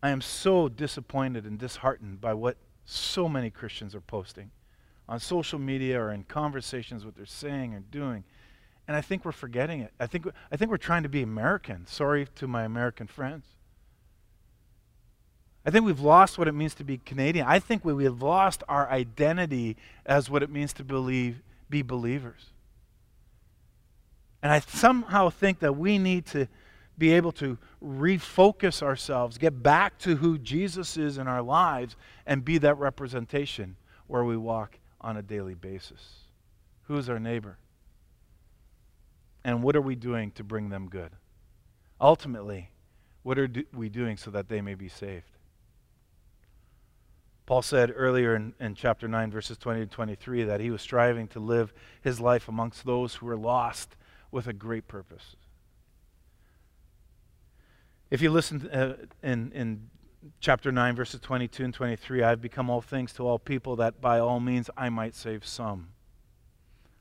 I 0.02 0.08
am 0.08 0.22
so 0.22 0.66
disappointed 0.66 1.44
and 1.44 1.58
disheartened 1.58 2.22
by 2.22 2.32
what 2.32 2.56
so 2.86 3.28
many 3.28 3.50
Christians 3.50 3.94
are 3.94 4.00
posting 4.00 4.50
on 5.06 5.20
social 5.20 5.58
media 5.58 6.00
or 6.00 6.10
in 6.10 6.22
conversations, 6.22 7.04
what 7.04 7.16
they're 7.16 7.26
saying 7.26 7.74
or 7.74 7.80
doing. 7.80 8.24
And 8.86 8.96
I 8.96 9.02
think 9.02 9.26
we're 9.26 9.32
forgetting 9.32 9.80
it. 9.80 9.92
I 10.00 10.06
think, 10.06 10.26
I 10.50 10.56
think 10.56 10.70
we're 10.70 10.78
trying 10.78 11.02
to 11.02 11.10
be 11.10 11.20
American. 11.20 11.86
Sorry 11.86 12.28
to 12.36 12.48
my 12.48 12.64
American 12.64 13.08
friends. 13.08 13.44
I 15.66 15.70
think 15.70 15.84
we've 15.84 16.00
lost 16.00 16.38
what 16.38 16.48
it 16.48 16.52
means 16.52 16.74
to 16.76 16.84
be 16.84 16.96
Canadian. 16.96 17.46
I 17.46 17.58
think 17.58 17.84
we, 17.84 17.92
we've 17.92 18.22
lost 18.22 18.62
our 18.68 18.88
identity 18.88 19.76
as 20.06 20.30
what 20.30 20.42
it 20.42 20.48
means 20.48 20.72
to 20.74 20.82
believe 20.82 21.42
be 21.70 21.82
believers. 21.82 22.46
And 24.42 24.52
I 24.52 24.60
somehow 24.60 25.30
think 25.30 25.60
that 25.60 25.76
we 25.76 25.98
need 25.98 26.26
to 26.26 26.48
be 26.96 27.12
able 27.12 27.32
to 27.32 27.58
refocus 27.82 28.82
ourselves, 28.82 29.38
get 29.38 29.62
back 29.62 29.98
to 29.98 30.16
who 30.16 30.38
Jesus 30.38 30.96
is 30.96 31.18
in 31.18 31.28
our 31.28 31.42
lives, 31.42 31.96
and 32.26 32.44
be 32.44 32.58
that 32.58 32.78
representation 32.78 33.76
where 34.06 34.24
we 34.24 34.36
walk 34.36 34.78
on 35.00 35.16
a 35.16 35.22
daily 35.22 35.54
basis. 35.54 36.24
Who 36.84 36.96
is 36.96 37.08
our 37.08 37.20
neighbor? 37.20 37.58
And 39.44 39.62
what 39.62 39.76
are 39.76 39.80
we 39.80 39.94
doing 39.94 40.32
to 40.32 40.44
bring 40.44 40.70
them 40.70 40.88
good? 40.88 41.10
Ultimately, 42.00 42.70
what 43.22 43.38
are 43.38 43.48
we 43.72 43.88
doing 43.88 44.16
so 44.16 44.30
that 44.30 44.48
they 44.48 44.60
may 44.60 44.74
be 44.74 44.88
saved? 44.88 45.37
Paul 47.48 47.62
said 47.62 47.94
earlier 47.96 48.36
in, 48.36 48.52
in 48.60 48.74
chapter 48.74 49.08
9, 49.08 49.30
verses 49.30 49.56
20 49.56 49.80
to 49.80 49.86
23, 49.86 50.44
that 50.44 50.60
he 50.60 50.70
was 50.70 50.82
striving 50.82 51.26
to 51.28 51.40
live 51.40 51.72
his 52.02 52.20
life 52.20 52.46
amongst 52.46 52.84
those 52.84 53.14
who 53.14 53.24
were 53.24 53.38
lost 53.38 53.96
with 54.30 54.48
a 54.48 54.52
great 54.52 54.86
purpose. 54.86 55.34
If 58.10 58.20
you 58.20 58.28
listen 58.28 58.68
uh, 58.68 58.96
in, 59.22 59.50
in 59.52 59.88
chapter 60.40 60.70
9, 60.70 60.94
verses 60.94 61.20
22 61.22 61.64
and 61.64 61.72
23, 61.72 62.22
I've 62.22 62.42
become 62.42 62.68
all 62.68 62.82
things 62.82 63.14
to 63.14 63.26
all 63.26 63.38
people 63.38 63.76
that 63.76 63.98
by 63.98 64.18
all 64.18 64.40
means 64.40 64.68
I 64.76 64.90
might 64.90 65.14
save 65.14 65.46
some. 65.46 65.88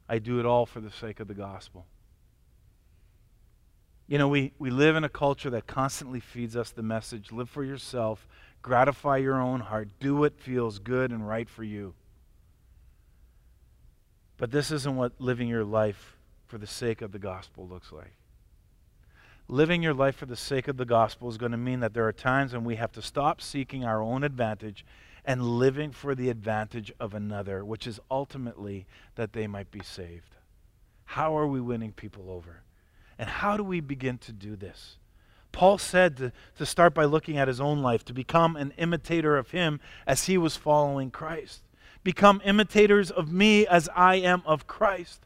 I 0.08 0.18
do 0.18 0.40
it 0.40 0.46
all 0.46 0.66
for 0.66 0.80
the 0.80 0.92
sake 0.92 1.20
of 1.20 1.28
the 1.28 1.34
gospel. 1.34 1.88
You 4.08 4.18
know, 4.18 4.30
we, 4.30 4.54
we 4.58 4.70
live 4.70 4.96
in 4.96 5.04
a 5.04 5.10
culture 5.10 5.50
that 5.50 5.68
constantly 5.68 6.22
feeds 6.22 6.56
us 6.56 6.70
the 6.70 6.84
message 6.84 7.34
live 7.34 7.50
for 7.50 7.66
yourself, 7.66 8.26
Gratify 8.68 9.16
your 9.16 9.40
own 9.40 9.62
heart. 9.62 9.88
Do 10.02 10.18
what 10.18 10.42
feels 10.42 10.78
good 10.80 11.12
and 11.12 11.26
right 11.26 11.48
for 11.48 11.64
you. 11.64 11.94
But 14.36 14.52
this 14.52 14.72
isn't 14.72 14.98
what 14.98 15.14
living 15.20 15.48
your 15.48 15.64
life 15.64 16.18
for 16.48 16.58
the 16.58 16.68
sake 16.68 17.02
of 17.02 17.14
the 17.14 17.18
gospel 17.18 17.66
looks 17.66 17.94
like. 17.94 18.18
Living 19.48 19.82
your 19.82 19.94
life 19.94 20.18
for 20.18 20.26
the 20.26 20.36
sake 20.36 20.68
of 20.68 20.76
the 20.76 20.84
gospel 20.84 21.30
is 21.30 21.38
going 21.38 21.54
to 21.54 21.58
mean 21.58 21.80
that 21.80 21.94
there 21.94 22.06
are 22.06 22.12
times 22.12 22.52
when 22.52 22.66
we 22.66 22.76
have 22.76 22.92
to 22.92 23.02
stop 23.02 23.40
seeking 23.40 23.86
our 23.86 24.02
own 24.02 24.26
advantage 24.26 24.86
and 25.24 25.42
living 25.42 25.92
for 25.92 26.14
the 26.14 26.30
advantage 26.30 26.92
of 27.00 27.14
another, 27.14 27.64
which 27.64 27.88
is 27.88 28.02
ultimately 28.12 28.86
that 29.16 29.32
they 29.32 29.48
might 29.48 29.72
be 29.72 29.82
saved. 29.82 30.36
How 31.06 31.38
are 31.38 31.48
we 31.48 31.62
winning 31.62 31.94
people 31.94 32.30
over? 32.30 32.64
And 33.18 33.30
how 33.30 33.56
do 33.56 33.64
we 33.64 33.80
begin 33.80 34.18
to 34.18 34.34
do 34.34 34.58
this? 34.58 34.98
Paul 35.52 35.78
said 35.78 36.18
to, 36.18 36.32
to 36.58 36.66
start 36.66 36.94
by 36.94 37.06
looking 37.06 37.38
at 37.38 37.48
his 37.48 37.62
own 37.62 37.82
life, 37.82 38.06
to 38.06 38.14
become 38.14 38.56
an 38.56 38.74
imitator 38.78 39.38
of 39.38 39.52
him 39.52 39.80
as 40.06 40.26
he 40.26 40.38
was 40.38 40.56
following 40.56 41.12
Christ. 41.12 41.64
Become 42.04 42.42
imitators 42.46 43.12
of 43.12 43.32
me 43.32 43.66
as 43.68 43.90
I 43.96 44.16
am 44.16 44.44
of 44.46 44.68
Christ. 44.68 45.22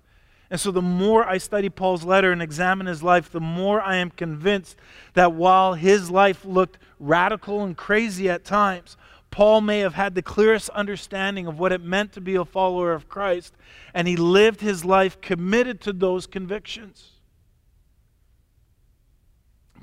And 0.49 0.59
so, 0.59 0.69
the 0.71 0.81
more 0.81 1.25
I 1.25 1.37
study 1.37 1.69
Paul's 1.69 2.03
letter 2.03 2.31
and 2.31 2.41
examine 2.41 2.87
his 2.87 3.01
life, 3.01 3.31
the 3.31 3.39
more 3.39 3.81
I 3.81 3.95
am 3.95 4.09
convinced 4.09 4.77
that 5.13 5.31
while 5.31 5.75
his 5.75 6.11
life 6.11 6.43
looked 6.43 6.77
radical 6.99 7.63
and 7.63 7.75
crazy 7.77 8.29
at 8.29 8.43
times, 8.43 8.97
Paul 9.31 9.61
may 9.61 9.79
have 9.79 9.93
had 9.93 10.13
the 10.13 10.21
clearest 10.21 10.69
understanding 10.71 11.47
of 11.47 11.57
what 11.57 11.71
it 11.71 11.81
meant 11.81 12.11
to 12.13 12.21
be 12.21 12.35
a 12.35 12.43
follower 12.43 12.91
of 12.91 13.07
Christ, 13.07 13.53
and 13.93 14.07
he 14.07 14.17
lived 14.17 14.59
his 14.59 14.83
life 14.83 15.21
committed 15.21 15.79
to 15.81 15.93
those 15.93 16.27
convictions. 16.27 17.11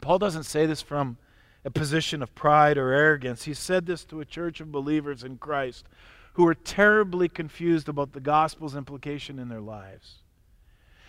Paul 0.00 0.18
doesn't 0.18 0.44
say 0.44 0.66
this 0.66 0.82
from 0.82 1.16
a 1.64 1.70
position 1.70 2.22
of 2.22 2.34
pride 2.34 2.78
or 2.78 2.92
arrogance. 2.92 3.44
He 3.44 3.54
said 3.54 3.86
this 3.86 4.04
to 4.06 4.20
a 4.20 4.24
church 4.24 4.60
of 4.60 4.72
believers 4.72 5.24
in 5.24 5.38
Christ 5.38 5.86
who 6.34 6.44
were 6.44 6.54
terribly 6.54 7.28
confused 7.28 7.88
about 7.88 8.12
the 8.12 8.20
gospel's 8.20 8.76
implication 8.76 9.38
in 9.38 9.48
their 9.48 9.60
lives. 9.60 10.18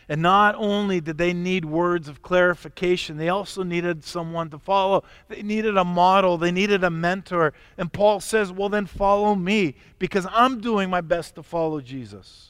And 0.10 0.24
not 0.24 0.56
only 0.56 1.00
did 1.00 1.20
they 1.20 1.34
need 1.34 1.66
words 1.66 2.08
of 2.08 2.24
clarification, 2.24 3.18
they 3.18 3.30
also 3.30 3.62
needed 3.62 4.04
someone 4.04 4.50
to 4.50 4.58
follow. 4.58 5.04
They 5.28 5.44
needed 5.44 5.78
a 5.78 5.86
model, 5.86 6.40
they 6.40 6.52
needed 6.52 6.84
a 6.84 6.90
mentor. 6.90 7.54
And 7.78 7.94
Paul 7.94 8.20
says, 8.20 8.52
Well, 8.52 8.70
then 8.70 8.88
follow 8.88 9.36
me 9.36 9.76
because 10.00 10.26
I'm 10.32 10.62
doing 10.62 10.90
my 10.90 11.02
best 11.02 11.36
to 11.36 11.44
follow 11.44 11.80
Jesus. 11.80 12.50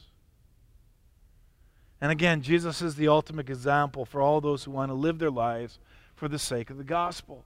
And 2.00 2.14
again, 2.14 2.42
Jesus 2.42 2.82
is 2.82 2.96
the 2.96 3.10
ultimate 3.10 3.50
example 3.50 4.06
for 4.06 4.22
all 4.22 4.40
those 4.40 4.64
who 4.64 4.72
want 4.72 4.90
to 4.90 4.96
live 4.96 5.20
their 5.20 5.30
lives 5.30 5.80
for 6.20 6.28
the 6.28 6.40
sake 6.40 6.70
of 6.70 6.78
the 6.78 6.84
gospel 6.84 7.46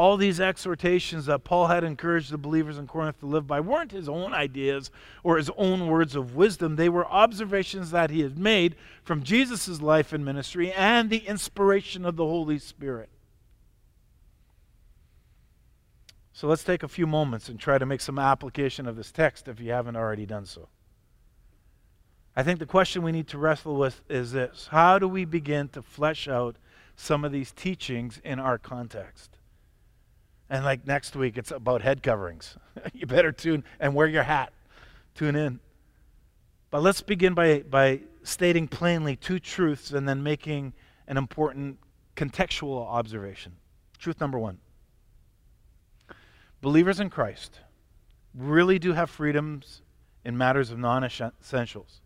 all 0.00 0.16
these 0.16 0.40
exhortations 0.40 1.26
that 1.26 1.44
Paul 1.44 1.66
had 1.66 1.84
encouraged 1.84 2.30
the 2.30 2.38
believers 2.38 2.78
in 2.78 2.86
Corinth 2.86 3.20
to 3.20 3.26
live 3.26 3.46
by 3.46 3.60
weren't 3.60 3.92
his 3.92 4.08
own 4.08 4.32
ideas 4.32 4.90
or 5.22 5.36
his 5.36 5.50
own 5.58 5.88
words 5.88 6.16
of 6.16 6.34
wisdom. 6.34 6.76
They 6.76 6.88
were 6.88 7.06
observations 7.06 7.90
that 7.90 8.08
he 8.08 8.20
had 8.20 8.38
made 8.38 8.76
from 9.02 9.22
Jesus' 9.22 9.82
life 9.82 10.14
and 10.14 10.24
ministry 10.24 10.72
and 10.72 11.10
the 11.10 11.26
inspiration 11.26 12.06
of 12.06 12.16
the 12.16 12.24
Holy 12.24 12.58
Spirit. 12.58 13.10
So 16.32 16.48
let's 16.48 16.64
take 16.64 16.82
a 16.82 16.88
few 16.88 17.06
moments 17.06 17.50
and 17.50 17.60
try 17.60 17.76
to 17.76 17.84
make 17.84 18.00
some 18.00 18.18
application 18.18 18.86
of 18.86 18.96
this 18.96 19.12
text 19.12 19.48
if 19.48 19.60
you 19.60 19.72
haven't 19.72 19.96
already 19.96 20.24
done 20.24 20.46
so. 20.46 20.68
I 22.34 22.42
think 22.42 22.58
the 22.58 22.64
question 22.64 23.02
we 23.02 23.12
need 23.12 23.28
to 23.28 23.38
wrestle 23.38 23.76
with 23.76 24.00
is 24.08 24.32
this 24.32 24.68
How 24.70 24.98
do 24.98 25.06
we 25.06 25.26
begin 25.26 25.68
to 25.70 25.82
flesh 25.82 26.26
out 26.26 26.56
some 27.00 27.24
of 27.24 27.32
these 27.32 27.52
teachings 27.52 28.20
in 28.24 28.38
our 28.38 28.58
context? 28.58 29.38
And 30.48 30.64
like 30.64 30.86
next 30.86 31.16
week, 31.16 31.38
it's 31.38 31.50
about 31.50 31.82
head 31.82 32.02
coverings. 32.02 32.56
you 32.92 33.06
better 33.06 33.32
tune 33.32 33.64
and 33.78 33.94
wear 33.94 34.06
your 34.06 34.22
hat. 34.22 34.52
Tune 35.14 35.36
in. 35.36 35.60
But 36.70 36.82
let's 36.82 37.00
begin 37.00 37.34
by, 37.34 37.60
by 37.60 38.00
stating 38.22 38.68
plainly 38.68 39.16
two 39.16 39.38
truths 39.38 39.92
and 39.92 40.08
then 40.08 40.22
making 40.22 40.72
an 41.08 41.16
important 41.16 41.78
contextual 42.16 42.86
observation. 42.86 43.52
Truth 43.98 44.20
number 44.20 44.38
one 44.38 44.58
believers 46.60 47.00
in 47.00 47.08
Christ 47.08 47.60
really 48.34 48.78
do 48.78 48.92
have 48.92 49.08
freedoms 49.08 49.80
in 50.24 50.36
matters 50.36 50.70
of 50.70 50.78
non 50.78 51.04
essentials 51.04 52.02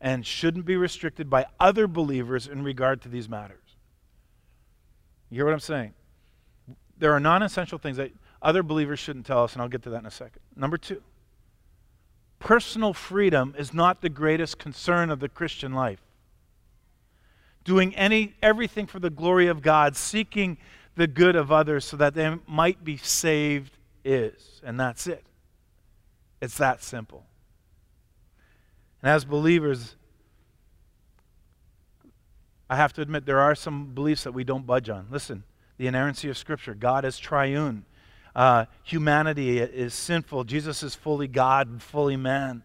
and 0.00 0.26
shouldn't 0.26 0.64
be 0.64 0.76
restricted 0.76 1.30
by 1.30 1.46
other 1.60 1.86
believers 1.86 2.48
in 2.48 2.62
regard 2.62 3.00
to 3.02 3.08
these 3.08 3.28
matters. 3.28 3.63
You 5.34 5.38
hear 5.40 5.46
what 5.46 5.54
I'm 5.54 5.60
saying? 5.60 5.94
there 6.98 7.12
are 7.12 7.20
non 7.20 7.42
essential 7.42 7.76
things 7.78 7.96
that 7.96 8.12
other 8.40 8.62
believers 8.62 8.98
shouldn't 8.98 9.26
tell 9.26 9.44
us, 9.44 9.54
and 9.54 9.62
I'll 9.62 9.68
get 9.68 9.82
to 9.82 9.90
that 9.90 9.98
in 9.98 10.06
a 10.06 10.10
second. 10.10 10.40
Number 10.54 10.76
two, 10.76 11.02
personal 12.38 12.92
freedom 12.92 13.54
is 13.58 13.72
not 13.72 14.00
the 14.00 14.08
greatest 14.08 14.58
concern 14.58 15.10
of 15.10 15.20
the 15.20 15.28
Christian 15.28 15.72
life. 15.72 16.00
Doing 17.64 17.96
any, 17.96 18.34
everything 18.42 18.86
for 18.86 19.00
the 19.00 19.10
glory 19.10 19.46
of 19.46 19.62
God, 19.62 19.96
seeking 19.96 20.58
the 20.96 21.06
good 21.06 21.34
of 21.34 21.50
others 21.50 21.84
so 21.84 21.96
that 21.96 22.14
they 22.14 22.36
might 22.46 22.84
be 22.84 22.96
saved 22.98 23.76
is. 24.04 24.60
And 24.62 24.78
that's 24.78 25.06
it. 25.06 25.24
It's 26.40 26.58
that 26.58 26.82
simple. 26.82 27.24
And 29.02 29.10
as 29.10 29.24
believers, 29.24 29.96
I 32.68 32.76
have 32.76 32.92
to 32.94 33.02
admit 33.02 33.26
there 33.26 33.40
are 33.40 33.54
some 33.54 33.94
beliefs 33.94 34.24
that 34.24 34.32
we 34.32 34.44
don't 34.44 34.66
budge 34.66 34.88
on. 34.88 35.06
Listen, 35.10 35.44
the 35.76 35.86
inerrancy 35.86 36.28
of 36.28 36.38
Scripture. 36.38 36.74
God 36.74 37.04
is 37.04 37.18
triune. 37.18 37.84
Uh, 38.34 38.64
humanity 38.82 39.58
is 39.58 39.94
sinful. 39.94 40.44
Jesus 40.44 40.82
is 40.82 40.94
fully 40.94 41.28
God 41.28 41.68
and 41.68 41.82
fully 41.82 42.16
man. 42.16 42.62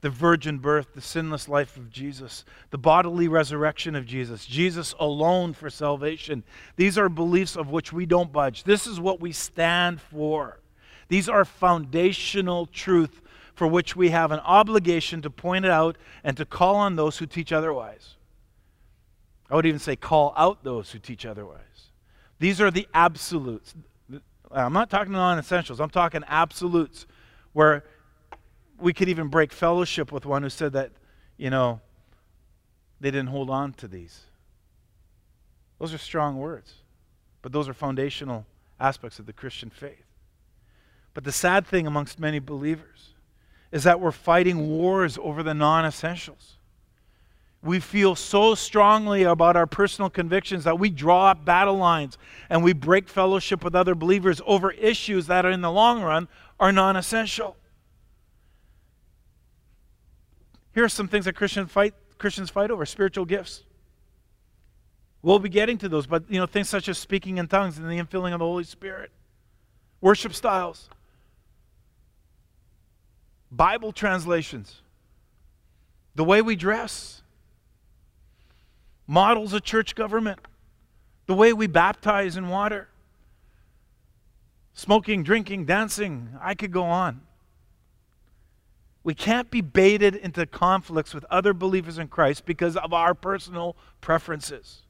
The 0.00 0.10
virgin 0.10 0.58
birth, 0.58 0.94
the 0.94 1.00
sinless 1.00 1.48
life 1.48 1.76
of 1.76 1.90
Jesus, 1.90 2.44
the 2.70 2.78
bodily 2.78 3.28
resurrection 3.28 3.94
of 3.94 4.04
Jesus, 4.04 4.46
Jesus 4.46 4.96
alone 4.98 5.52
for 5.52 5.70
salvation. 5.70 6.42
These 6.74 6.98
are 6.98 7.08
beliefs 7.08 7.54
of 7.54 7.70
which 7.70 7.92
we 7.92 8.04
don't 8.04 8.32
budge. 8.32 8.64
This 8.64 8.88
is 8.88 8.98
what 8.98 9.20
we 9.20 9.30
stand 9.30 10.00
for. 10.00 10.58
These 11.06 11.28
are 11.28 11.44
foundational 11.44 12.66
truth 12.66 13.20
for 13.54 13.68
which 13.68 13.94
we 13.94 14.08
have 14.10 14.32
an 14.32 14.40
obligation 14.40 15.22
to 15.22 15.30
point 15.30 15.64
it 15.64 15.70
out 15.70 15.96
and 16.24 16.36
to 16.36 16.44
call 16.44 16.74
on 16.74 16.96
those 16.96 17.18
who 17.18 17.26
teach 17.26 17.52
otherwise. 17.52 18.16
I 19.52 19.54
would 19.54 19.66
even 19.66 19.78
say 19.78 19.96
call 19.96 20.32
out 20.34 20.64
those 20.64 20.90
who 20.90 20.98
teach 20.98 21.26
otherwise. 21.26 21.90
These 22.38 22.58
are 22.58 22.70
the 22.70 22.88
absolutes. 22.94 23.74
I'm 24.50 24.72
not 24.72 24.88
talking 24.88 25.12
non 25.12 25.38
essentials, 25.38 25.78
I'm 25.78 25.90
talking 25.90 26.24
absolutes 26.26 27.06
where 27.52 27.84
we 28.78 28.94
could 28.94 29.10
even 29.10 29.28
break 29.28 29.52
fellowship 29.52 30.10
with 30.10 30.24
one 30.24 30.42
who 30.42 30.48
said 30.48 30.72
that, 30.72 30.90
you 31.36 31.50
know, 31.50 31.80
they 32.98 33.10
didn't 33.10 33.28
hold 33.28 33.50
on 33.50 33.74
to 33.74 33.86
these. 33.86 34.22
Those 35.78 35.92
are 35.92 35.98
strong 35.98 36.38
words, 36.38 36.72
but 37.42 37.52
those 37.52 37.68
are 37.68 37.74
foundational 37.74 38.46
aspects 38.80 39.18
of 39.18 39.26
the 39.26 39.34
Christian 39.34 39.68
faith. 39.68 40.06
But 41.12 41.24
the 41.24 41.32
sad 41.32 41.66
thing 41.66 41.86
amongst 41.86 42.18
many 42.18 42.38
believers 42.38 43.10
is 43.70 43.84
that 43.84 44.00
we're 44.00 44.12
fighting 44.12 44.70
wars 44.70 45.18
over 45.20 45.42
the 45.42 45.52
non 45.52 45.84
essentials 45.84 46.56
we 47.62 47.78
feel 47.78 48.16
so 48.16 48.54
strongly 48.56 49.22
about 49.22 49.56
our 49.56 49.66
personal 49.66 50.10
convictions 50.10 50.64
that 50.64 50.78
we 50.78 50.90
draw 50.90 51.30
up 51.30 51.44
battle 51.44 51.76
lines 51.76 52.18
and 52.50 52.64
we 52.64 52.72
break 52.72 53.08
fellowship 53.08 53.62
with 53.62 53.74
other 53.74 53.94
believers 53.94 54.40
over 54.44 54.72
issues 54.72 55.28
that 55.28 55.46
are 55.46 55.50
in 55.50 55.60
the 55.60 55.70
long 55.70 56.02
run 56.02 56.26
are 56.58 56.72
non-essential. 56.72 57.56
Here 60.74 60.84
are 60.84 60.88
some 60.88 61.06
things 61.06 61.26
that 61.26 61.34
Christian 61.34 61.66
fight, 61.66 61.94
Christians 62.18 62.50
fight 62.50 62.70
over 62.70 62.84
spiritual 62.84 63.26
gifts. 63.26 63.62
We'll 65.22 65.38
be 65.38 65.48
getting 65.48 65.78
to 65.78 65.88
those, 65.88 66.08
but 66.08 66.24
you 66.28 66.40
know, 66.40 66.46
things 66.46 66.68
such 66.68 66.88
as 66.88 66.98
speaking 66.98 67.38
in 67.38 67.46
tongues 67.46 67.78
and 67.78 67.88
the 67.88 67.94
infilling 67.94 68.32
of 68.32 68.40
the 68.40 68.44
Holy 68.44 68.64
Spirit, 68.64 69.12
worship 70.00 70.34
styles, 70.34 70.88
Bible 73.52 73.92
translations, 73.92 74.82
the 76.16 76.24
way 76.24 76.42
we 76.42 76.56
dress, 76.56 77.21
models 79.06 79.52
of 79.52 79.62
church 79.62 79.94
government, 79.94 80.38
the 81.26 81.34
way 81.34 81.52
we 81.52 81.66
baptize 81.66 82.36
in 82.36 82.48
water, 82.48 82.88
smoking, 84.72 85.22
drinking, 85.22 85.64
dancing. 85.66 86.30
I 86.40 86.54
could 86.54 86.72
go 86.72 86.84
on. 86.84 87.22
We 89.04 89.14
can't 89.14 89.50
be 89.50 89.60
baited 89.60 90.14
into 90.14 90.46
conflicts 90.46 91.12
with 91.12 91.24
other 91.24 91.52
believers 91.52 91.98
in 91.98 92.08
Christ 92.08 92.46
because 92.46 92.76
of 92.76 92.92
our 92.92 93.14
personal 93.14 93.76
preferences. 94.00 94.82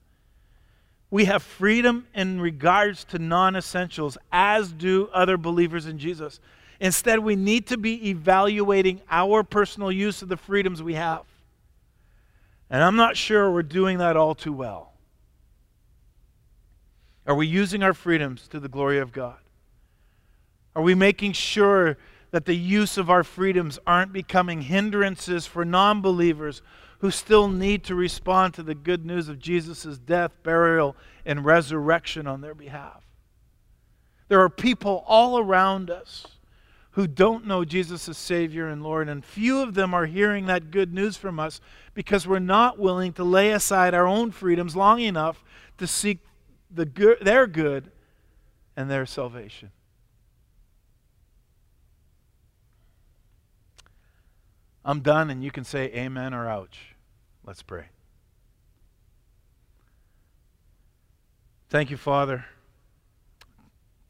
We 1.10 1.26
have 1.26 1.42
freedom 1.42 2.06
in 2.14 2.40
regards 2.40 3.04
to 3.04 3.18
non 3.18 3.56
essentials, 3.56 4.18
as 4.30 4.72
do 4.72 5.08
other 5.12 5.36
believers 5.36 5.86
in 5.86 5.98
Jesus. 5.98 6.40
Instead, 6.80 7.20
we 7.20 7.36
need 7.36 7.66
to 7.68 7.76
be 7.76 8.10
evaluating 8.10 9.00
our 9.10 9.42
personal 9.44 9.92
use 9.92 10.20
of 10.22 10.28
the 10.28 10.36
freedoms 10.36 10.82
we 10.82 10.94
have. 10.94 11.22
And 12.72 12.82
I'm 12.82 12.96
not 12.96 13.18
sure 13.18 13.50
we're 13.50 13.62
doing 13.62 13.98
that 13.98 14.16
all 14.16 14.34
too 14.34 14.54
well. 14.54 14.94
Are 17.26 17.34
we 17.34 17.46
using 17.46 17.82
our 17.82 17.92
freedoms 17.92 18.48
to 18.48 18.58
the 18.58 18.68
glory 18.68 18.98
of 18.98 19.12
God? 19.12 19.36
Are 20.74 20.82
we 20.82 20.94
making 20.94 21.34
sure 21.34 21.98
that 22.30 22.46
the 22.46 22.56
use 22.56 22.96
of 22.96 23.10
our 23.10 23.22
freedoms 23.24 23.78
aren't 23.86 24.14
becoming 24.14 24.62
hindrances 24.62 25.46
for 25.46 25.66
non 25.66 26.00
believers 26.00 26.62
who 27.00 27.10
still 27.10 27.46
need 27.46 27.84
to 27.84 27.94
respond 27.94 28.54
to 28.54 28.62
the 28.62 28.74
good 28.74 29.04
news 29.04 29.28
of 29.28 29.38
Jesus' 29.38 29.98
death, 29.98 30.32
burial, 30.42 30.96
and 31.26 31.44
resurrection 31.44 32.26
on 32.26 32.40
their 32.40 32.54
behalf? 32.54 33.04
There 34.28 34.40
are 34.40 34.48
people 34.48 35.04
all 35.06 35.38
around 35.38 35.90
us 35.90 36.26
who 36.92 37.06
don't 37.06 37.46
know 37.46 37.64
Jesus 37.64 38.08
as 38.08 38.18
Savior 38.18 38.68
and 38.68 38.82
Lord, 38.82 39.08
and 39.08 39.24
few 39.24 39.60
of 39.60 39.74
them 39.74 39.94
are 39.94 40.06
hearing 40.06 40.46
that 40.46 40.70
good 40.70 40.92
news 40.92 41.16
from 41.16 41.40
us 41.40 41.60
because 41.94 42.26
we're 42.26 42.38
not 42.38 42.78
willing 42.78 43.12
to 43.14 43.24
lay 43.24 43.50
aside 43.50 43.94
our 43.94 44.06
own 44.06 44.30
freedoms 44.30 44.76
long 44.76 45.00
enough 45.00 45.42
to 45.78 45.86
seek 45.86 46.18
the 46.70 46.84
good, 46.84 47.18
their 47.22 47.46
good 47.46 47.90
and 48.76 48.90
their 48.90 49.06
salvation. 49.06 49.70
I'm 54.84 55.00
done, 55.00 55.30
and 55.30 55.42
you 55.42 55.50
can 55.50 55.64
say 55.64 55.86
amen 55.94 56.34
or 56.34 56.48
ouch. 56.48 56.96
Let's 57.44 57.62
pray. 57.62 57.86
Thank 61.70 61.90
you, 61.90 61.96
Father, 61.96 62.44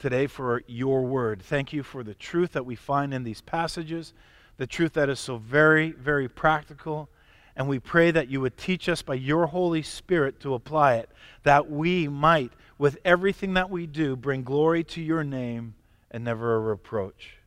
today 0.03 0.27
for 0.27 0.61
your 0.67 1.03
word. 1.03 1.41
Thank 1.41 1.71
you 1.71 1.81
for 1.81 2.03
the 2.03 2.13
truth 2.13 2.51
that 2.51 2.65
we 2.65 2.75
find 2.75 3.13
in 3.13 3.23
these 3.23 3.39
passages, 3.39 4.11
the 4.57 4.67
truth 4.67 4.91
that 4.95 5.07
is 5.07 5.17
so 5.17 5.37
very, 5.37 5.91
very 5.91 6.27
practical. 6.27 7.07
And 7.55 7.69
we 7.69 7.79
pray 7.79 8.11
that 8.11 8.27
you 8.27 8.41
would 8.41 8.57
teach 8.57 8.89
us 8.89 9.01
by 9.01 9.13
your 9.13 9.45
Holy 9.45 9.81
Spirit 9.81 10.41
to 10.41 10.55
apply 10.55 10.95
it, 10.95 11.09
that 11.43 11.71
we 11.71 12.09
might, 12.09 12.51
with 12.77 12.97
everything 13.05 13.53
that 13.53 13.69
we 13.69 13.87
do, 13.87 14.17
bring 14.17 14.43
glory 14.43 14.83
to 14.83 15.01
your 15.01 15.23
name 15.23 15.73
and 16.11 16.25
never 16.25 16.53
a 16.55 16.59
reproach. 16.59 17.37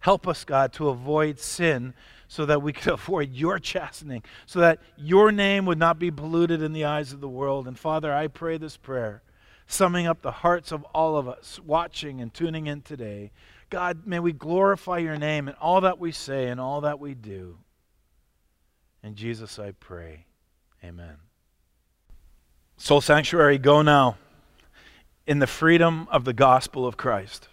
Help 0.00 0.28
us, 0.28 0.44
God, 0.44 0.70
to 0.74 0.90
avoid 0.90 1.38
sin 1.38 1.94
so 2.28 2.44
that 2.44 2.60
we 2.60 2.74
could 2.74 2.88
avoid 2.92 3.32
your 3.32 3.58
chastening, 3.58 4.22
so 4.44 4.60
that 4.60 4.80
your 4.98 5.32
name 5.32 5.64
would 5.64 5.78
not 5.78 5.98
be 5.98 6.10
polluted 6.10 6.60
in 6.60 6.74
the 6.74 6.84
eyes 6.84 7.14
of 7.14 7.22
the 7.22 7.28
world. 7.28 7.66
And 7.66 7.78
Father, 7.78 8.12
I 8.12 8.26
pray 8.26 8.58
this 8.58 8.76
prayer, 8.76 9.22
summing 9.66 10.06
up 10.06 10.22
the 10.22 10.30
hearts 10.30 10.72
of 10.72 10.84
all 10.94 11.16
of 11.16 11.28
us 11.28 11.58
watching 11.64 12.20
and 12.20 12.32
tuning 12.32 12.66
in 12.66 12.82
today. 12.82 13.32
God, 13.70 14.06
may 14.06 14.20
we 14.20 14.32
glorify 14.32 14.98
your 14.98 15.16
name 15.16 15.48
in 15.48 15.54
all 15.54 15.80
that 15.80 15.98
we 15.98 16.12
say 16.12 16.48
and 16.48 16.60
all 16.60 16.82
that 16.82 17.00
we 17.00 17.14
do. 17.14 17.58
In 19.02 19.14
Jesus 19.14 19.58
I 19.58 19.72
pray. 19.72 20.26
Amen. 20.82 21.16
Soul 22.76 23.00
Sanctuary, 23.00 23.58
go 23.58 23.82
now 23.82 24.16
in 25.26 25.38
the 25.38 25.46
freedom 25.46 26.06
of 26.10 26.24
the 26.24 26.32
gospel 26.32 26.86
of 26.86 26.96
Christ. 26.96 27.48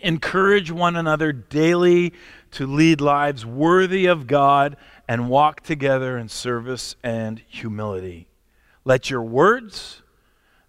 Encourage 0.00 0.70
one 0.70 0.96
another 0.96 1.32
daily 1.32 2.12
to 2.52 2.66
lead 2.66 3.00
lives 3.00 3.46
worthy 3.46 4.06
of 4.06 4.26
God 4.26 4.76
and 5.08 5.30
walk 5.30 5.62
together 5.62 6.18
in 6.18 6.28
service 6.28 6.96
and 7.02 7.42
humility. 7.48 8.28
Let 8.84 9.08
your 9.08 9.22
words 9.22 10.02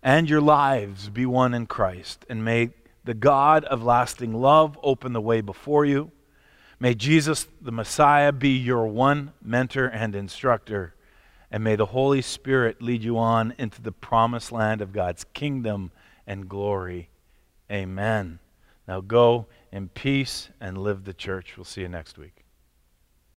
and 0.08 0.30
your 0.30 0.40
lives 0.40 1.10
be 1.10 1.26
one 1.26 1.54
in 1.54 1.66
Christ, 1.66 2.26
and 2.30 2.46
may 2.46 2.70
the 3.04 3.14
God 3.14 3.66
of 3.66 3.84
lasting 3.84 4.34
love 4.34 4.80
open 4.82 5.12
the 5.12 5.20
way 5.20 5.42
before 5.42 5.84
you. 5.84 6.14
May 6.80 6.96
Jesus, 6.96 7.46
the 7.60 7.74
Messiah, 7.74 8.32
be 8.32 8.56
your 8.56 8.88
one 8.88 9.34
mentor 9.42 9.88
and 9.88 10.16
instructor. 10.16 10.96
And 11.52 11.62
may 11.62 11.76
the 11.76 11.88
Holy 11.88 12.22
Spirit 12.22 12.82
lead 12.82 13.04
you 13.04 13.18
on 13.18 13.54
into 13.58 13.82
the 13.82 13.92
promised 13.92 14.54
land 14.54 14.80
of 14.80 14.94
God's 14.94 15.26
kingdom 15.34 15.92
and 16.26 16.48
glory. 16.48 17.10
Amen. 17.70 18.40
Now 18.88 19.02
go 19.02 19.48
in 19.74 19.90
peace 19.90 20.48
and 20.62 20.78
live 20.78 21.04
the 21.04 21.14
church. 21.14 21.58
We'll 21.58 21.66
see 21.66 21.82
you 21.82 21.90
next 21.90 22.18
week. 22.18 22.47